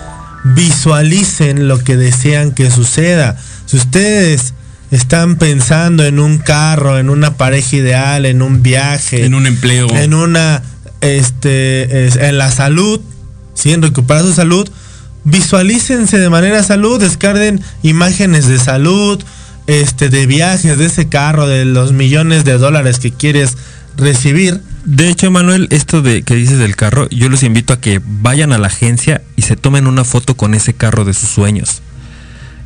[0.56, 3.38] Visualicen lo que desean que suceda.
[3.66, 4.54] Si ustedes
[4.92, 9.90] están pensando en un carro, en una pareja ideal, en un viaje, En un empleo.
[9.96, 10.64] en una,
[11.02, 13.02] este, es- en la salud,
[13.54, 13.74] ¿sí?
[13.74, 14.70] en recuperar su salud,
[15.24, 19.22] visualícense de manera salud, descarguen imágenes de salud,
[19.68, 23.58] este, de viajes, de ese carro, de los millones de dólares que quieres
[23.98, 24.62] recibir.
[24.86, 28.54] De hecho, Manuel, esto de que dices del carro, yo los invito a que vayan
[28.54, 31.82] a la agencia y se tomen una foto con ese carro de sus sueños.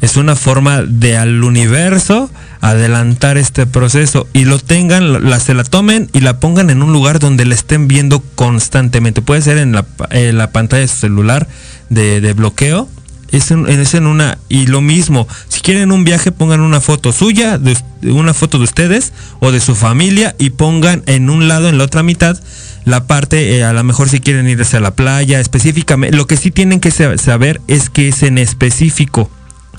[0.01, 2.29] Es una forma de al universo
[2.59, 6.91] adelantar este proceso y lo tengan, la, se la tomen y la pongan en un
[6.91, 9.21] lugar donde la estén viendo constantemente.
[9.21, 11.47] Puede ser en la, la pantalla de su celular
[11.89, 12.89] de, bloqueo.
[13.31, 15.27] Es en, en una y lo mismo.
[15.47, 19.61] Si quieren un viaje, pongan una foto suya, de, una foto de ustedes o de
[19.61, 22.37] su familia y pongan en un lado, en la otra mitad,
[22.83, 26.17] la parte, eh, a lo mejor si quieren irse a la playa específicamente.
[26.17, 29.29] Lo que sí tienen que sa- saber es que es en específico.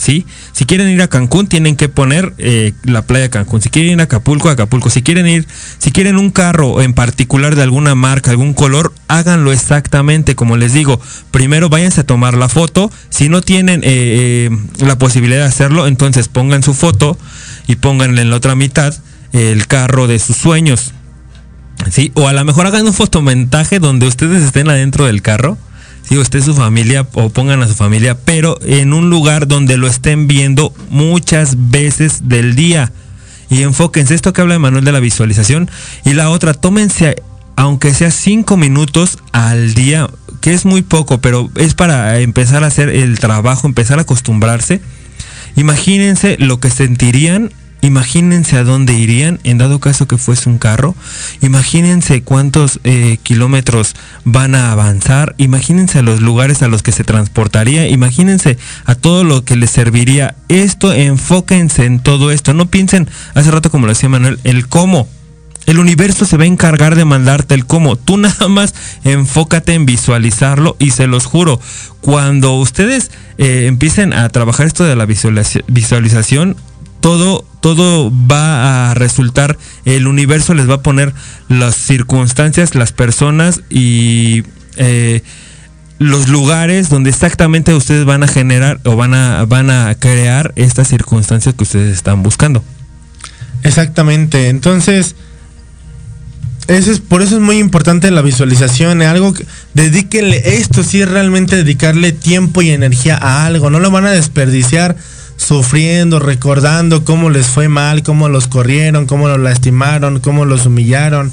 [0.02, 3.62] Si quieren ir a Cancún, tienen que poner eh, la playa Cancún.
[3.62, 4.90] Si quieren ir a Acapulco, Acapulco.
[4.90, 5.46] Si quieren ir,
[5.78, 10.72] si quieren un carro en particular de alguna marca, algún color, háganlo exactamente como les
[10.72, 11.00] digo.
[11.30, 12.90] Primero váyanse a tomar la foto.
[13.10, 17.16] Si no tienen eh, eh, la posibilidad de hacerlo, entonces pongan su foto
[17.68, 18.94] y pónganle en la otra mitad
[19.32, 20.92] el carro de sus sueños.
[21.90, 22.12] ¿Sí?
[22.14, 25.58] O a lo mejor hagan un fotomentaje donde ustedes estén adentro del carro.
[26.08, 29.86] Sí, usted su familia o pongan a su familia, pero en un lugar donde lo
[29.86, 32.92] estén viendo muchas veces del día.
[33.48, 35.70] Y enfóquense, esto que habla Manuel de la visualización.
[36.04, 37.16] Y la otra, tómense,
[37.56, 40.08] aunque sea cinco minutos al día,
[40.40, 44.80] que es muy poco, pero es para empezar a hacer el trabajo, empezar a acostumbrarse.
[45.54, 47.52] Imagínense lo que sentirían
[47.82, 50.94] Imagínense a dónde irían en dado caso que fuese un carro.
[51.40, 53.94] Imagínense cuántos eh, kilómetros
[54.24, 55.34] van a avanzar.
[55.36, 57.88] Imagínense a los lugares a los que se transportaría.
[57.88, 60.36] Imagínense a todo lo que les serviría.
[60.48, 62.54] Esto, enfóquense en todo esto.
[62.54, 65.08] No piensen, hace rato como lo decía Manuel, el cómo.
[65.66, 67.96] El universo se va a encargar de mandarte el cómo.
[67.96, 71.60] Tú nada más enfócate en visualizarlo y se los juro,
[72.00, 76.56] cuando ustedes eh, empiecen a trabajar esto de la visualización,
[77.00, 79.56] todo, todo va a resultar,
[79.86, 81.14] el universo les va a poner
[81.48, 84.42] las circunstancias, las personas y
[84.76, 85.22] eh,
[86.00, 90.88] los lugares donde exactamente ustedes van a generar o van a, van a crear estas
[90.88, 92.64] circunstancias que ustedes están buscando.
[93.62, 95.14] Exactamente, entonces,
[96.66, 102.10] es, por eso es muy importante la visualización, algo que, dedíquenle, esto sí realmente dedicarle
[102.10, 104.96] tiempo y energía a algo, no lo van a desperdiciar
[105.42, 111.32] sufriendo, recordando cómo les fue mal, cómo los corrieron, cómo los lastimaron, cómo los humillaron,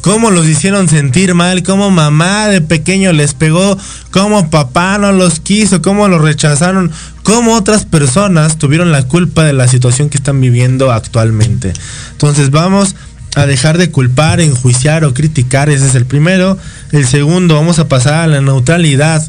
[0.00, 3.76] cómo los hicieron sentir mal, cómo mamá de pequeño les pegó,
[4.10, 9.52] cómo papá no los quiso, cómo los rechazaron, cómo otras personas tuvieron la culpa de
[9.52, 11.72] la situación que están viviendo actualmente.
[12.12, 12.94] Entonces vamos
[13.34, 16.56] a dejar de culpar, enjuiciar o criticar, ese es el primero.
[16.92, 19.28] El segundo, vamos a pasar a la neutralidad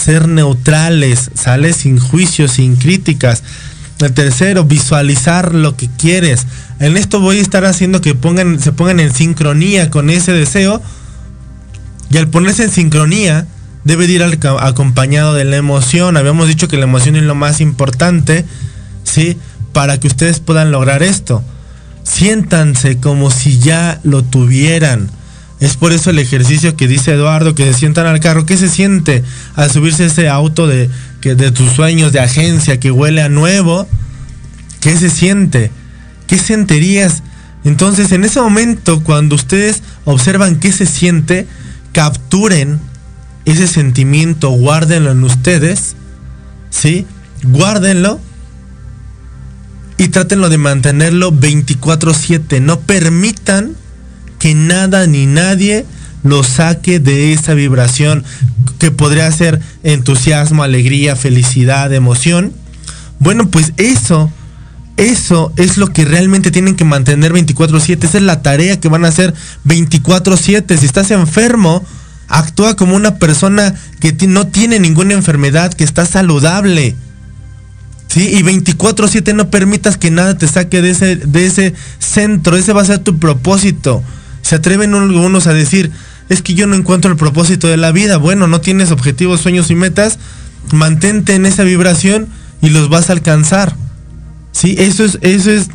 [0.00, 3.42] ser neutrales, sale sin juicios, sin críticas.
[4.00, 6.46] El tercero, visualizar lo que quieres.
[6.78, 10.82] En esto voy a estar haciendo que pongan, se pongan en sincronía con ese deseo.
[12.10, 13.46] Y al ponerse en sincronía,
[13.84, 16.16] debe ir acompañado de la emoción.
[16.16, 18.44] Habíamos dicho que la emoción es lo más importante,
[19.04, 19.36] ¿sí?
[19.72, 21.42] Para que ustedes puedan lograr esto.
[22.02, 25.10] Siéntanse como si ya lo tuvieran.
[25.60, 28.46] Es por eso el ejercicio que dice Eduardo, que se sientan al carro.
[28.46, 29.22] ¿Qué se siente
[29.56, 30.88] al subirse ese auto de,
[31.20, 33.86] que, de tus sueños de agencia que huele a nuevo?
[34.80, 35.70] ¿Qué se siente?
[36.26, 37.22] ¿Qué sentirías?
[37.64, 41.46] Entonces, en ese momento, cuando ustedes observan qué se siente,
[41.92, 42.80] capturen
[43.44, 45.94] ese sentimiento, guárdenlo en ustedes,
[46.70, 47.06] ¿sí?
[47.42, 48.18] Guárdenlo
[49.98, 52.60] y trátenlo de mantenerlo 24/7.
[52.60, 53.76] No permitan
[54.40, 55.86] que nada ni nadie
[56.24, 58.24] lo saque de esa vibración
[58.78, 62.52] que podría ser entusiasmo, alegría, felicidad, emoción.
[63.18, 64.32] Bueno, pues eso,
[64.96, 68.06] eso es lo que realmente tienen que mantener 24/7.
[68.06, 69.34] Esa es la tarea que van a hacer
[69.64, 70.76] 24/7.
[70.76, 71.84] Si estás enfermo,
[72.28, 76.96] actúa como una persona que no tiene ninguna enfermedad, que está saludable.
[78.08, 78.28] ¿Sí?
[78.36, 82.56] Y 24/7 no permitas que nada te saque de ese, de ese centro.
[82.56, 84.02] Ese va a ser tu propósito.
[84.42, 85.90] Se atreven algunos a decir,
[86.28, 88.16] es que yo no encuentro el propósito de la vida.
[88.16, 90.18] Bueno, no tienes objetivos, sueños y metas.
[90.72, 92.28] Mantente en esa vibración
[92.62, 93.74] y los vas a alcanzar.
[94.52, 95.68] Sí, eso es, eso es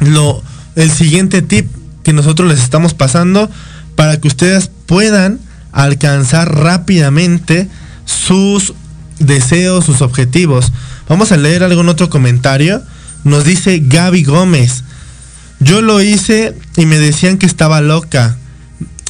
[0.00, 0.42] lo,
[0.76, 1.66] el siguiente tip
[2.02, 3.50] que nosotros les estamos pasando
[3.94, 5.38] para que ustedes puedan
[5.72, 7.68] alcanzar rápidamente
[8.04, 8.74] sus
[9.18, 10.72] deseos, sus objetivos.
[11.08, 12.82] Vamos a leer algún otro comentario.
[13.24, 14.84] Nos dice Gaby Gómez.
[15.62, 18.36] Yo lo hice y me decían que estaba loca.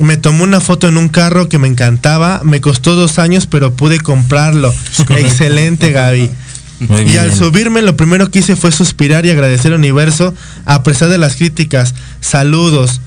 [0.01, 2.41] Me tomó una foto en un carro que me encantaba.
[2.45, 4.75] Me costó dos años, pero pude comprarlo.
[5.11, 6.31] Excelente, Gaby.
[7.07, 10.35] y al subirme, lo primero que hice fue suspirar y agradecer al universo
[10.65, 11.95] a pesar de las críticas.
[12.21, 13.01] Saludos.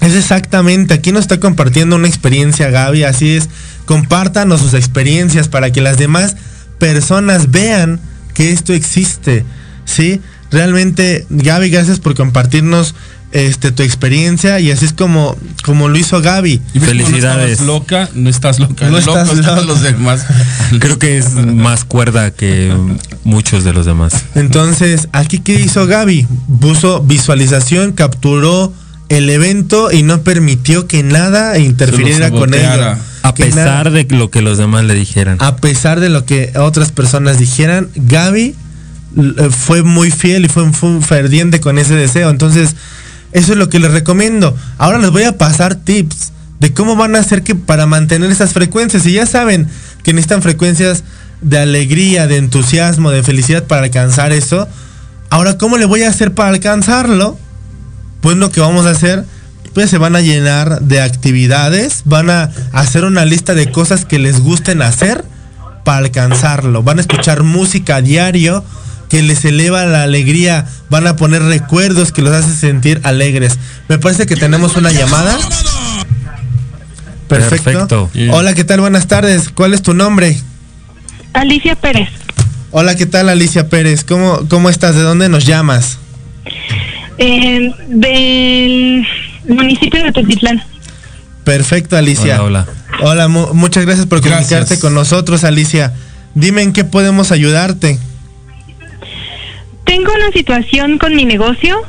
[0.00, 3.48] Es exactamente, aquí nos está compartiendo una experiencia Gaby, así es.
[3.84, 6.36] Compártanos sus experiencias para que las demás
[6.78, 8.00] personas vean
[8.34, 9.44] que esto existe.
[9.84, 10.20] ¿Sí?
[10.50, 12.94] Realmente, Gaby, gracias por compartirnos
[13.32, 16.62] este tu experiencia y así es como como lo hizo Gaby.
[16.80, 17.60] Felicidades.
[17.60, 18.88] No loca, no estás loca.
[18.88, 19.60] No estás loca.
[19.62, 20.24] los demás.
[20.78, 22.74] Creo que es más cuerda que
[23.24, 24.24] muchos de los demás.
[24.34, 26.26] Entonces, aquí qué hizo Gaby?
[26.60, 28.72] Puso visualización, capturó
[29.08, 32.98] el evento y no permitió que nada interfiriera con ella.
[33.22, 35.36] A pesar de lo que los demás le dijeran.
[35.40, 38.54] A pesar de lo que otras personas dijeran, Gaby
[39.50, 42.30] fue muy fiel y fue, un ferviente con ese deseo.
[42.30, 42.76] Entonces,
[43.32, 44.56] eso es lo que les recomiendo.
[44.78, 48.52] Ahora les voy a pasar tips de cómo van a hacer que para mantener esas
[48.52, 49.06] frecuencias.
[49.06, 49.68] Y ya saben
[50.02, 51.04] que necesitan frecuencias
[51.40, 54.68] de alegría, de entusiasmo, de felicidad para alcanzar eso.
[55.30, 57.38] Ahora, ¿cómo le voy a hacer para alcanzarlo?
[58.20, 59.24] Pues lo que vamos a hacer,
[59.74, 64.18] pues se van a llenar de actividades, van a hacer una lista de cosas que
[64.18, 65.24] les gusten hacer
[65.84, 66.82] para alcanzarlo.
[66.82, 68.64] Van a escuchar música a diario
[69.08, 73.58] que les eleva la alegría, van a poner recuerdos que los hace sentir alegres.
[73.88, 75.38] Me parece que tenemos una llamada.
[77.28, 78.10] Perfecto.
[78.30, 78.80] Hola, ¿qué tal?
[78.80, 79.50] Buenas tardes.
[79.50, 80.36] ¿Cuál es tu nombre?
[81.34, 82.08] Alicia Pérez.
[82.70, 84.04] Hola, ¿qué tal Alicia Pérez?
[84.04, 84.94] ¿Cómo, cómo estás?
[84.94, 85.98] ¿De dónde nos llamas?
[87.18, 89.06] Eh, del
[89.48, 90.62] municipio de Tetitlán.
[91.44, 92.42] Perfecto, Alicia.
[92.42, 92.66] Hola,
[93.02, 94.48] Hola, mu- muchas gracias por Gracias.
[94.48, 95.92] comunicarte con nosotros, Alicia.
[96.34, 97.98] Dime en qué podemos ayudarte.
[99.88, 101.80] Tengo una situación con mi negocio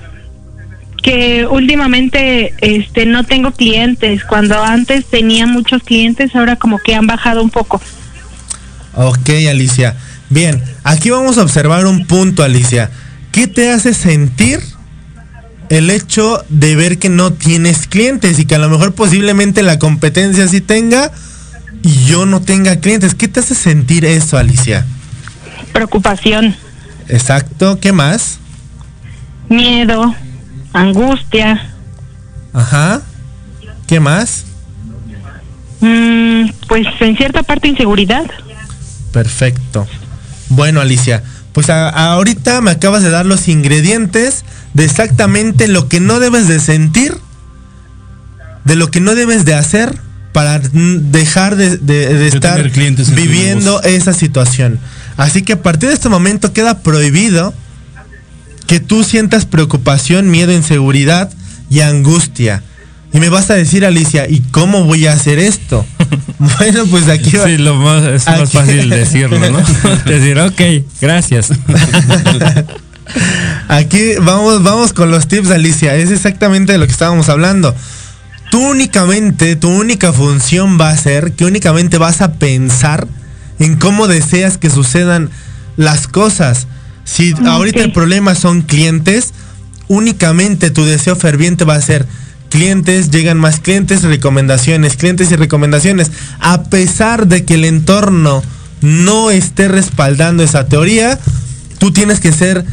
[1.04, 4.24] que últimamente este no tengo clientes.
[4.24, 7.82] Cuando antes tenía muchos clientes, ahora como que han bajado un poco.
[8.96, 9.98] Ok, Alicia.
[10.30, 12.90] Bien, aquí vamos a observar un punto, Alicia.
[13.34, 14.62] ¿Qué te hace sentir
[15.68, 19.78] el hecho de ver que no tienes clientes y que a lo mejor posiblemente la
[19.78, 21.12] competencia sí tenga
[21.84, 23.14] y yo no tenga clientes?
[23.14, 24.86] ¿Qué te hace sentir eso, Alicia?
[25.74, 26.56] Preocupación,
[27.10, 28.38] Exacto, ¿qué más?
[29.50, 30.14] miedo,
[30.74, 31.74] angustia,
[32.54, 33.02] Ajá.
[33.88, 34.46] ¿Qué más?
[35.82, 38.26] mm, pues en cierta parte inseguridad.
[39.12, 39.88] Perfecto.
[40.50, 41.24] Bueno, Alicia,
[41.54, 44.46] pues a- ahorita me acabas de dar los ingredientes
[44.76, 47.16] de exactamente lo que no debes de sentir,
[48.66, 49.98] de lo que no debes de hacer
[50.32, 52.62] para dejar de, de- de estar
[53.16, 54.80] viviendo esa situación.
[55.20, 57.54] Así que a partir de este momento queda prohibido
[58.68, 61.30] que tú sientas preocupación, miedo, inseguridad
[61.70, 62.64] y angustia.
[63.12, 65.86] Y me vas a decir, Alicia, ¿y cómo voy a hacer esto?
[66.40, 67.48] bueno, pues aquí va.
[67.48, 69.62] Sí, lo más, es más fácil decirlo, ¿no?
[70.06, 70.62] Decir, ok,
[71.02, 71.50] gracias.
[73.68, 75.96] Aquí vamos, vamos con los tips, Alicia.
[75.96, 77.76] Es exactamente de lo que estábamos hablando.
[78.52, 83.06] Tú únicamente, tu única función va a ser que únicamente vas a pensar
[83.60, 85.30] en cómo deseas que sucedan
[85.78, 86.68] las cosas.
[87.04, 89.34] Si ahorita el problema son clientes,
[89.88, 92.06] únicamente tu deseo ferviente va a ser
[92.50, 96.12] clientes, llegan más clientes, recomendaciones, clientes y recomendaciones.
[96.40, 98.44] A pesar de que el entorno
[98.82, 101.20] no esté respaldando esa teoría,
[101.78, 102.66] tú tienes que ser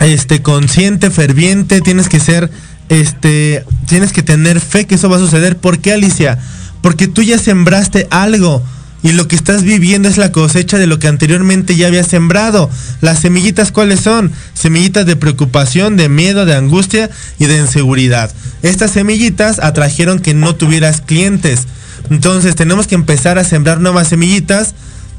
[0.00, 2.50] este consciente, ferviente, tienes que ser
[2.88, 5.56] este tienes que tener fe que eso va a suceder.
[5.56, 6.38] ¿Por qué, Alicia?
[6.82, 8.62] Porque tú ya sembraste algo
[9.06, 12.68] y lo que estás viviendo es la cosecha de lo que anteriormente ya habías sembrado.
[13.00, 14.32] Las semillitas cuáles son?
[14.52, 17.08] Semillitas de preocupación, de miedo, de angustia
[17.38, 18.32] y de inseguridad.
[18.62, 21.68] Estas semillitas atrajeron que no tuvieras clientes.
[22.10, 24.74] Entonces tenemos que empezar a sembrar nuevas semillitas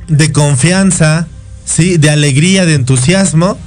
[0.09, 1.26] de confianza,
[1.64, 1.95] ¿sí?
[1.95, 3.57] de alegría, de entusiasmo,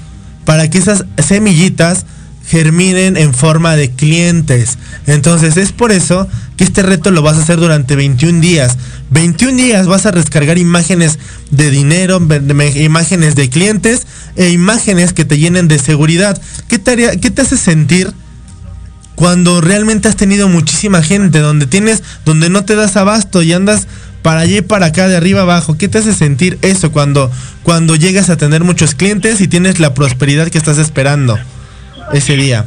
[0.44, 2.04] para que esas semillitas
[2.50, 4.76] germinen en forma de clientes.
[5.06, 8.76] Entonces es por eso que este reto lo vas a hacer durante 21 días.
[9.10, 11.20] 21 días vas a descargar imágenes
[11.52, 12.20] de dinero,
[12.74, 16.40] imágenes de clientes e imágenes que te llenen de seguridad.
[16.66, 18.12] ¿Qué te, qué te hace sentir
[19.14, 23.86] cuando realmente has tenido muchísima gente, donde tienes, donde no te das abasto y andas
[24.22, 25.78] para allá y para acá, de arriba abajo?
[25.78, 27.30] ¿Qué te hace sentir eso cuando,
[27.62, 31.38] cuando llegas a tener muchos clientes y tienes la prosperidad que estás esperando
[32.12, 32.66] ese día?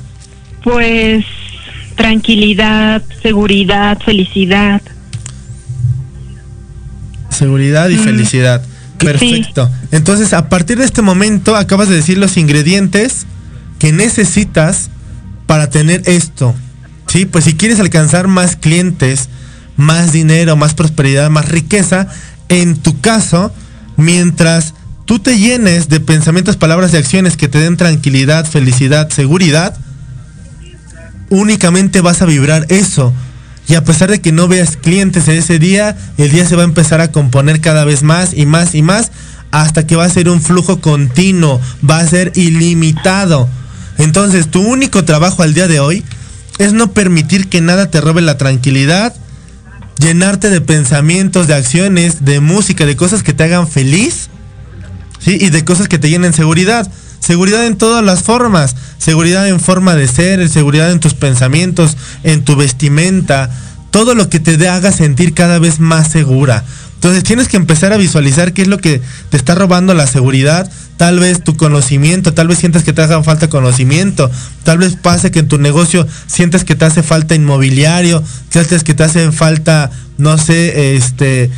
[0.64, 1.26] Pues
[1.96, 4.82] tranquilidad, seguridad, felicidad.
[7.30, 8.04] Seguridad y Mm.
[8.04, 8.64] felicidad.
[9.00, 9.70] Perfecto.
[9.92, 13.26] Entonces, a partir de este momento, acabas de decir los ingredientes
[13.80, 14.90] que necesitas
[15.46, 16.56] para tener esto.
[17.08, 19.30] Sí, pues si quieres alcanzar más clientes,
[19.76, 22.08] más dinero, más prosperidad, más riqueza,
[22.50, 23.52] en tu caso,
[23.98, 24.74] mientras
[25.06, 29.78] tú te llenes de pensamientos, palabras y acciones que te den tranquilidad, felicidad, seguridad,
[31.30, 33.14] únicamente vas a vibrar eso.
[33.68, 36.64] Y a pesar de que no veas clientes en ese día, el día se va
[36.64, 39.12] a empezar a componer cada vez más y más y más
[39.52, 43.48] hasta que va a ser un flujo continuo, va a ser ilimitado.
[44.00, 46.04] Entonces, tu único trabajo al día de hoy
[46.58, 49.14] es no permitir que nada te robe la tranquilidad,
[50.00, 54.30] llenarte de pensamientos, de acciones, de música, de cosas que te hagan feliz,
[55.24, 55.38] ¿sí?
[55.40, 56.90] Y de cosas que te llenen seguridad.
[57.20, 58.76] Seguridad en todas las formas.
[58.98, 63.50] Seguridad en forma de ser, seguridad en tus pensamientos, en tu vestimenta.
[63.92, 66.64] Todo lo que te haga sentir cada vez más segura.
[67.04, 70.72] Entonces tienes que empezar a visualizar qué es lo que te está robando la seguridad,
[70.96, 74.32] tal vez tu conocimiento, tal vez sientes que te hace falta conocimiento,
[74.64, 78.94] tal vez pase que en tu negocio sientes que te hace falta inmobiliario, sientes que
[78.94, 81.52] te hace falta, no sé, este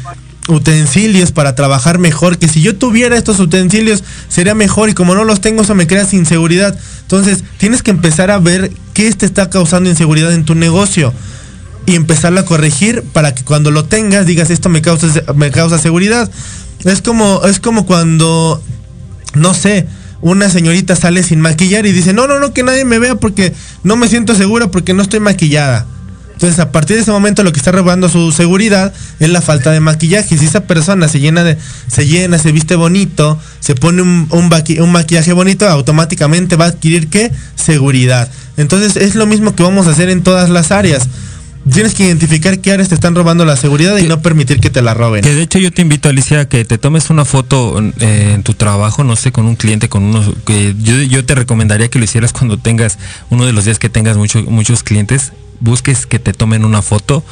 [0.48, 5.24] utensilios para trabajar mejor, que si yo tuviera estos utensilios sería mejor y como no
[5.24, 6.78] los tengo eso me crea inseguridad.
[7.02, 11.14] Entonces tienes que empezar a ver qué te está causando inseguridad en tu negocio
[11.86, 15.80] y empezarlo a corregir para que cuando lo tengas digas esto me causa, me causa
[15.80, 16.30] seguridad.
[16.84, 18.62] Es como, es como cuando,
[19.34, 19.88] no sé,
[20.22, 23.54] una señorita sale sin maquillar y dice, no, no, no, que nadie me vea porque
[23.84, 25.88] no me siento segura porque no estoy maquillada.
[26.36, 29.72] Entonces, a partir de ese momento lo que está robando su seguridad es la falta
[29.72, 30.38] de maquillaje.
[30.38, 31.58] Si esa persona se llena de,
[31.88, 36.70] se llena, se viste bonito, se pone un, un, un maquillaje bonito, automáticamente va a
[36.70, 37.32] adquirir qué?
[37.56, 38.30] Seguridad.
[38.58, 41.08] Entonces, es lo mismo que vamos a hacer en todas las áreas
[41.72, 44.82] tienes que identificar qué áreas te están robando la seguridad y no permitir que te
[44.82, 45.24] la roben.
[45.24, 48.44] Que de hecho yo te invito, Alicia, a que te tomes una foto eh, en
[48.44, 52.00] tu trabajo, no sé, con un cliente, con unos, que yo, yo, te recomendaría que
[52.00, 52.98] lo hicieras cuando tengas,
[53.30, 57.24] uno de los días que tengas mucho, muchos clientes, busques que te tomen una foto.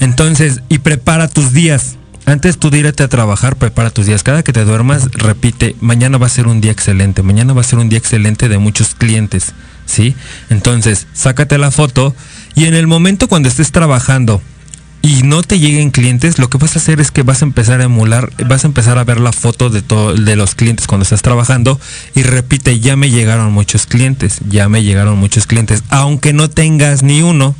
[0.00, 1.96] Entonces, y prepara tus días.
[2.26, 4.22] Antes tú de a trabajar, prepara tus días.
[4.22, 7.64] Cada que te duermas, repite, mañana va a ser un día excelente, mañana va a
[7.64, 9.52] ser un día excelente de muchos clientes,
[9.84, 10.14] ¿sí?
[10.48, 12.14] Entonces, sácate la foto
[12.54, 14.40] y en el momento cuando estés trabajando
[15.04, 17.82] y no te lleguen clientes, lo que vas a hacer es que vas a empezar
[17.82, 21.20] a emular, vas a empezar a ver la foto de, de los clientes cuando estás
[21.20, 21.78] trabajando
[22.14, 27.02] y repite, ya me llegaron muchos clientes, ya me llegaron muchos clientes, aunque no tengas
[27.02, 27.54] ni uno,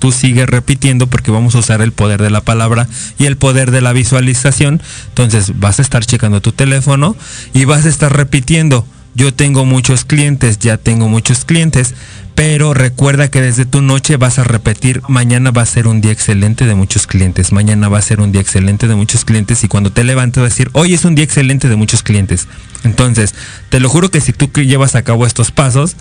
[0.00, 3.70] tú sigues repitiendo porque vamos a usar el poder de la palabra y el poder
[3.70, 4.82] de la visualización.
[5.10, 7.14] Entonces vas a estar checando tu teléfono
[7.54, 8.84] y vas a estar repitiendo.
[9.14, 11.94] Yo tengo muchos clientes, ya tengo muchos clientes,
[12.34, 16.12] pero recuerda que desde tu noche vas a repetir, mañana va a ser un día
[16.12, 19.68] excelente de muchos clientes, mañana va a ser un día excelente de muchos clientes y
[19.68, 22.48] cuando te levantes vas a decir, hoy es un día excelente de muchos clientes.
[22.84, 23.34] Entonces,
[23.68, 25.96] te lo juro que si tú llevas a cabo estos pasos,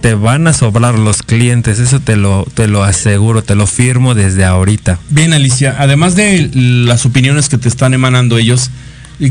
[0.00, 4.14] te van a sobrar los clientes, eso te lo, te lo aseguro, te lo firmo
[4.14, 4.98] desde ahorita.
[5.10, 8.70] Bien, Alicia, además de las opiniones que te están emanando ellos,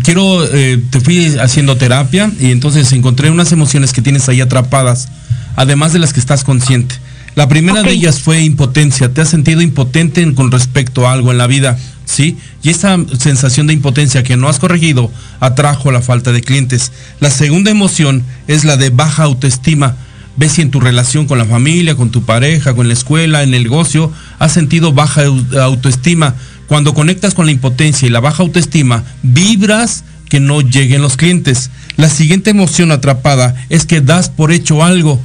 [0.04, 5.10] quiero, eh, te fui haciendo terapia y entonces encontré unas emociones que tienes ahí atrapadas
[5.56, 6.96] además de las que estás consciente.
[7.36, 9.14] La primera de ellas fue impotencia.
[9.14, 12.38] Te has sentido impotente con respecto a algo en la vida, ¿sí?
[12.62, 15.10] Y esa sensación de impotencia que no has corregido
[15.40, 16.92] atrajo la falta de clientes.
[17.22, 19.96] La segunda emoción es la de baja autoestima.
[20.36, 23.54] Ves si en tu relación con la familia, con tu pareja, con la escuela, en
[23.54, 25.24] el negocio, has sentido baja
[25.62, 26.36] autoestima.
[26.68, 31.70] Cuando conectas con la impotencia y la baja autoestima, vibras que no lleguen los clientes.
[31.96, 35.22] La siguiente emoción atrapada es que das por hecho algo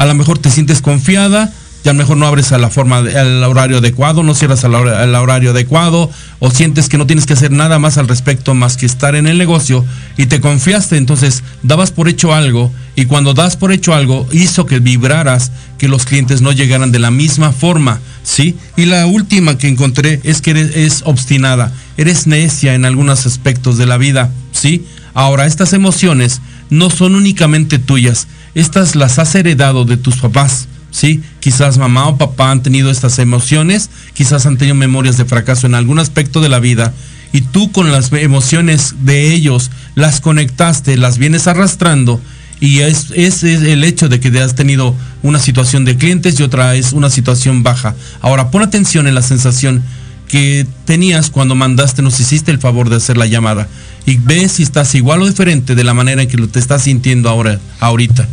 [0.00, 1.52] a lo mejor te sientes confiada,
[1.84, 4.74] y a lo mejor no abres a la forma, al horario adecuado, no cierras al,
[4.74, 8.86] horario adecuado, o sientes que no tienes que hacer nada más al respecto más que
[8.86, 9.84] estar en el negocio
[10.16, 14.64] y te confiaste, entonces dabas por hecho algo y cuando das por hecho algo hizo
[14.64, 18.56] que vibraras que los clientes no llegaran de la misma forma, ¿sí?
[18.78, 23.76] Y la última que encontré es que eres es obstinada, eres necia en algunos aspectos
[23.76, 24.86] de la vida, ¿sí?
[25.12, 26.40] Ahora, estas emociones
[26.70, 31.22] no son únicamente tuyas, estas las has heredado de tus papás, ¿sí?
[31.40, 35.74] Quizás mamá o papá han tenido estas emociones, quizás han tenido memorias de fracaso en
[35.74, 36.92] algún aspecto de la vida
[37.32, 42.20] y tú con las emociones de ellos las conectaste, las vienes arrastrando
[42.60, 46.74] y es, es, el hecho de que has tenido una situación de clientes y otra
[46.74, 47.94] es una situación baja.
[48.20, 49.82] Ahora pon atención en la sensación
[50.30, 53.68] que tenías cuando mandaste, nos hiciste el favor de hacer la llamada
[54.06, 56.84] y ve si estás igual o diferente de la manera en que lo te estás
[56.84, 58.28] sintiendo ahora, ahorita.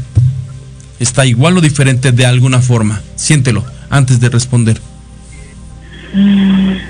[0.99, 3.01] Está igual o diferente de alguna forma.
[3.15, 4.79] Siéntelo antes de responder.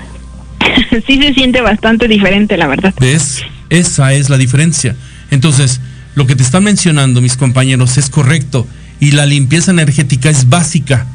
[1.06, 2.94] Sí se siente bastante diferente, la verdad.
[3.00, 3.42] ¿Ves?
[3.68, 4.94] Esa es la diferencia.
[5.30, 5.80] Entonces,
[6.14, 8.66] lo que te están mencionando mis compañeros es correcto
[9.00, 11.06] y la limpieza energética es básica.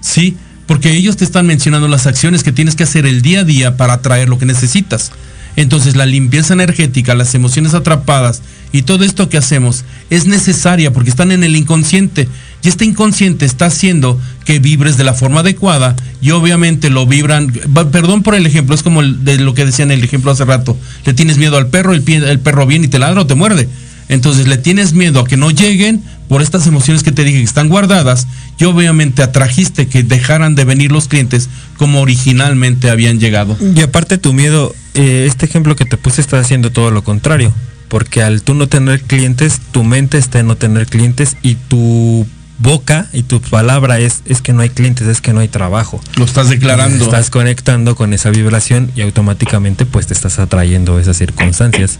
[0.00, 0.36] ¿Sí?
[0.68, 3.76] Porque ellos te están mencionando las acciones que tienes que hacer el día a día
[3.76, 5.10] para atraer lo que necesitas.
[5.56, 11.10] Entonces la limpieza energética, las emociones atrapadas y todo esto que hacemos es necesaria porque
[11.10, 12.28] están en el inconsciente.
[12.62, 17.52] Y este inconsciente está haciendo que vibres de la forma adecuada y obviamente lo vibran,
[17.90, 20.76] perdón por el ejemplo, es como de lo que decía en el ejemplo hace rato,
[21.04, 23.68] le tienes miedo al perro, el, el perro viene y te ladra o te muerde.
[24.08, 27.44] Entonces le tienes miedo a que no lleguen por estas emociones que te dije que
[27.44, 28.26] están guardadas
[28.58, 33.56] y obviamente atrajiste que dejaran de venir los clientes como originalmente habían llegado.
[33.74, 37.52] Y aparte tu miedo, eh, este ejemplo que te puse está haciendo todo lo contrario,
[37.88, 42.26] porque al tú no tener clientes, tu mente está en no tener clientes y tu
[42.58, 46.00] boca y tu palabra es es que no hay clientes, es que no hay trabajo.
[46.16, 47.04] Lo estás declarando.
[47.04, 51.98] Estás conectando con esa vibración y automáticamente pues te estás atrayendo esas circunstancias.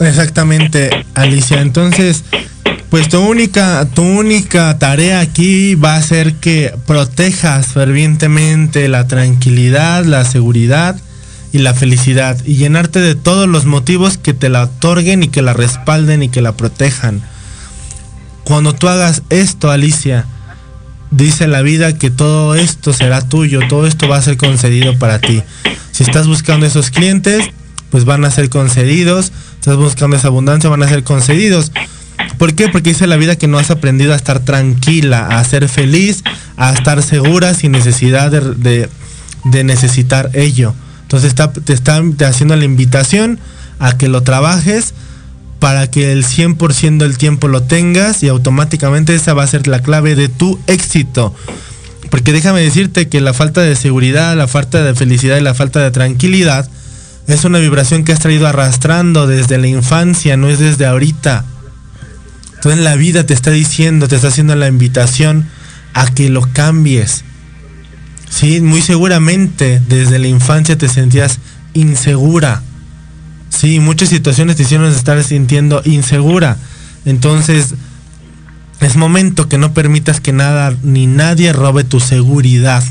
[0.00, 1.60] Exactamente, Alicia.
[1.60, 2.24] Entonces,
[2.90, 10.04] pues tu única, tu única tarea aquí va a ser que protejas fervientemente la tranquilidad,
[10.04, 10.96] la seguridad
[11.52, 15.42] y la felicidad y llenarte de todos los motivos que te la otorguen y que
[15.42, 17.22] la respalden y que la protejan.
[18.48, 20.24] Cuando tú hagas esto, Alicia,
[21.10, 25.18] dice la vida que todo esto será tuyo, todo esto va a ser concedido para
[25.20, 25.42] ti.
[25.92, 27.44] Si estás buscando esos clientes,
[27.90, 29.32] pues van a ser concedidos.
[29.58, 31.72] Estás buscando esa abundancia, van a ser concedidos.
[32.38, 32.68] ¿Por qué?
[32.70, 36.24] Porque dice la vida que no has aprendido a estar tranquila, a ser feliz,
[36.56, 38.88] a estar segura sin necesidad de,
[39.44, 40.72] de- necesitar ello.
[41.02, 43.38] Entonces está- te están haciendo la invitación
[43.78, 44.94] a que lo trabajes
[45.58, 49.80] para que el 100% del tiempo lo tengas y automáticamente esa va a ser la
[49.80, 51.34] clave de tu éxito.
[52.10, 55.80] Porque déjame decirte que la falta de seguridad, la falta de felicidad y la falta
[55.80, 56.68] de tranquilidad
[57.26, 61.44] es una vibración que has traído arrastrando desde la infancia, no es desde ahorita.
[62.54, 65.46] Entonces la vida te está diciendo, te está haciendo la invitación
[65.92, 67.24] a que lo cambies.
[68.30, 71.38] Sí, muy seguramente desde la infancia te sentías
[71.74, 72.62] insegura.
[73.58, 76.58] Sí, muchas situaciones te hicieron estar sintiendo insegura.
[77.04, 77.74] Entonces,
[78.80, 82.84] es momento que no permitas que nada ni nadie robe tu seguridad.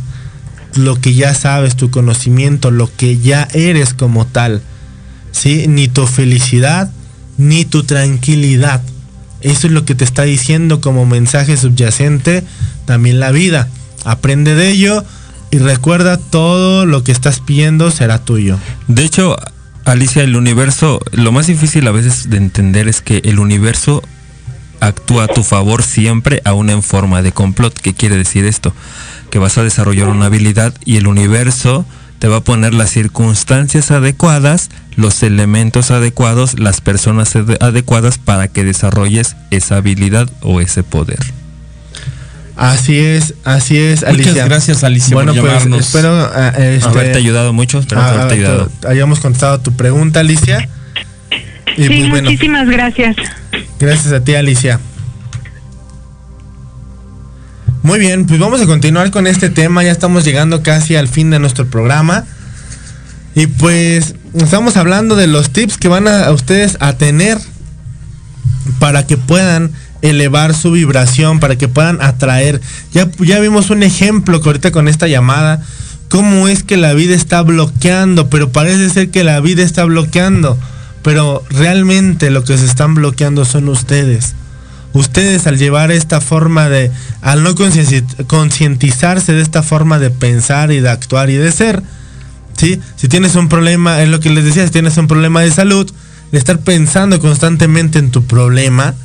[0.76, 4.62] Lo que ya sabes, tu conocimiento, lo que ya eres como tal.
[5.32, 5.70] ¿Sí?
[5.70, 6.92] Ni tu felicidad,
[7.38, 8.82] ni tu tranquilidad.
[9.40, 12.44] Eso es lo que te está diciendo como mensaje subyacente
[12.84, 13.70] también la vida.
[14.04, 15.06] Aprende de ello
[15.50, 18.58] y recuerda todo lo que estás pidiendo será tuyo.
[18.90, 19.38] De hecho,
[19.88, 24.04] Alicia, el universo, lo más difícil a veces de entender es que el universo
[24.82, 27.74] actúa a tu favor siempre, aún en forma de complot.
[27.80, 28.74] ¿Qué quiere decir esto?
[29.30, 31.86] Que vas a desarrollar una habilidad y el universo
[32.20, 38.50] te va a poner las circunstancias adecuadas, los elementos adecuados, las personas ade- adecuadas para
[38.50, 41.20] que desarrolles esa habilidad o ese poder.
[42.58, 44.46] Así es, así es, Muchas Alicia.
[44.46, 45.80] gracias, Alicia, Bueno, por pues llamarnos.
[45.86, 48.72] espero ah, este, Haberte ayudado mucho, espero ah, haberte ayudado.
[48.82, 50.68] te- hayamos contestado tu pregunta, Alicia.
[51.78, 53.16] Y Sí, pues bueno, muchísimas gracias.
[53.80, 54.80] gracias a ti, Alicia.
[57.84, 59.84] Muy bien, pues vamos a continuar con este tema.
[59.84, 62.26] Ya estamos llegando casi al fin de nuestro programa.
[63.36, 67.38] Y pues estamos hablando de los tips que van a, a ustedes a tener
[68.80, 69.72] para que puedan
[70.10, 72.62] elevar su vibración, para que puedan atraer.
[72.94, 75.62] Ya, ya vimos un ejemplo ahorita con esta llamada,
[76.10, 80.58] cómo es que la vida está bloqueando, pero parece ser que la vida está bloqueando,
[81.04, 84.34] pero realmente lo que se están bloqueando son ustedes.
[84.94, 87.54] Ustedes al llevar esta forma de, al no
[88.28, 91.84] concientizarse de esta forma de pensar y de actuar y de ser,
[92.58, 92.80] ¿sí?
[92.96, 95.92] Si tienes un problema, es lo que les decía, si tienes un problema de salud,
[96.32, 98.96] de estar pensando constantemente en tu problema,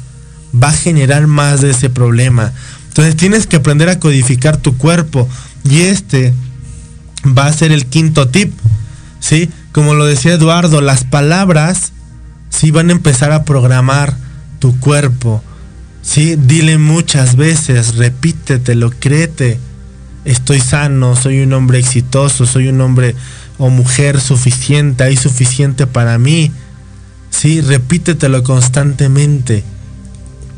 [0.60, 2.52] va a generar más de ese problema.
[2.88, 5.28] Entonces tienes que aprender a codificar tu cuerpo.
[5.64, 6.34] Y este
[7.26, 8.52] va a ser el quinto tip.
[9.20, 9.48] ¿Sí?
[9.72, 11.92] Como lo decía Eduardo, las palabras
[12.50, 14.14] sí van a empezar a programar
[14.58, 15.42] tu cuerpo.
[16.02, 19.58] Sí, dile muchas veces, repítetelo, créete.
[20.24, 23.14] Estoy sano, soy un hombre exitoso, soy un hombre
[23.58, 26.50] o mujer suficiente, hay suficiente para mí.
[27.30, 29.64] Sí, repítetelo constantemente.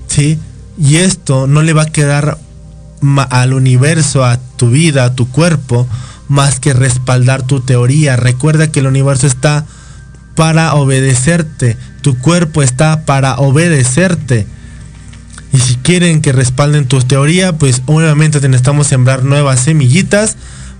[0.06, 0.38] ¿Sí?
[0.78, 2.38] Y esto no le va a quedar
[3.30, 5.86] al universo, a tu vida, a tu cuerpo,
[6.28, 8.16] más que respaldar tu teoría.
[8.16, 9.66] Recuerda que el universo está
[10.34, 11.76] para obedecerte.
[12.02, 14.46] Tu cuerpo está para obedecerte.
[15.52, 20.36] Y si quieren que respalden tu teoría, pues obviamente te necesitamos sembrar nuevas semillitas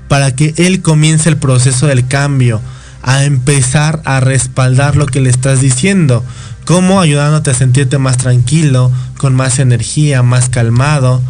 [0.09, 2.61] para que él comience el proceso del cambio,
[3.03, 6.25] a empezar a respaldar lo que le estás diciendo,
[6.65, 11.23] como ayudándote a sentirte más tranquilo, con más energía, más calmado,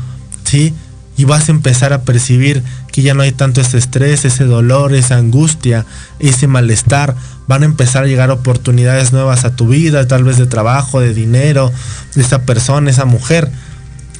[0.44, 0.74] ¿sí?
[1.16, 4.94] Y vas a empezar a percibir que ya no hay tanto ese estrés, ese dolor,
[4.94, 5.86] esa angustia,
[6.19, 7.15] ese malestar.
[7.47, 11.15] Van a empezar a llegar oportunidades nuevas a tu vida, tal vez de trabajo, de
[11.15, 11.73] dinero,
[12.15, 13.51] de esa persona, esa mujer.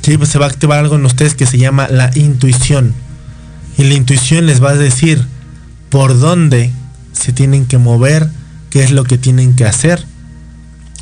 [0.03, 2.95] Sí, pues se va a activar algo en ustedes que se llama la intuición.
[3.77, 5.25] Y la intuición les va a decir
[5.91, 6.71] por dónde
[7.13, 8.29] se tienen que mover,
[8.71, 10.05] qué es lo que tienen que hacer.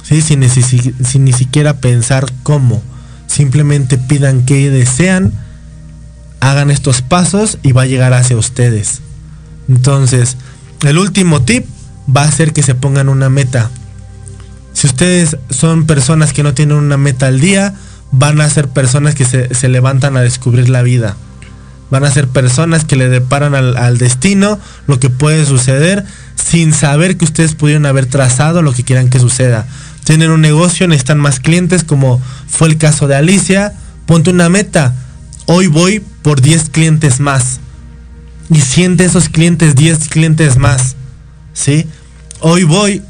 [0.02, 0.20] ¿Sí?
[0.20, 2.82] Sin, ni siquiera pensar cómo.
[3.26, 5.32] Simplemente pidan qué desean,
[6.40, 9.00] hagan estos pasos y va a llegar hacia ustedes.
[9.68, 10.36] Entonces,
[10.82, 11.66] el último tip
[12.14, 13.70] va a ser que se pongan una meta.
[14.72, 17.74] Si ustedes son personas que no tienen una meta al día,
[18.10, 21.16] van a ser personas que se, se levantan a descubrir la vida.
[21.90, 26.04] Van a ser personas que le deparan al, al destino lo que puede suceder
[26.36, 29.66] sin saber que ustedes pudieron haber trazado lo que quieran que suceda.
[30.04, 33.72] Tienen un negocio, necesitan más clientes, como fue el caso de Alicia.
[34.06, 34.94] Ponte una meta.
[35.46, 37.60] Hoy voy por 10 clientes más.
[38.50, 40.96] Y siente esos clientes, 10 clientes más.
[41.52, 41.86] ¿Sí?
[42.40, 43.02] Hoy voy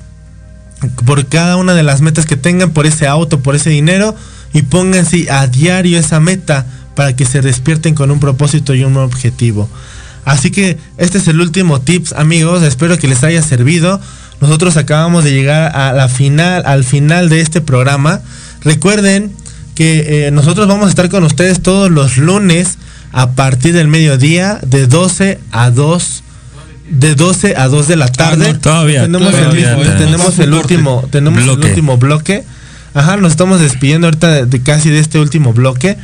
[1.05, 4.15] por cada una de las metas que tengan, por ese auto, por ese dinero,
[4.53, 8.97] y pónganse a diario esa meta para que se despierten con un propósito y un
[8.97, 9.69] objetivo.
[10.25, 12.63] Así que este es el último tips, amigos.
[12.63, 14.01] Espero que les haya servido.
[14.43, 18.21] Nosotros acabamos de llegar a la final, al final de este programa.
[18.63, 19.33] Recuerden
[19.77, 22.77] que eh, nosotros vamos a estar con ustedes todos los lunes
[23.13, 26.25] a partir del mediodía de 12 a 2
[26.91, 28.49] de 12 a 2 de la tarde.
[28.49, 31.63] Ah, no, todavía, tenemos todavía el, tenemos último, tenemos Bloque.
[31.63, 32.45] el último bloque.
[32.95, 35.97] Ajá, nos estamos despidiendo ahorita de, de casi de este último bloque.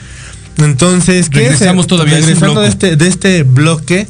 [0.59, 1.45] Entonces, ¿qué es?
[1.55, 4.09] Regresamos todavía, es un regresando de este, de este bloque,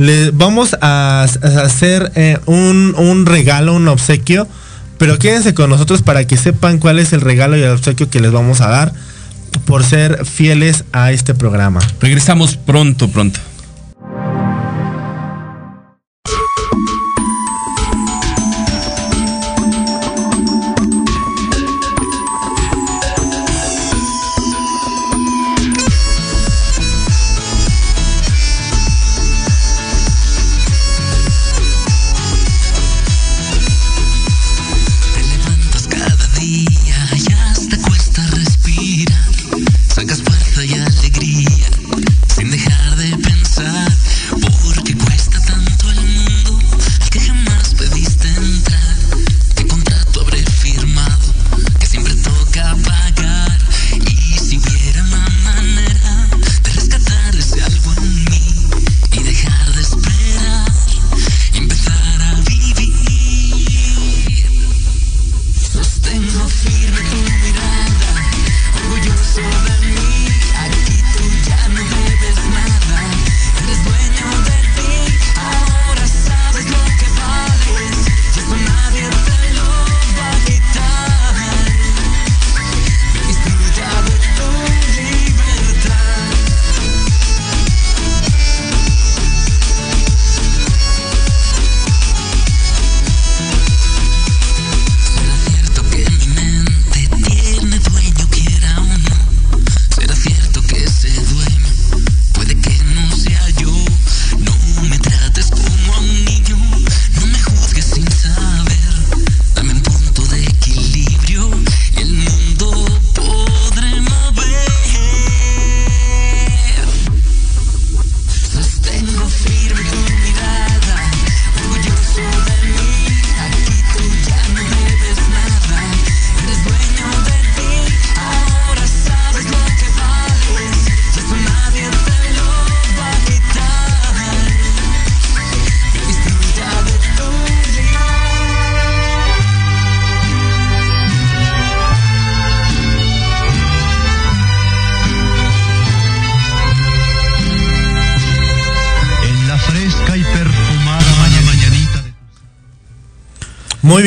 [0.00, 4.48] le vamos a, a hacer eh, un, un regalo, un obsequio.
[4.96, 8.20] Pero quédense con nosotros para que sepan cuál es el regalo y el obsequio que
[8.20, 8.92] les vamos a dar
[9.66, 11.80] por ser fieles a este programa.
[12.00, 13.40] Regresamos pronto, pronto.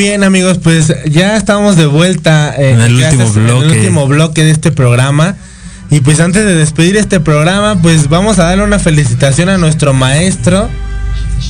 [0.04, 3.64] Bien amigos, pues ya estamos de vuelta eh, En el último bloque.
[3.64, 5.34] el último bloque de este programa.
[5.90, 9.94] Y pues antes de despedir este programa, pues vamos a darle una felicitación a nuestro
[9.94, 10.68] maestro.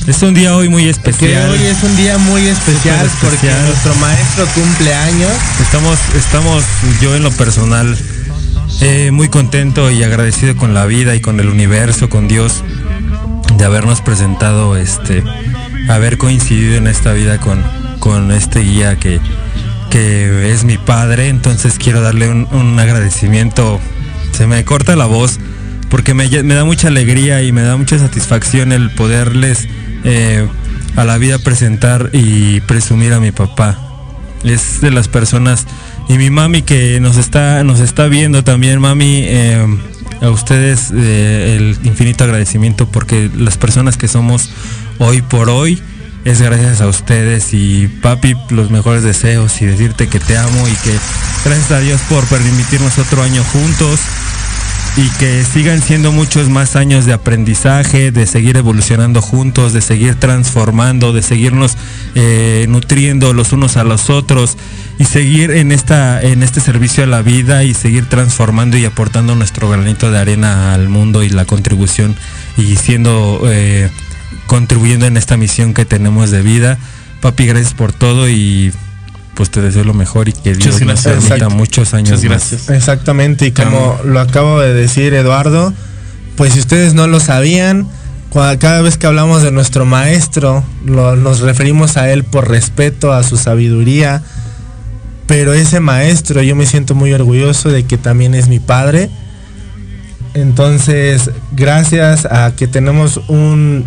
[0.07, 1.49] Es un día hoy muy Que especial.
[1.49, 5.31] hoy es un día muy especial, porque nuestro maestro cumple años.
[5.61, 6.63] Estamos, estamos,
[7.01, 7.97] yo en lo personal,
[8.79, 12.63] eh, muy contento y agradecido con la vida y con el universo, con Dios,
[13.57, 15.25] de habernos presentado, este,
[15.89, 17.61] haber coincidido en esta vida con,
[18.05, 19.19] con este guía que,
[19.89, 21.29] que es mi padre.
[21.29, 23.79] Entonces quiero darle un, agradecimiento.
[24.31, 25.39] Se me corta la voz
[25.89, 29.67] porque me, me da mucha alegría y me da mucha satisfacción el poderles
[30.03, 30.47] eh,
[30.95, 33.79] a la vida presentar y presumir a mi papá
[34.43, 35.65] es de las personas
[36.07, 39.65] y mi mami que nos está nos está viendo también mami eh,
[40.21, 44.51] a ustedes eh, el infinito agradecimiento porque las personas que somos
[44.99, 45.81] hoy por hoy
[46.25, 50.73] es gracias a ustedes y papi los mejores deseos y decirte que te amo y
[50.77, 50.97] que
[51.45, 53.99] gracias a Dios por permitirnos otro año juntos
[54.97, 60.15] y que sigan siendo muchos más años de aprendizaje, de seguir evolucionando juntos, de seguir
[60.15, 61.77] transformando, de seguirnos
[62.15, 64.57] eh, nutriendo los unos a los otros
[64.97, 69.35] y seguir en esta en este servicio a la vida y seguir transformando y aportando
[69.35, 72.15] nuestro granito de arena al mundo y la contribución
[72.57, 73.91] y siendo eh,
[74.47, 76.77] contribuyendo en esta misión que tenemos de vida.
[77.21, 78.71] Papi, gracias por todo y
[79.35, 82.49] pues te deseo lo mejor y que Dios nos permita muchos años Muchas más.
[82.51, 82.69] gracias.
[82.69, 85.73] Exactamente, y como lo acabo de decir Eduardo,
[86.37, 87.87] pues si ustedes no lo sabían,
[88.31, 93.23] cada vez que hablamos de nuestro maestro, lo- nos referimos a él por respeto, a
[93.23, 94.21] su sabiduría,
[95.27, 99.09] pero ese maestro yo me siento muy orgulloso de que también es mi padre.
[100.33, 103.85] Entonces, gracias a que tenemos un,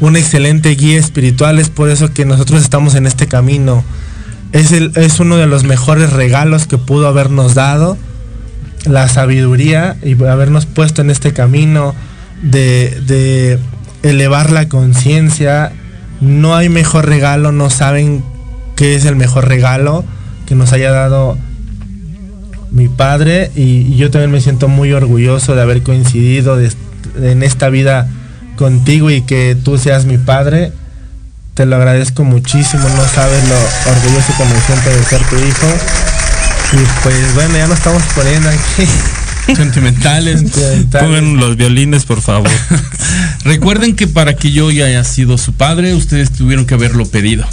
[0.00, 3.84] un excelente guía espiritual, es por eso que nosotros estamos en este camino.
[4.52, 7.96] Es, el, es uno de los mejores regalos que pudo habernos dado
[8.86, 11.94] la sabiduría y habernos puesto en este camino
[12.42, 13.58] de, de
[14.02, 15.72] elevar la conciencia.
[16.20, 18.24] No hay mejor regalo, no saben
[18.76, 20.04] qué es el mejor regalo
[20.46, 21.38] que nos haya dado
[22.70, 28.08] mi padre y, yo también me siento muy orgulloso de haber coincidido en esta vida
[28.60, 30.70] contigo y que tú seas mi padre.
[31.54, 33.56] Te lo agradezco muchísimo, no sabes lo
[33.90, 35.66] orgulloso que me siento de ser tu hijo.
[36.74, 38.86] Y pues bueno, ya nos estamos poniendo aquí.
[39.56, 40.40] Sentimentales.
[40.40, 41.08] Sentimentales.
[41.08, 42.50] Pongan los violines, por favor.
[43.44, 47.46] Recuerden que para que yo ya haya sido su padre, ustedes tuvieron que haberlo pedido.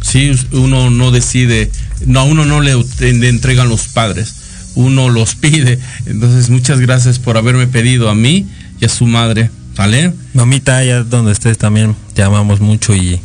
[0.00, 1.70] Sí, uno no decide,
[2.06, 4.34] no a uno no le le entregan los padres,
[4.76, 5.78] uno los pide.
[6.06, 8.46] Entonces, muchas gracias por haberme pedido a mí
[8.80, 10.12] y a su madre, ¿vale?
[10.34, 13.18] Mamita, allá donde estés también te amamos mucho y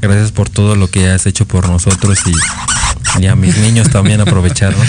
[0.00, 4.20] gracias por todo lo que has hecho por nosotros y, y a mis niños también
[4.20, 4.86] aprovecharnos.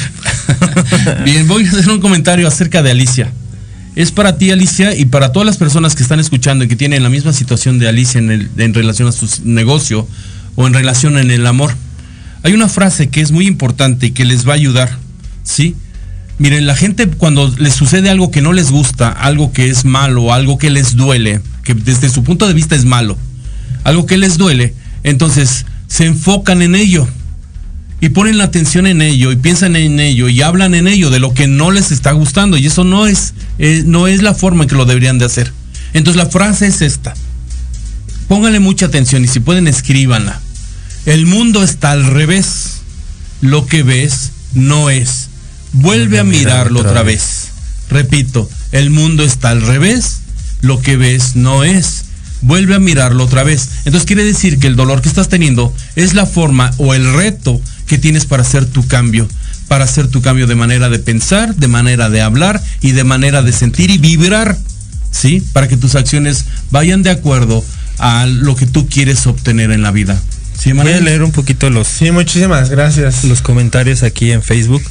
[1.25, 3.31] Bien, voy a hacer un comentario acerca de Alicia.
[3.95, 7.01] Es para ti, Alicia, y para todas las personas que están escuchando y que tienen
[7.01, 10.07] la misma situación de Alicia en, el- en relación a su negocio
[10.55, 11.73] o en relación en el amor.
[12.43, 14.91] Hay una frase que es muy importante y que les va a ayudar,
[15.43, 15.75] ¿sí?
[16.39, 20.33] Miren, la gente cuando les sucede algo que no les gusta, algo que es malo,
[20.33, 23.17] algo que les duele, que desde su punto de vista es malo,
[23.83, 27.07] algo que les duele, entonces se enfocan en ello
[27.99, 31.19] y ponen la atención en ello y piensan en ello y hablan en ello de
[31.19, 34.63] lo que no les está gustando y eso no es eh, no es la forma
[34.63, 35.51] en que lo deberían de hacer.
[35.93, 37.15] Entonces la frase es esta.
[38.27, 40.39] Pónganle mucha atención y si pueden escríbanla.
[41.05, 42.81] El mundo está al revés.
[43.41, 45.26] Lo que ves no es.
[45.79, 47.49] Vuelve a mirarlo otra vez.
[47.89, 50.19] Repito, el mundo está al revés.
[50.61, 52.05] Lo que ves no es.
[52.41, 53.69] Vuelve a mirarlo otra vez.
[53.85, 57.61] Entonces quiere decir que el dolor que estás teniendo es la forma o el reto
[57.85, 59.27] que tienes para hacer tu cambio.
[59.67, 63.41] Para hacer tu cambio de manera de pensar, de manera de hablar y de manera
[63.41, 64.57] de sentir y vibrar.
[65.11, 65.43] ¿Sí?
[65.53, 67.63] Para que tus acciones vayan de acuerdo
[67.99, 70.19] a lo que tú quieres obtener en la vida.
[70.57, 73.23] ¿Sí, Voy a leer un poquito los, Sí, muchísimas gracias.
[73.25, 74.81] los comentarios aquí en Facebook.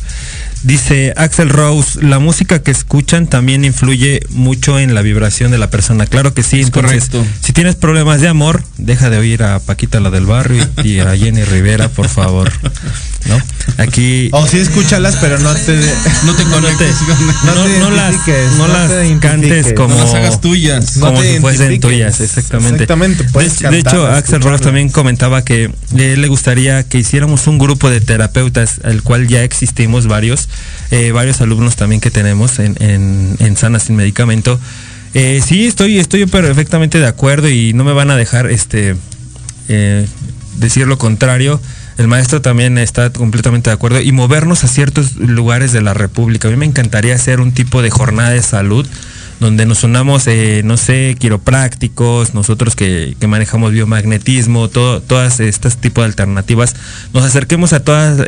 [0.62, 5.70] Dice Axel Rose, la música que escuchan también influye mucho en la vibración de la
[5.70, 6.06] persona.
[6.06, 7.26] Claro que sí, Es entonces, correcto.
[7.40, 11.16] si tienes problemas de amor, deja de oír a Paquita la del barrio y, a
[11.16, 12.50] Jenny Rivera, por favor.
[13.26, 13.40] ¿No?
[13.78, 15.76] Aquí O sí escúchalas, pero no te...
[16.24, 16.96] No te conectes.
[17.44, 18.14] no, te no las,
[18.56, 20.96] no te cantes como No las hagas tuyas.
[20.96, 22.84] No como te si fuesen tuyas, exactamente.
[22.84, 26.98] Exactamente, puedes de, de hecho, Axel Rose también comentaba que a él le gustaría que
[26.98, 30.45] hiciéramos un grupo de terapeutas, al cual ya existimos varios,
[30.90, 34.58] eh, varios alumnos también que tenemos en, en, en Sana Sin Medicamento.
[35.18, 38.96] Eh, sí, estoy, estoy perfectamente de acuerdo y no me van a dejar este
[39.68, 40.06] eh,
[40.58, 41.58] decir lo contrario.
[41.96, 46.48] El maestro también está completamente de acuerdo y movernos a ciertos lugares de la República.
[46.48, 48.86] A mí me encantaría hacer un tipo de jornada de salud
[49.40, 56.02] donde nos unamos, eh, no sé, quiroprácticos, nosotros que, manejamos biomagnetismo, todo, todas estas tipos
[56.02, 56.76] de alternativas,
[57.14, 58.20] nos acerquemos a todas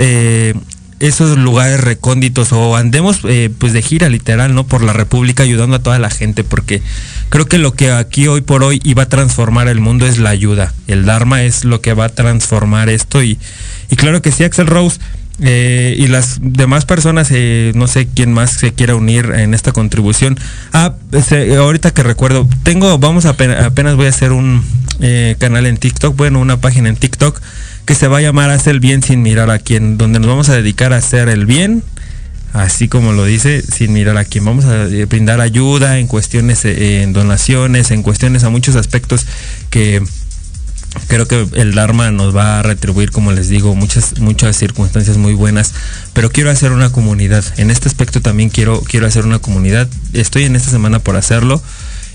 [1.01, 4.66] esos lugares recónditos o andemos eh, pues de gira literal, ¿no?
[4.66, 6.83] Por la República ayudando a toda la gente, porque
[7.29, 10.31] creo que lo que aquí hoy por hoy iba a transformar el mundo es la
[10.31, 10.75] ayuda.
[10.87, 13.39] El Dharma es lo que va a transformar esto y,
[13.91, 14.99] y claro que sí, Axel Rose.
[15.41, 19.73] eh, y las demás personas, eh, no sé quién más se quiera unir en esta
[19.73, 20.39] contribución.
[20.73, 24.65] Ah, este, ahorita que recuerdo, tengo, vamos a apenas, apenas voy a hacer un
[25.01, 27.41] eh, canal en TikTok, bueno, una página en TikTok
[27.89, 30.51] que se va a llamar Haz el bien sin mirar a quién, donde nos vamos
[30.51, 31.82] a dedicar a hacer el bien,
[32.52, 34.44] así como lo dice, sin mirar a quién.
[34.44, 39.27] Vamos a eh, brindar ayuda en cuestiones, eh, en donaciones, en cuestiones a muchos aspectos
[39.70, 40.02] que
[41.06, 45.35] Creo que el Dharma nos va a retribuir, como les digo, muchas, muchas circunstancias muy
[45.35, 45.73] buenas,
[46.12, 47.44] pero quiero hacer una comunidad.
[47.56, 49.86] En este aspecto también quiero, quiero hacer una comunidad.
[50.15, 51.62] Estoy en esta semana por hacerlo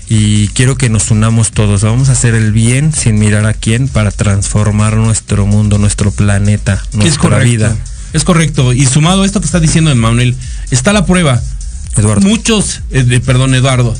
[0.08, 1.82] y quiero que nos unamos todos.
[1.82, 6.82] Vamos a hacer el bien sin mirar a quién para transformar nuestro mundo, nuestro planeta,
[6.92, 7.76] nuestra es correcto, vida.
[8.12, 8.72] Es correcto.
[8.72, 10.36] Y sumado a esto que está diciendo Emanuel,
[10.70, 11.40] está la prueba.
[11.96, 12.26] Eduardo.
[12.26, 13.96] Muchos, eh, perdón, Eduardo,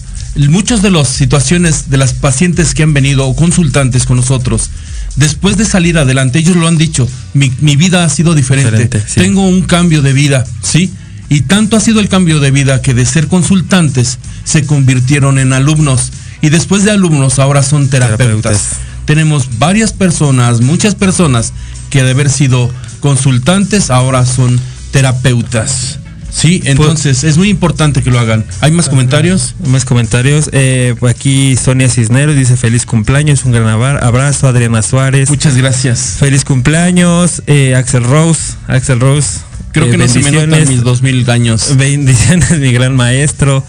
[0.48, 4.70] muchas de las situaciones de las pacientes que han venido o consultantes con nosotros,
[5.16, 9.02] después de salir adelante, ellos lo han dicho, mi, mi vida ha sido diferente, Diferente,
[9.06, 9.20] sí.
[9.20, 10.93] tengo un cambio de vida, ¿sí?
[11.28, 15.52] Y tanto ha sido el cambio de vida que de ser consultantes se convirtieron en
[15.52, 18.18] alumnos y después de alumnos ahora son terapeutas.
[18.18, 18.62] Terapeutas.
[19.06, 21.52] Tenemos varias personas, muchas personas
[21.90, 22.70] que de haber sido
[23.01, 24.60] consultantes ahora son
[24.90, 25.98] terapeutas.
[26.30, 28.44] Sí, entonces es muy importante que lo hagan.
[28.60, 29.55] ¿Hay más comentarios?
[29.68, 30.51] Más comentarios.
[30.52, 34.48] Eh, aquí Sonia Cisneros dice feliz cumpleaños, un gran abra- abrazo.
[34.48, 35.30] Adriana Suárez.
[35.30, 36.16] Muchas gracias.
[36.18, 37.42] Feliz cumpleaños.
[37.46, 38.55] Eh, Axel Rose.
[38.66, 39.38] Axel Rose.
[39.74, 41.76] Creo eh, que no se me notan mis dos mil años.
[41.76, 43.62] Bendiciones, mi gran maestro.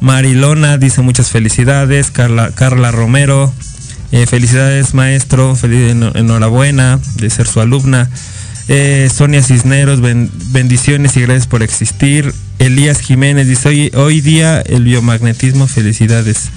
[0.00, 2.10] Marilona dice muchas felicidades.
[2.10, 3.52] Carla, Carla Romero.
[4.12, 5.54] eh, felicidades, maestro.
[5.54, 8.10] Feliz, enhorabuena de ser su alumna.
[8.68, 12.34] Eh, Sonia Cisneros, ben- bendiciones y gracias por existir.
[12.58, 16.48] Elías Jiménez dice, hoy, hoy día el biomagnetismo, felicidades.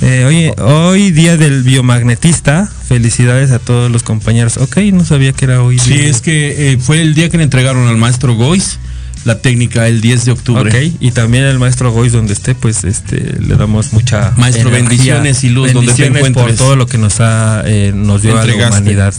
[0.00, 4.56] Eh, oye, hoy día del biomagnetista, felicidades a todos los compañeros.
[4.58, 6.08] Ok, no sabía que era hoy Sí, día.
[6.08, 8.78] es que eh, fue el día que le entregaron al maestro Gois
[9.24, 10.70] la técnica el 10 de octubre.
[10.70, 15.14] Ok, y también el maestro Gois donde esté, pues este le damos mucha Maestro, energía.
[15.18, 16.58] bendiciones y luz donde te Bendiciones por encuentres.
[16.58, 19.12] todo lo que nos ha eh, nos dio a la humanidad.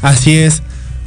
[0.00, 0.62] Así es.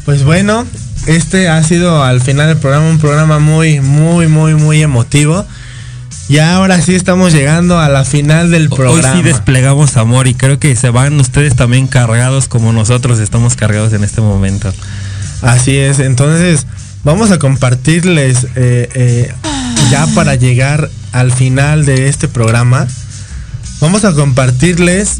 [0.05, 0.65] Pues bueno,
[1.07, 5.45] este ha sido al final del programa un programa muy, muy, muy, muy emotivo.
[6.27, 9.15] Y ahora sí estamos llegando a la final del Hoy programa.
[9.15, 13.93] sí desplegamos amor y creo que se van ustedes también cargados como nosotros estamos cargados
[13.93, 14.73] en este momento.
[15.41, 16.65] Así es, entonces
[17.03, 19.34] vamos a compartirles eh, eh,
[19.91, 22.88] ya para llegar al final de este programa,
[23.80, 25.19] vamos a compartirles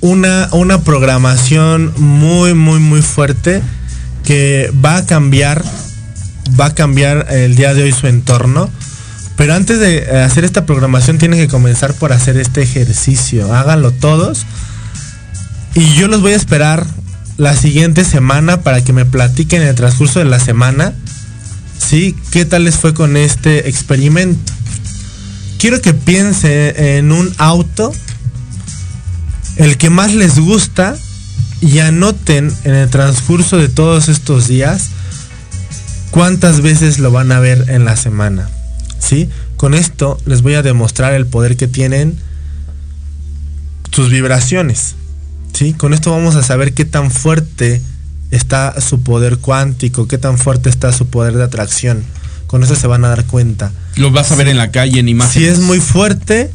[0.00, 3.62] una, una programación muy, muy, muy fuerte
[4.24, 5.62] que va a cambiar,
[6.58, 8.70] va a cambiar el día de hoy su entorno.
[9.36, 13.52] Pero antes de eh, hacer esta programación tienen que comenzar por hacer este ejercicio.
[13.54, 14.46] Háganlo todos.
[15.74, 16.86] Y yo los voy a esperar
[17.38, 20.92] la siguiente semana para que me platiquen en el transcurso de la semana.
[21.78, 22.14] ¿Sí?
[22.30, 24.52] ¿Qué tal les fue con este experimento?
[25.58, 27.92] Quiero que piensen en un auto,
[29.56, 30.96] el que más les gusta,
[31.62, 34.90] y anoten en el transcurso de todos estos días
[36.10, 38.48] cuántas veces lo van a ver en la semana.
[39.02, 39.28] ¿Sí?
[39.56, 42.16] Con esto les voy a demostrar el poder que tienen
[43.90, 44.94] sus vibraciones.
[45.52, 45.72] ¿Sí?
[45.74, 47.82] Con esto vamos a saber qué tan fuerte
[48.30, 52.02] está su poder cuántico, qué tan fuerte está su poder de atracción.
[52.46, 53.72] Con eso se van a dar cuenta.
[53.96, 55.48] Lo vas a ver en la calle en Si imágenes.
[55.54, 56.50] es muy fuerte,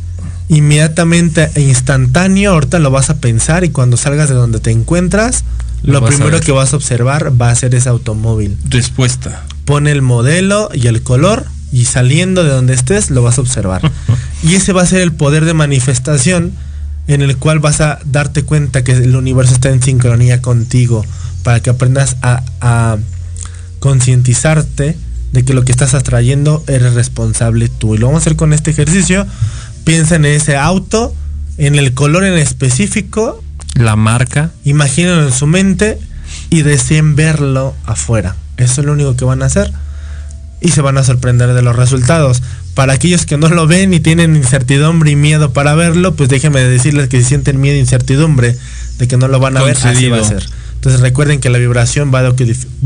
[0.47, 5.43] inmediatamente e instantáneo, ahorita lo vas a pensar y cuando salgas de donde te encuentras,
[5.83, 8.57] Lo lo, primero que vas a observar va a ser ese automóvil.
[8.69, 9.43] Respuesta.
[9.65, 13.91] Pone el modelo y el color y saliendo de donde estés lo vas a observar.
[14.43, 16.53] y ese va a ser el poder de manifestación
[17.07, 21.05] en el cual vas a darte cuenta que el universo está en sincronía contigo
[21.43, 22.97] para que aprendas a, a
[23.79, 24.97] concientizarte
[25.31, 27.95] de que lo que estás atrayendo eres responsable tú.
[27.95, 29.25] Y lo vamos a hacer con este ejercicio.
[29.83, 31.13] Piensa en ese auto,
[31.57, 33.41] en el color en específico,
[33.75, 35.99] La marca, imagínenlo en su mente
[36.49, 38.35] y deseen verlo afuera.
[38.57, 39.71] Eso es lo único que van a hacer.
[40.59, 42.41] Y se van a sorprender de los resultados.
[42.73, 46.61] Para aquellos que no lo ven y tienen incertidumbre y miedo para verlo, pues déjenme
[46.61, 48.55] decirles que si sienten miedo e incertidumbre
[48.97, 50.45] de que no lo van a ver, así va a ser.
[50.75, 52.33] Entonces recuerden que la vibración va a,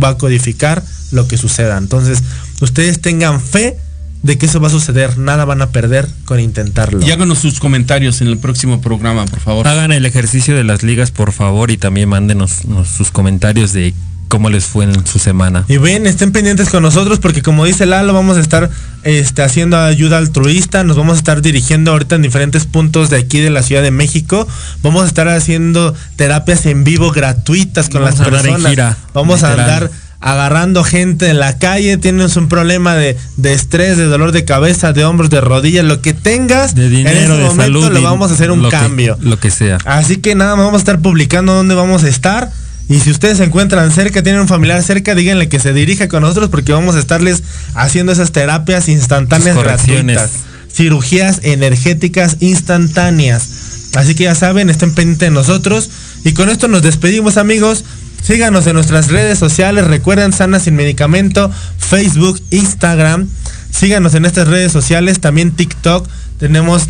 [0.01, 1.77] va a codificar lo que suceda.
[1.77, 2.23] Entonces,
[2.61, 3.77] ustedes tengan fe
[4.23, 5.17] de que eso va a suceder.
[5.17, 7.05] Nada van a perder con intentarlo.
[7.05, 9.67] Y háganos sus comentarios en el próximo programa, por favor.
[9.67, 13.93] hagan el ejercicio de las ligas por favor y también mándenos nos- sus comentarios de
[14.31, 15.65] cómo les fue en su semana.
[15.67, 18.69] Y ven, estén pendientes con nosotros porque como dice Lalo, vamos a estar
[19.03, 23.39] este, haciendo ayuda altruista, nos vamos a estar dirigiendo ahorita en diferentes puntos de aquí
[23.41, 24.47] de la Ciudad de México.
[24.83, 28.69] Vamos a estar haciendo terapias en vivo gratuitas con Vamos las a andar en personas.
[28.71, 29.91] gira, vamos a andar
[30.23, 34.93] agarrando gente en la calle, tienes un problema de, de estrés, de dolor de cabeza,
[34.93, 37.97] de hombros, de rodillas, lo que tengas, De dinero, en ese de momento salud.
[37.99, 39.17] y vamos a hacer un lo que- cambio.
[39.19, 39.79] lo que sea.
[39.83, 42.51] Así que nada, vamos a estar publicando dónde vamos a estar.
[42.89, 46.23] Y si ustedes se encuentran cerca, tienen un familiar cerca, díganle que se dirija con
[46.23, 47.43] nosotros porque vamos a estarles
[47.73, 50.31] haciendo esas terapias instantáneas gratuitas.
[50.73, 53.49] Cirugías energéticas instantáneas.
[53.95, 55.89] Así que ya saben, estén pendientes de nosotros.
[56.23, 57.83] Y con esto nos despedimos amigos.
[58.21, 59.87] Síganos en nuestras redes sociales.
[59.87, 63.27] Recuerden Sana Sin Medicamento, Facebook, Instagram.
[63.71, 65.19] Síganos en estas redes sociales.
[65.19, 66.07] También TikTok.
[66.39, 66.87] Tenemos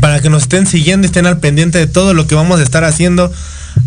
[0.00, 2.62] para que nos estén siguiendo y estén al pendiente de todo lo que vamos a
[2.62, 3.32] estar haciendo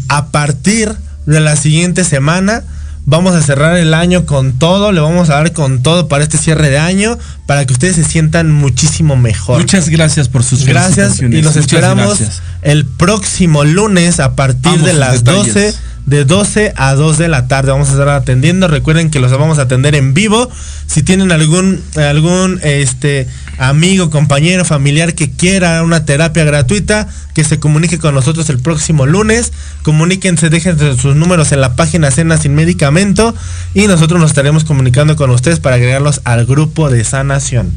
[0.08, 0.96] a partir de
[1.26, 2.64] la siguiente semana.
[3.06, 6.38] Vamos a cerrar el año con todo, le vamos a dar con todo para este
[6.38, 7.18] cierre de año,
[7.48, 9.60] para que ustedes se sientan muchísimo mejor.
[9.60, 12.44] Muchas gracias por sus Gracias y los Muchas esperamos gracias.
[12.62, 15.54] el próximo lunes a partir de las detalles.
[15.54, 15.76] 12
[16.06, 18.68] de 12 a 2 de la tarde vamos a estar atendiendo.
[18.68, 20.50] Recuerden que los vamos a atender en vivo.
[20.88, 23.28] Si tienen algún algún este
[23.62, 29.06] amigo, compañero, familiar que quiera una terapia gratuita, que se comunique con nosotros el próximo
[29.06, 29.54] lunes.
[29.84, 33.36] Comuníquense, dejen sus números en la página Cena sin Medicamento
[33.76, 37.72] y nosotros nos estaremos comunicando con ustedes para agregarlos al grupo de sanación.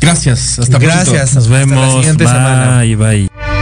[0.00, 1.04] Gracias, hasta Gracias.
[1.04, 1.22] pronto.
[1.22, 1.94] Nos Hasta la vemos.
[1.96, 2.78] siguiente bye, semana.
[2.80, 3.55] bye.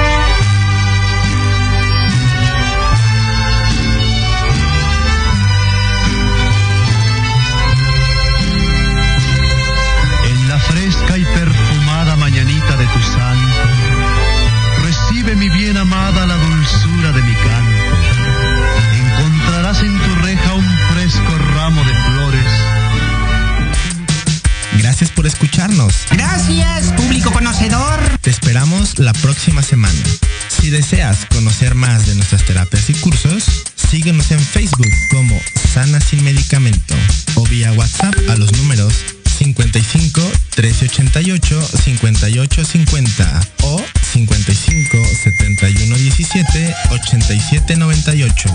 [28.54, 30.00] esperamos la próxima semana.
[30.46, 33.42] Si deseas conocer más de nuestras terapias y cursos,
[33.74, 35.36] síguenos en Facebook como
[35.72, 36.94] Sana Sin Medicamento
[37.34, 38.94] o vía WhatsApp a los números
[39.38, 40.20] 55
[40.56, 48.48] 1388 5850 o 55 71 17 87 98.